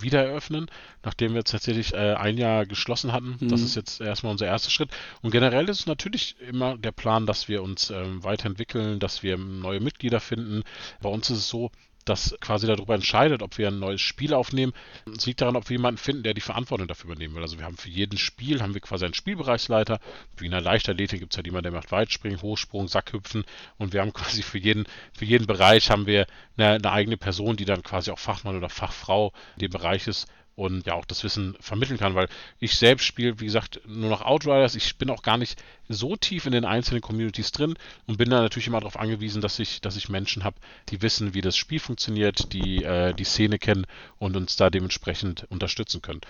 wieder 0.00 0.24
eröffnen, 0.24 0.70
nachdem 1.02 1.32
wir 1.32 1.38
jetzt 1.38 1.50
tatsächlich 1.50 1.92
äh, 1.92 2.14
ein 2.14 2.38
Jahr 2.38 2.66
geschlossen 2.66 3.12
hatten. 3.12 3.36
Mhm. 3.40 3.48
Das 3.48 3.62
ist 3.62 3.74
jetzt 3.74 4.00
erstmal 4.00 4.30
unser 4.30 4.46
erster 4.46 4.70
Schritt. 4.70 4.90
Und 5.22 5.32
generell 5.32 5.68
ist 5.68 5.80
es 5.80 5.86
natürlich 5.86 6.36
immer 6.40 6.78
der 6.78 6.92
Plan, 6.92 7.26
dass 7.26 7.48
wir 7.48 7.62
uns 7.62 7.90
ähm, 7.90 8.22
weiterentwickeln, 8.24 9.00
dass 9.00 9.24
wir 9.24 9.36
neue 9.36 9.80
Mitglieder 9.80 10.20
finden. 10.20 10.62
Bei 11.00 11.08
uns 11.08 11.28
ist 11.30 11.38
es 11.38 11.48
so, 11.48 11.70
das 12.04 12.36
quasi 12.40 12.66
darüber 12.66 12.94
entscheidet, 12.94 13.42
ob 13.42 13.58
wir 13.58 13.68
ein 13.68 13.78
neues 13.78 14.00
Spiel 14.00 14.34
aufnehmen. 14.34 14.72
Es 15.16 15.26
liegt 15.26 15.40
daran, 15.40 15.56
ob 15.56 15.68
wir 15.68 15.76
jemanden 15.76 15.98
finden, 15.98 16.22
der 16.22 16.34
die 16.34 16.40
Verantwortung 16.40 16.88
dafür 16.88 17.10
übernehmen 17.10 17.34
will. 17.34 17.42
Also 17.42 17.58
wir 17.58 17.64
haben 17.64 17.76
für 17.76 17.88
jeden 17.88 18.18
Spiel 18.18 18.62
haben 18.62 18.74
wir 18.74 18.80
quasi 18.80 19.04
einen 19.04 19.14
Spielbereichsleiter. 19.14 20.00
Wie 20.36 20.46
in 20.46 20.52
der 20.52 20.60
Leichtathletik 20.60 21.20
gibt 21.20 21.32
es 21.32 21.36
halt 21.36 21.46
jemanden, 21.46 21.64
der 21.64 21.72
macht 21.72 21.92
Weitspringen, 21.92 22.42
Hochsprung, 22.42 22.88
Sackhüpfen 22.88 23.44
und 23.78 23.92
wir 23.92 24.00
haben 24.00 24.12
quasi 24.12 24.42
für 24.42 24.58
jeden, 24.58 24.84
für 25.12 25.24
jeden 25.24 25.46
Bereich 25.46 25.90
haben 25.90 26.06
wir 26.06 26.26
eine, 26.56 26.74
eine 26.74 26.92
eigene 26.92 27.16
Person, 27.16 27.56
die 27.56 27.64
dann 27.64 27.82
quasi 27.82 28.10
auch 28.10 28.18
Fachmann 28.18 28.56
oder 28.56 28.68
Fachfrau 28.68 29.32
in 29.56 29.60
dem 29.60 29.70
Bereich 29.70 30.06
ist 30.06 30.26
und 30.54 30.86
ja 30.86 30.94
auch 30.94 31.04
das 31.04 31.24
Wissen 31.24 31.56
vermitteln 31.60 31.98
kann, 31.98 32.14
weil 32.14 32.28
ich 32.58 32.76
selbst 32.76 33.04
spiele, 33.04 33.40
wie 33.40 33.46
gesagt, 33.46 33.80
nur 33.86 34.10
noch 34.10 34.22
Outriders. 34.22 34.74
Ich 34.74 34.96
bin 34.96 35.10
auch 35.10 35.22
gar 35.22 35.38
nicht 35.38 35.62
so 35.88 36.16
tief 36.16 36.46
in 36.46 36.52
den 36.52 36.64
einzelnen 36.64 37.00
Communities 37.00 37.52
drin 37.52 37.74
und 38.06 38.18
bin 38.18 38.30
da 38.30 38.40
natürlich 38.40 38.66
immer 38.66 38.80
darauf 38.80 38.98
angewiesen, 38.98 39.40
dass 39.40 39.58
ich, 39.58 39.80
dass 39.80 39.96
ich 39.96 40.08
Menschen 40.08 40.44
habe, 40.44 40.56
die 40.90 41.02
wissen, 41.02 41.34
wie 41.34 41.40
das 41.40 41.56
Spiel 41.56 41.80
funktioniert, 41.80 42.52
die 42.52 42.84
äh, 42.84 43.14
die 43.14 43.24
Szene 43.24 43.58
kennen 43.58 43.86
und 44.18 44.36
uns 44.36 44.56
da 44.56 44.70
dementsprechend 44.70 45.46
unterstützen 45.50 46.02
können. 46.02 46.20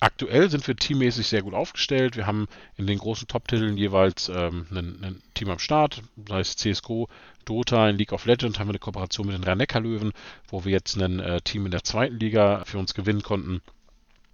Aktuell 0.00 0.50
sind 0.50 0.66
wir 0.66 0.76
teammäßig 0.76 1.28
sehr 1.28 1.42
gut 1.42 1.54
aufgestellt. 1.54 2.16
Wir 2.16 2.26
haben 2.26 2.46
in 2.76 2.86
den 2.86 2.98
großen 2.98 3.28
Top-Titeln 3.28 3.76
jeweils 3.76 4.28
ähm, 4.28 4.66
ein, 4.70 5.22
Team 5.34 5.50
am 5.50 5.58
Start, 5.58 6.02
sei 6.28 6.40
es 6.40 6.56
CSGO, 6.56 7.08
Dota, 7.44 7.88
in 7.88 7.96
League 7.96 8.12
of 8.12 8.24
Legends 8.24 8.58
haben 8.58 8.68
wir 8.68 8.72
eine 8.72 8.78
Kooperation 8.78 9.26
mit 9.26 9.36
den 9.36 9.44
Rhein-Neckar-Löwen, 9.44 10.12
wo 10.48 10.64
wir 10.64 10.72
jetzt 10.72 10.96
ein 10.96 11.20
äh, 11.20 11.40
Team 11.42 11.66
in 11.66 11.70
der 11.70 11.84
zweiten 11.84 12.18
Liga 12.18 12.64
für 12.64 12.78
uns 12.78 12.94
gewinnen 12.94 13.22
konnten. 13.22 13.60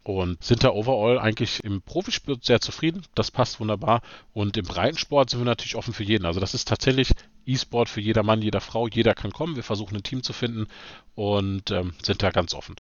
Und 0.03 0.43
sind 0.43 0.65
da 0.65 0.71
overall 0.71 1.19
eigentlich 1.19 1.63
im 1.63 1.83
Profisport 1.83 2.45
sehr 2.45 2.61
zufrieden. 2.61 3.03
Das 3.15 3.31
passt 3.31 3.61
wunderbar. 3.61 4.01
Und 4.33 4.57
im 4.57 4.65
Breitensport 4.65 5.29
sind 5.29 5.41
wir 5.41 5.45
natürlich 5.45 5.77
offen 5.77 5.93
für 5.93 6.05
jeden. 6.05 6.25
Also 6.25 6.41
das 6.41 6.55
ist 6.55 6.67
tatsächlich 6.69 7.13
E-Sport 7.45 7.91
für 7.91 8.01
jeder 8.01 8.23
Mann, 8.23 8.41
jeder 8.41 8.63
Frau. 8.63 8.89
Jeder 8.89 9.15
kann 9.15 9.33
kommen. 9.33 9.57
Wir 9.57 9.63
versuchen 9.63 9.97
ein 9.97 10.03
Team 10.03 10.23
zu 10.23 10.33
finden 10.33 10.69
und 11.15 11.71
ähm, 11.71 11.93
sind 12.03 12.23
da 12.23 12.31
ganz 12.31 12.55
offen. 12.55 12.77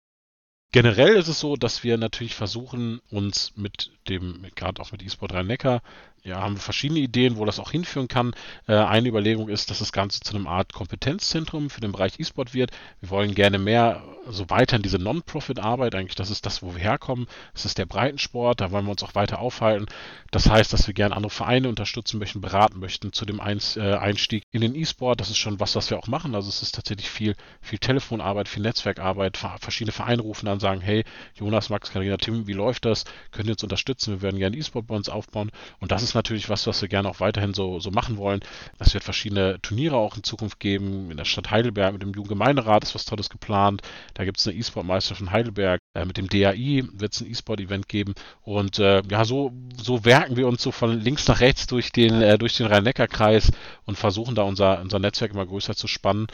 Generell 0.73 1.15
ist 1.15 1.29
es 1.29 1.41
so, 1.41 1.57
dass 1.57 1.85
wir 1.85 1.97
natürlich 1.97 2.35
versuchen, 2.35 3.01
uns 3.11 3.53
mit 3.57 3.93
dem, 4.09 4.47
gerade 4.55 4.83
auch 4.83 4.93
mit 4.93 5.03
eSport 5.03 5.33
Rhein-Neckar, 5.33 5.83
ja, 6.27 6.41
haben 6.41 6.57
verschiedene 6.57 6.99
Ideen, 7.01 7.37
wo 7.37 7.45
das 7.45 7.61
auch 7.61 7.71
hinführen 7.71 8.09
kann. 8.09 8.35
Äh, 8.67 8.75
eine 8.75 9.09
Überlegung 9.09 9.49
ist, 9.49 9.71
dass 9.71 9.79
das 9.79 9.93
Ganze 9.93 10.21
zu 10.21 10.35
einem 10.35 10.49
Art 10.49 10.73
Kompetenzzentrum 10.73 11.71
für 11.71 11.81
den 11.81 11.93
Bereich 11.93 12.19
E-Sport 12.19 12.53
wird. 12.53 12.73
Wir 13.01 13.11
wollen 13.11 13.35
gerne 13.35 13.59
mehr 13.59 14.03
so 14.29 14.51
weiter 14.51 14.75
in 14.75 14.83
diese 14.83 14.99
Non-Profit-Arbeit, 14.99 15.95
eigentlich, 15.95 16.17
das 16.17 16.31
ist 16.31 16.47
das, 16.47 16.61
wo 16.61 16.75
wir 16.75 16.83
herkommen. 16.83 17.29
Das 17.53 17.65
ist 17.65 17.79
der 17.79 17.87
Breitensport, 17.87 18.61
da 18.61 18.73
wollen 18.73 18.85
wir 18.85 18.91
uns 18.91 19.05
auch 19.05 19.15
weiter 19.15 19.39
aufhalten. 19.39 19.87
Das 20.33 20.51
heißt, 20.51 20.73
dass 20.73 20.89
wir 20.89 20.95
gerne 20.95 21.15
andere 21.15 21.31
Vereine 21.31 21.69
unterstützen 21.69 22.19
möchten, 22.19 22.41
beraten 22.41 22.81
möchten 22.81 23.13
zu 23.13 23.25
dem 23.25 23.39
äh, 23.39 23.95
Einstieg 23.95 24.43
in 24.51 24.63
den 24.63 24.75
E-Sport. 24.75 25.21
Das 25.21 25.31
ist 25.31 25.39
schon 25.39 25.61
was, 25.61 25.77
was 25.77 25.91
wir 25.91 25.99
auch 25.99 26.09
machen. 26.09 26.35
Also 26.35 26.49
es 26.49 26.61
ist 26.61 26.75
tatsächlich 26.75 27.09
viel, 27.09 27.37
viel 27.61 27.79
Telefonarbeit, 27.79 28.49
viel 28.49 28.65
Netzwerkarbeit, 28.65 29.37
verschiedene 29.61 29.93
Vereine 29.93 30.23
rufen 30.23 30.49
an, 30.49 30.59
sagen, 30.59 30.81
hey, 30.81 31.05
Jonas, 31.35 31.71
Max, 31.71 31.93
Karina, 31.93 32.17
Tim, 32.17 32.49
wie 32.49 32.53
läuft 32.53 32.85
das? 32.85 33.05
Könnt 33.31 33.47
ihr 33.47 33.53
uns 33.53 33.63
unterstützen? 33.63 34.15
Wir 34.15 34.23
werden 34.23 34.39
gerne 34.39 34.57
E-Sport 34.57 34.89
bei 34.89 34.97
uns 34.97 35.09
aufbauen. 35.09 35.53
Und 35.79 35.93
das 35.93 36.03
ist 36.03 36.16
natürlich 36.17 36.49
was, 36.49 36.67
was 36.67 36.83
wir 36.83 36.89
gerne 36.89 37.09
auch 37.09 37.21
weiterhin 37.21 37.55
so, 37.55 37.79
so 37.79 37.91
machen 37.91 38.17
wollen. 38.17 38.41
Es 38.79 38.93
wird 38.95 39.05
verschiedene 39.05 39.61
Turniere 39.63 39.97
auch 39.97 40.17
in 40.17 40.25
Zukunft 40.25 40.59
geben. 40.59 41.11
In 41.11 41.17
der 41.17 41.25
Stadt 41.25 41.51
Heidelberg 41.51 41.93
mit 41.93 42.03
dem 42.03 42.13
Jugendgemeinderat 42.13 42.83
ist 42.83 42.95
was 42.95 43.05
Tolles 43.05 43.31
geplant. 43.31 43.83
Da 44.15 44.25
gibt 44.25 44.39
es 44.39 44.47
eine 44.47 44.57
E-Sport-Meisterschaft 44.57 45.21
in 45.21 45.31
Heidelberg. 45.31 45.81
Äh, 45.95 46.05
mit 46.05 46.17
dem 46.17 46.29
DAI 46.29 46.85
wird 46.93 47.13
es 47.15 47.21
ein 47.21 47.31
E-Sport-Event 47.31 47.89
geben. 47.89 48.15
Und 48.43 48.79
äh, 48.79 49.03
ja, 49.09 49.25
so, 49.25 49.53
so 49.77 50.05
werken 50.05 50.37
wir 50.37 50.49
uns 50.49 50.63
so 50.63 50.73
von 50.73 51.01
links 51.01 51.29
nach 51.29 51.41
rechts 51.41 51.67
durch 51.67 51.93
den, 51.93 52.21
äh, 52.23 52.39
den 52.39 52.67
Rhein-Neckar-Kreis 52.67 53.53
und 53.85 53.97
versuchen 53.97 54.35
da 54.35 54.43
unser, 54.43 54.81
unser 54.81 54.99
Netzwerk 54.99 55.33
immer 55.33 55.47
größer 55.47 55.77
zu 55.77 55.87
spannen 55.87 56.27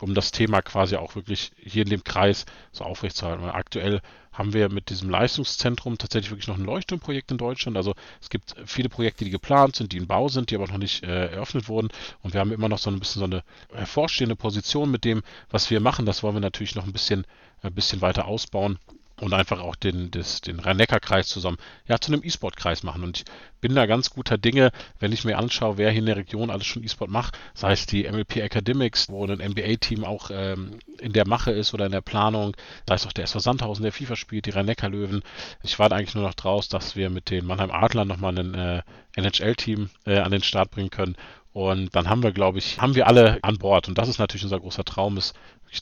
um 0.00 0.14
das 0.14 0.30
Thema 0.30 0.62
quasi 0.62 0.96
auch 0.96 1.14
wirklich 1.14 1.52
hier 1.56 1.82
in 1.82 1.90
dem 1.90 2.04
Kreis 2.04 2.46
so 2.72 2.84
aufrechtzuerhalten. 2.84 3.44
Weil 3.44 3.52
aktuell 3.52 4.00
haben 4.32 4.52
wir 4.52 4.68
mit 4.68 4.90
diesem 4.90 5.10
Leistungszentrum 5.10 5.98
tatsächlich 5.98 6.30
wirklich 6.30 6.48
noch 6.48 6.58
ein 6.58 6.64
Leuchtturmprojekt 6.64 7.30
in 7.30 7.38
Deutschland. 7.38 7.76
Also 7.76 7.94
es 8.20 8.30
gibt 8.30 8.54
viele 8.64 8.88
Projekte, 8.88 9.24
die 9.24 9.30
geplant 9.30 9.76
sind, 9.76 9.92
die 9.92 9.98
in 9.98 10.06
Bau 10.06 10.28
sind, 10.28 10.50
die 10.50 10.54
aber 10.54 10.68
noch 10.68 10.78
nicht 10.78 11.02
äh, 11.02 11.26
eröffnet 11.26 11.68
wurden. 11.68 11.88
Und 12.22 12.32
wir 12.34 12.40
haben 12.40 12.52
immer 12.52 12.68
noch 12.68 12.78
so 12.78 12.90
ein 12.90 12.98
bisschen 12.98 13.20
so 13.20 13.26
eine 13.26 13.42
hervorstehende 13.72 14.36
Position 14.36 14.90
mit 14.90 15.04
dem, 15.04 15.22
was 15.50 15.70
wir 15.70 15.80
machen. 15.80 16.06
Das 16.06 16.22
wollen 16.22 16.36
wir 16.36 16.40
natürlich 16.40 16.74
noch 16.74 16.84
ein 16.84 16.92
bisschen, 16.92 17.26
ein 17.62 17.74
bisschen 17.74 18.00
weiter 18.00 18.26
ausbauen 18.26 18.78
und 19.20 19.34
einfach 19.34 19.60
auch 19.60 19.76
den, 19.76 20.10
des, 20.10 20.40
den 20.40 20.58
Rhein-Neckar-Kreis 20.58 21.28
zusammen 21.28 21.58
ja, 21.86 21.98
zu 21.98 22.12
einem 22.12 22.22
E-Sport-Kreis 22.24 22.82
machen. 22.82 23.04
Und 23.04 23.18
ich 23.18 23.24
bin 23.60 23.74
da 23.74 23.86
ganz 23.86 24.10
guter 24.10 24.38
Dinge, 24.38 24.70
wenn 24.98 25.12
ich 25.12 25.24
mir 25.24 25.38
anschaue, 25.38 25.78
wer 25.78 25.90
hier 25.90 26.00
in 26.00 26.06
der 26.06 26.16
Region 26.16 26.50
alles 26.50 26.66
schon 26.66 26.82
E-Sport 26.82 27.10
macht, 27.10 27.38
sei 27.54 27.72
es 27.72 27.86
die 27.86 28.10
MLP 28.10 28.36
Academics, 28.36 29.08
wo 29.08 29.26
ein 29.26 29.38
NBA-Team 29.38 30.04
auch 30.04 30.30
ähm, 30.32 30.78
in 30.98 31.12
der 31.12 31.26
Mache 31.26 31.52
ist 31.52 31.74
oder 31.74 31.86
in 31.86 31.92
der 31.92 32.00
Planung, 32.00 32.56
sei 32.88 32.94
es 32.94 33.06
auch 33.06 33.12
der 33.12 33.24
SV 33.24 33.40
Sandhausen, 33.40 33.82
der 33.82 33.92
FIFA 33.92 34.16
spielt, 34.16 34.46
die 34.46 34.50
Rhein-Neckar-Löwen. 34.50 35.22
Ich 35.62 35.78
warte 35.78 35.94
eigentlich 35.94 36.14
nur 36.14 36.24
noch 36.24 36.34
draus, 36.34 36.68
dass 36.68 36.96
wir 36.96 37.10
mit 37.10 37.30
den 37.30 37.46
Mannheim 37.46 37.70
Adlern 37.70 38.08
nochmal 38.08 38.38
ein 38.38 38.54
äh, 38.54 38.82
NHL-Team 39.16 39.90
äh, 40.06 40.18
an 40.18 40.30
den 40.30 40.42
Start 40.42 40.70
bringen 40.70 40.90
können. 40.90 41.16
Und 41.52 41.96
dann 41.96 42.08
haben 42.08 42.22
wir, 42.22 42.30
glaube 42.32 42.58
ich, 42.58 42.80
haben 42.80 42.94
wir 42.94 43.08
alle 43.08 43.38
an 43.42 43.58
Bord. 43.58 43.88
Und 43.88 43.98
das 43.98 44.08
ist 44.08 44.18
natürlich 44.18 44.44
unser 44.44 44.60
großer 44.60 44.84
Traum, 44.84 45.16
ist 45.16 45.34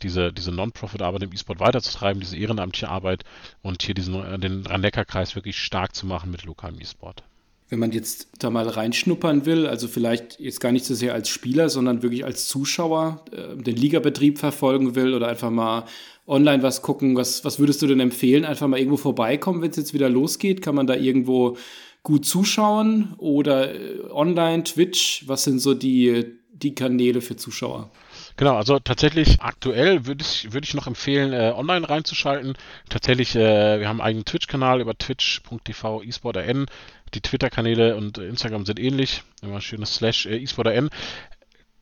diese, 0.02 0.32
diese 0.32 0.52
Non-Profit-Arbeit 0.52 1.22
im 1.22 1.32
E-Sport 1.32 1.60
weiterzutreiben, 1.60 2.20
diese 2.20 2.36
ehrenamtliche 2.36 2.88
Arbeit 2.88 3.24
und 3.62 3.82
hier 3.82 3.94
diesen, 3.94 4.40
den 4.40 4.66
Rhein-Neckar-Kreis 4.66 5.34
wirklich 5.34 5.58
stark 5.58 5.94
zu 5.94 6.06
machen 6.06 6.30
mit 6.30 6.44
lokalem 6.44 6.80
E-Sport. 6.80 7.22
Wenn 7.70 7.80
man 7.80 7.92
jetzt 7.92 8.28
da 8.38 8.48
mal 8.48 8.66
reinschnuppern 8.66 9.44
will, 9.44 9.66
also 9.66 9.88
vielleicht 9.88 10.40
jetzt 10.40 10.60
gar 10.60 10.72
nicht 10.72 10.86
so 10.86 10.94
sehr 10.94 11.12
als 11.12 11.28
Spieler, 11.28 11.68
sondern 11.68 12.02
wirklich 12.02 12.24
als 12.24 12.48
Zuschauer 12.48 13.24
äh, 13.30 13.62
den 13.62 13.76
Ligabetrieb 13.76 14.38
verfolgen 14.38 14.94
will 14.94 15.12
oder 15.12 15.28
einfach 15.28 15.50
mal 15.50 15.84
online 16.26 16.62
was 16.62 16.82
gucken, 16.82 17.16
was, 17.16 17.44
was 17.44 17.58
würdest 17.58 17.82
du 17.82 17.86
denn 17.86 18.00
empfehlen? 18.00 18.44
Einfach 18.44 18.68
mal 18.68 18.78
irgendwo 18.78 18.96
vorbeikommen, 18.96 19.60
wenn 19.60 19.70
es 19.70 19.76
jetzt 19.76 19.94
wieder 19.94 20.08
losgeht? 20.08 20.62
Kann 20.62 20.74
man 20.74 20.86
da 20.86 20.94
irgendwo 20.94 21.56
gut 22.02 22.24
zuschauen 22.24 23.14
oder 23.18 23.74
äh, 23.74 24.00
online, 24.10 24.64
Twitch? 24.64 25.24
Was 25.26 25.44
sind 25.44 25.58
so 25.58 25.74
die, 25.74 26.24
die 26.52 26.74
Kanäle 26.74 27.20
für 27.20 27.36
Zuschauer? 27.36 27.90
Genau, 28.38 28.54
also 28.56 28.78
tatsächlich 28.78 29.42
aktuell 29.42 30.06
würde 30.06 30.22
ich, 30.22 30.52
würde 30.52 30.64
ich 30.64 30.72
noch 30.72 30.86
empfehlen, 30.86 31.32
äh, 31.32 31.52
online 31.56 31.88
reinzuschalten. 31.88 32.54
Tatsächlich, 32.88 33.34
äh, 33.34 33.80
wir 33.80 33.88
haben 33.88 34.00
einen 34.00 34.08
eigenen 34.08 34.24
Twitch-Kanal 34.26 34.80
über 34.80 34.96
twitch.tv 34.96 36.02
eSportRN. 36.04 36.66
Die 37.14 37.20
Twitter-Kanäle 37.20 37.96
und 37.96 38.18
Instagram 38.18 38.64
sind 38.64 38.78
ähnlich. 38.78 39.24
Immer 39.42 39.60
schönes 39.60 39.96
Slash 39.96 40.26
äh, 40.26 40.40
eSportRN 40.40 40.88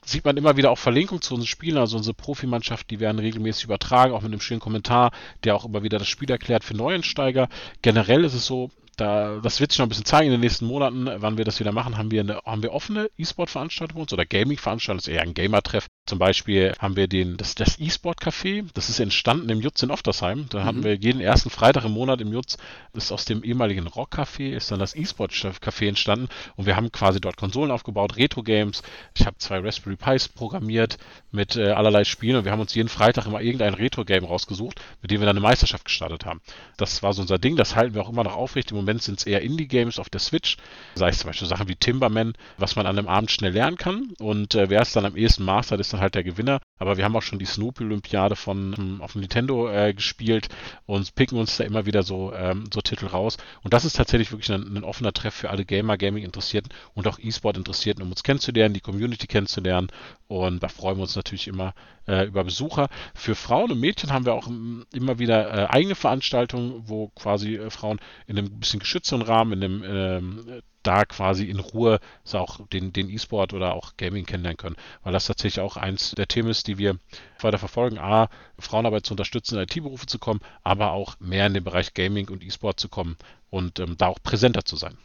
sieht 0.03 0.25
man 0.25 0.39
immer 0.39 0.57
wieder 0.57 0.71
auch 0.71 0.79
Verlinkungen 0.79 1.21
zu 1.21 1.35
unseren 1.35 1.49
Spielen, 1.49 1.77
also 1.77 1.99
unsere 1.99 2.15
Profimannschaft, 2.15 2.91
die 2.91 3.01
werden 3.01 3.19
regelmäßig 3.19 3.65
übertragen, 3.65 4.15
auch 4.15 4.23
mit 4.23 4.33
einem 4.33 4.41
schönen 4.41 4.61
Kommentar, 4.61 5.11
der 5.45 5.57
auch 5.57 5.65
immer 5.67 5.83
wieder 5.83 5.99
das 5.99 6.09
Spiel 6.09 6.31
erklärt 6.31 6.65
für 6.65 6.75
Neuensteiger. 6.75 7.49
Generell 7.83 8.25
ist 8.25 8.35
es 8.35 8.47
so, 8.47 8.71
da, 8.97 9.41
das 9.43 9.61
wird 9.61 9.73
sich 9.73 9.79
noch 9.79 9.87
ein 9.87 9.91
bisschen 9.91 10.05
zeigen 10.05 10.27
in 10.27 10.33
den 10.33 10.41
nächsten 10.41 10.67
Monaten, 10.67 11.09
wann 11.19 11.37
wir 11.37 11.45
das 11.45 11.61
wieder 11.61 11.73
machen. 11.73 11.99
Haben 11.99 12.11
wir 12.11 12.21
eine, 12.21 12.41
haben 12.45 12.63
wir 12.63 12.73
offene 12.73 13.11
E-Sport-Veranstaltungen 13.19 14.03
uns 14.03 14.13
oder 14.13 14.25
Gaming-Veranstaltungen, 14.25 14.99
das 14.99 15.09
ist 15.09 15.15
eher 15.15 15.23
ein 15.23 15.35
Gamer-Treff. 15.35 15.87
Zum 16.07 16.19
Beispiel 16.19 16.73
haben 16.79 16.97
wir 16.97 17.09
den, 17.09 17.37
das, 17.37 17.55
das 17.55 17.79
E-Sport-Café, 17.79 18.67
das 18.75 18.89
ist 18.89 19.01
entstanden 19.01 19.51
im 19.51 19.61
Jutz 19.61 19.83
in 19.83 19.91
Oftersheim. 19.91 20.47
Da 20.49 20.61
mhm. 20.61 20.65
haben 20.65 20.85
wir 20.85 20.95
jeden 20.95 21.21
ersten 21.21 21.51
Freitag 21.51 21.85
im 21.85 21.93
Monat 21.93 22.21
im 22.21 22.33
Jutz, 22.33 22.57
ist 22.95 23.13
aus 23.13 23.25
dem 23.25 23.43
ehemaligen 23.43 23.87
Rock-Café, 23.87 24.55
ist 24.55 24.71
dann 24.71 24.79
das 24.79 24.97
E-Sport-Café 24.97 25.89
entstanden 25.89 26.29
und 26.57 26.67
wir 26.67 26.77
haben 26.77 26.91
quasi 26.91 27.21
dort 27.21 27.37
Konsolen 27.37 27.71
aufgebaut, 27.71 28.17
Retro-Games. 28.17 28.83
Ich 29.15 29.27
habe 29.27 29.37
zwei 29.39 29.59
Raspberry 29.59 29.97
Pis 29.97 30.29
programmiert 30.29 30.97
mit 31.33 31.57
äh, 31.57 31.73
allerlei 31.73 32.05
Spielen 32.05 32.37
und 32.37 32.45
wir 32.45 32.53
haben 32.53 32.61
uns 32.61 32.75
jeden 32.75 32.89
Freitag 32.89 33.27
immer 33.27 33.43
irgendein 33.43 33.75
Retro-Game 33.75 34.25
rausgesucht, 34.25 34.81
mit 35.03 35.11
dem 35.11 35.21
wir 35.21 35.27
dann 35.27 35.37
eine 35.37 35.47
Meisterschaft 35.47 35.85
gestartet 35.85 36.25
haben. 36.25 36.41
Das 36.77 37.03
war 37.03 37.13
so 37.13 37.23
unser 37.23 37.39
Ding, 37.39 37.57
das 37.57 37.77
halten 37.77 37.95
wir 37.95 38.03
auch 38.03 38.09
immer 38.09 38.25
noch 38.25 38.37
aufrecht. 38.37 38.71
Im 38.71 38.77
Moment 38.77 38.86
sind 38.99 39.19
es 39.19 39.27
eher 39.27 39.43
Indie-Games 39.43 39.99
auf 39.99 40.09
der 40.09 40.21
Switch, 40.21 40.57
sei 40.95 41.09
es 41.09 41.19
zum 41.19 41.29
Beispiel 41.29 41.49
Sachen 41.49 41.69
wie 41.69 41.77
Timberman, 41.77 42.35
was 42.59 42.77
man 42.77 42.87
an 42.87 42.99
einem 42.99 43.09
Abend 43.09 43.31
schnell 43.31 43.53
lernen 43.53 43.77
kann 43.77 44.13
und 44.19 44.55
äh, 44.55 44.71
wer 44.71 44.83
es 44.83 44.93
dann 44.93 45.05
am 45.05 45.17
ehesten 45.17 45.45
mastert, 45.45 45.81
ist 45.81 45.93
dann 45.93 46.01
halt 46.01 46.15
der 46.15 46.25
Gewinner. 46.25 46.61
Aber 46.79 46.97
wir 46.97 47.05
haben 47.05 47.17
auch 47.17 47.23
schon 47.23 47.39
die 47.39 47.47
Snoopy-Olympiade 47.47 48.37
von 48.37 48.75
ähm, 48.79 49.01
auf 49.01 49.15
Nintendo 49.15 49.71
äh, 49.71 49.95
gespielt 49.95 50.49
und 50.85 51.15
picken 51.15 51.39
uns 51.39 51.57
da 51.57 51.65
immer 51.65 51.87
wieder 51.87 52.03
so, 52.03 52.33
ähm, 52.35 52.65
so 52.73 52.81
Titel 52.81 53.07
raus. 53.07 53.39
Und 53.63 53.73
das 53.73 53.85
ist 53.85 53.97
tatsächlich 53.97 54.31
wirklich 54.33 54.53
ein, 54.53 54.77
ein 54.77 54.85
offener 54.85 55.13
Treff 55.13 55.35
für 55.35 55.51
alle 55.51 55.65
Gamer, 55.65 55.97
Gaming-Interessierten 55.97 56.73
und 56.95 57.07
auch 57.07 57.19
E-Sport-Interessierten, 57.19 58.03
um 58.03 58.11
uns 58.11 58.23
kennenzulernen, 58.23 58.75
die 58.75 58.81
Community 58.81 59.27
kennenzulernen. 59.27 59.89
Und 60.29 60.63
da 60.63 60.69
freuen 60.69 60.97
wir 60.99 61.03
uns 61.03 61.17
natürlich 61.17 61.47
immer 61.47 61.75
äh, 62.07 62.27
über 62.27 62.45
Besucher. 62.45 62.89
Für 63.15 63.35
Frauen 63.35 63.71
und 63.71 63.81
Mädchen 63.81 64.13
haben 64.13 64.27
wir 64.27 64.35
auch 64.35 64.49
ähm, 64.49 64.85
immer 64.93 65.19
wieder 65.19 65.53
äh, 65.53 65.67
eigene 65.67 65.95
Veranstaltungen, 65.95 66.83
wo 66.87 67.09
quasi 67.09 67.57
äh, 67.57 67.71
Frauen 67.71 68.01
in 68.27 68.39
einem 68.39 68.59
bisschen 68.59 68.81
geschützten 68.81 69.23
Rahmen, 69.23 69.53
in 69.53 69.65
einem 69.65 69.85
ähm, 69.85 70.63
da 70.83 71.05
quasi 71.05 71.47
in 71.47 71.59
Ruhe 71.59 71.99
auch 72.33 72.61
den, 72.69 72.93
den 72.93 73.11
E-Sport 73.11 73.53
oder 73.53 73.75
auch 73.75 73.97
Gaming 73.97 74.25
kennenlernen 74.25 74.57
können. 74.57 74.77
Weil 75.03 75.13
das 75.13 75.27
tatsächlich 75.27 75.61
auch 75.61 75.77
eins 75.77 76.13
der 76.13 76.29
Themen 76.29 76.49
ist, 76.49 76.69
die 76.69 76.79
wir 76.79 76.99
weiter 77.41 77.59
verfolgen. 77.59 77.99
A, 77.99 78.29
Frauenarbeit 78.59 79.05
zu 79.05 79.15
unterstützen, 79.15 79.57
in 79.57 79.63
IT-Berufe 79.63 80.07
zu 80.07 80.19
kommen, 80.19 80.41
aber 80.63 80.93
auch 80.93 81.19
mehr 81.19 81.47
in 81.47 81.55
den 81.55 81.65
Bereich 81.65 81.95
Gaming 81.95 82.29
und 82.29 82.45
E-Sport 82.45 82.79
zu 82.79 82.89
kommen 82.89 83.17
und 83.51 83.81
ähm, 83.81 83.97
da 83.99 84.07
auch 84.07 84.23
präsenter 84.23 84.65
zu 84.65 84.77
sein. 84.77 84.97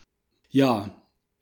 Ja, 0.50 0.90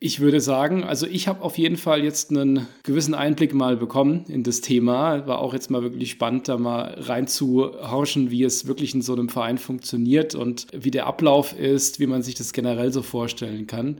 ich 0.01 0.21
würde 0.21 0.39
sagen, 0.39 0.85
also 0.85 1.05
ich 1.05 1.27
habe 1.27 1.41
auf 1.41 1.57
jeden 1.57 1.75
Fall 1.75 2.03
jetzt 2.03 2.31
einen 2.31 2.67
gewissen 2.83 3.13
Einblick 3.13 3.53
mal 3.53 3.75
bekommen 3.75 4.23
in 4.29 4.43
das 4.43 4.61
Thema. 4.61 5.27
War 5.27 5.39
auch 5.39 5.53
jetzt 5.53 5.69
mal 5.69 5.83
wirklich 5.83 6.11
spannend, 6.11 6.47
da 6.47 6.57
mal 6.57 6.95
reinzuhauschen, 6.97 8.31
wie 8.31 8.43
es 8.43 8.65
wirklich 8.65 8.95
in 8.95 9.01
so 9.01 9.11
einem 9.11 9.27
Verein 9.27 9.57
funktioniert 9.57 10.35
und 10.35 10.67
wie 10.71 10.91
der 10.91 11.05
Ablauf 11.05 11.57
ist, 11.57 11.99
wie 11.99 12.07
man 12.07 12.21
sich 12.21 12.35
das 12.35 12.53
generell 12.53 12.93
so 12.93 13.01
vorstellen 13.01 13.67
kann. 13.67 13.99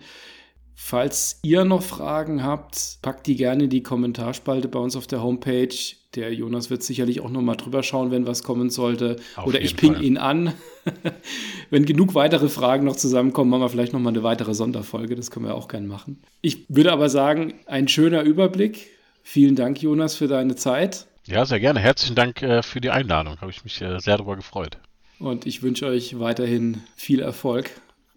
Falls 0.74 1.42
ihr 1.44 1.66
noch 1.66 1.84
Fragen 1.84 2.44
habt, 2.46 3.00
packt 3.02 3.28
die 3.28 3.36
gerne 3.36 3.66
in 3.66 3.70
die 3.70 3.84
Kommentarspalte 3.84 4.70
bei 4.70 4.80
uns 4.80 4.96
auf 4.96 5.06
der 5.06 5.22
Homepage. 5.22 5.76
Der 6.16 6.34
Jonas 6.34 6.72
wird 6.72 6.82
sicherlich 6.82 7.22
auch 7.22 7.30
noch 7.30 7.42
mal 7.42 7.56
drüber 7.56 7.84
schauen, 7.84 8.10
wenn 8.10 8.26
was 8.26 8.42
kommen 8.42 8.72
sollte. 8.72 9.18
Auf 9.36 9.46
Oder 9.46 9.62
ich 9.62 9.76
ping 9.76 9.94
Fall. 9.94 10.04
ihn 10.04 10.18
an. 10.18 10.54
wenn 11.70 11.86
genug 11.86 12.16
weitere 12.16 12.50
Fragen 12.50 12.86
noch 12.86 12.96
zusammenkommen, 12.96 13.52
machen 13.52 13.62
wir 13.62 13.70
vielleicht 13.70 13.94
noch 13.94 14.00
mal 14.00 14.10
eine 14.10 14.24
weitere 14.24 14.56
Sonderfolge. 14.56 15.16
Das 15.16 15.30
können 15.30 15.46
wir 15.46 15.54
auch 15.54 15.68
gerne 15.68 15.88
machen. 15.88 16.20
Ich 16.42 16.66
würde 16.68 16.92
aber 16.92 17.10
sagen, 17.10 17.54
ein 17.68 17.88
schöner 17.88 18.24
Überblick. 18.24 18.88
Vielen 19.22 19.56
Dank, 19.56 19.82
Jonas, 19.84 20.16
für 20.16 20.28
deine 20.28 20.56
Zeit. 20.56 21.06
Ja, 21.28 21.46
sehr 21.46 21.60
gerne. 21.60 21.80
Herzlichen 21.80 22.16
Dank 22.16 22.42
äh, 22.42 22.64
für 22.64 22.82
die 22.82 22.90
Einladung. 22.90 23.40
Habe 23.40 23.52
ich 23.52 23.64
mich 23.64 23.80
äh, 23.80 24.00
sehr 24.00 24.18
darüber 24.18 24.36
gefreut. 24.36 24.80
Und 25.20 25.46
ich 25.46 25.62
wünsche 25.62 25.86
euch 25.86 26.18
weiterhin 26.18 26.82
viel 26.96 27.20
Erfolg 27.20 27.70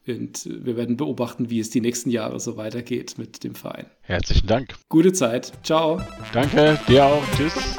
und 0.06 0.48
wir 0.50 0.76
werden 0.76 0.96
beobachten, 0.96 1.50
wie 1.50 1.60
es 1.60 1.70
die 1.70 1.80
nächsten 1.80 2.10
Jahre 2.10 2.40
so 2.40 2.56
weitergeht 2.56 3.18
mit 3.18 3.44
dem 3.44 3.54
Verein. 3.54 3.86
Herzlichen 4.02 4.46
Dank. 4.46 4.74
Gute 4.88 5.12
Zeit. 5.12 5.52
Ciao. 5.62 6.00
Danke, 6.32 6.78
dir 6.88 7.04
auch. 7.04 7.22
Tschüss. 7.36 7.76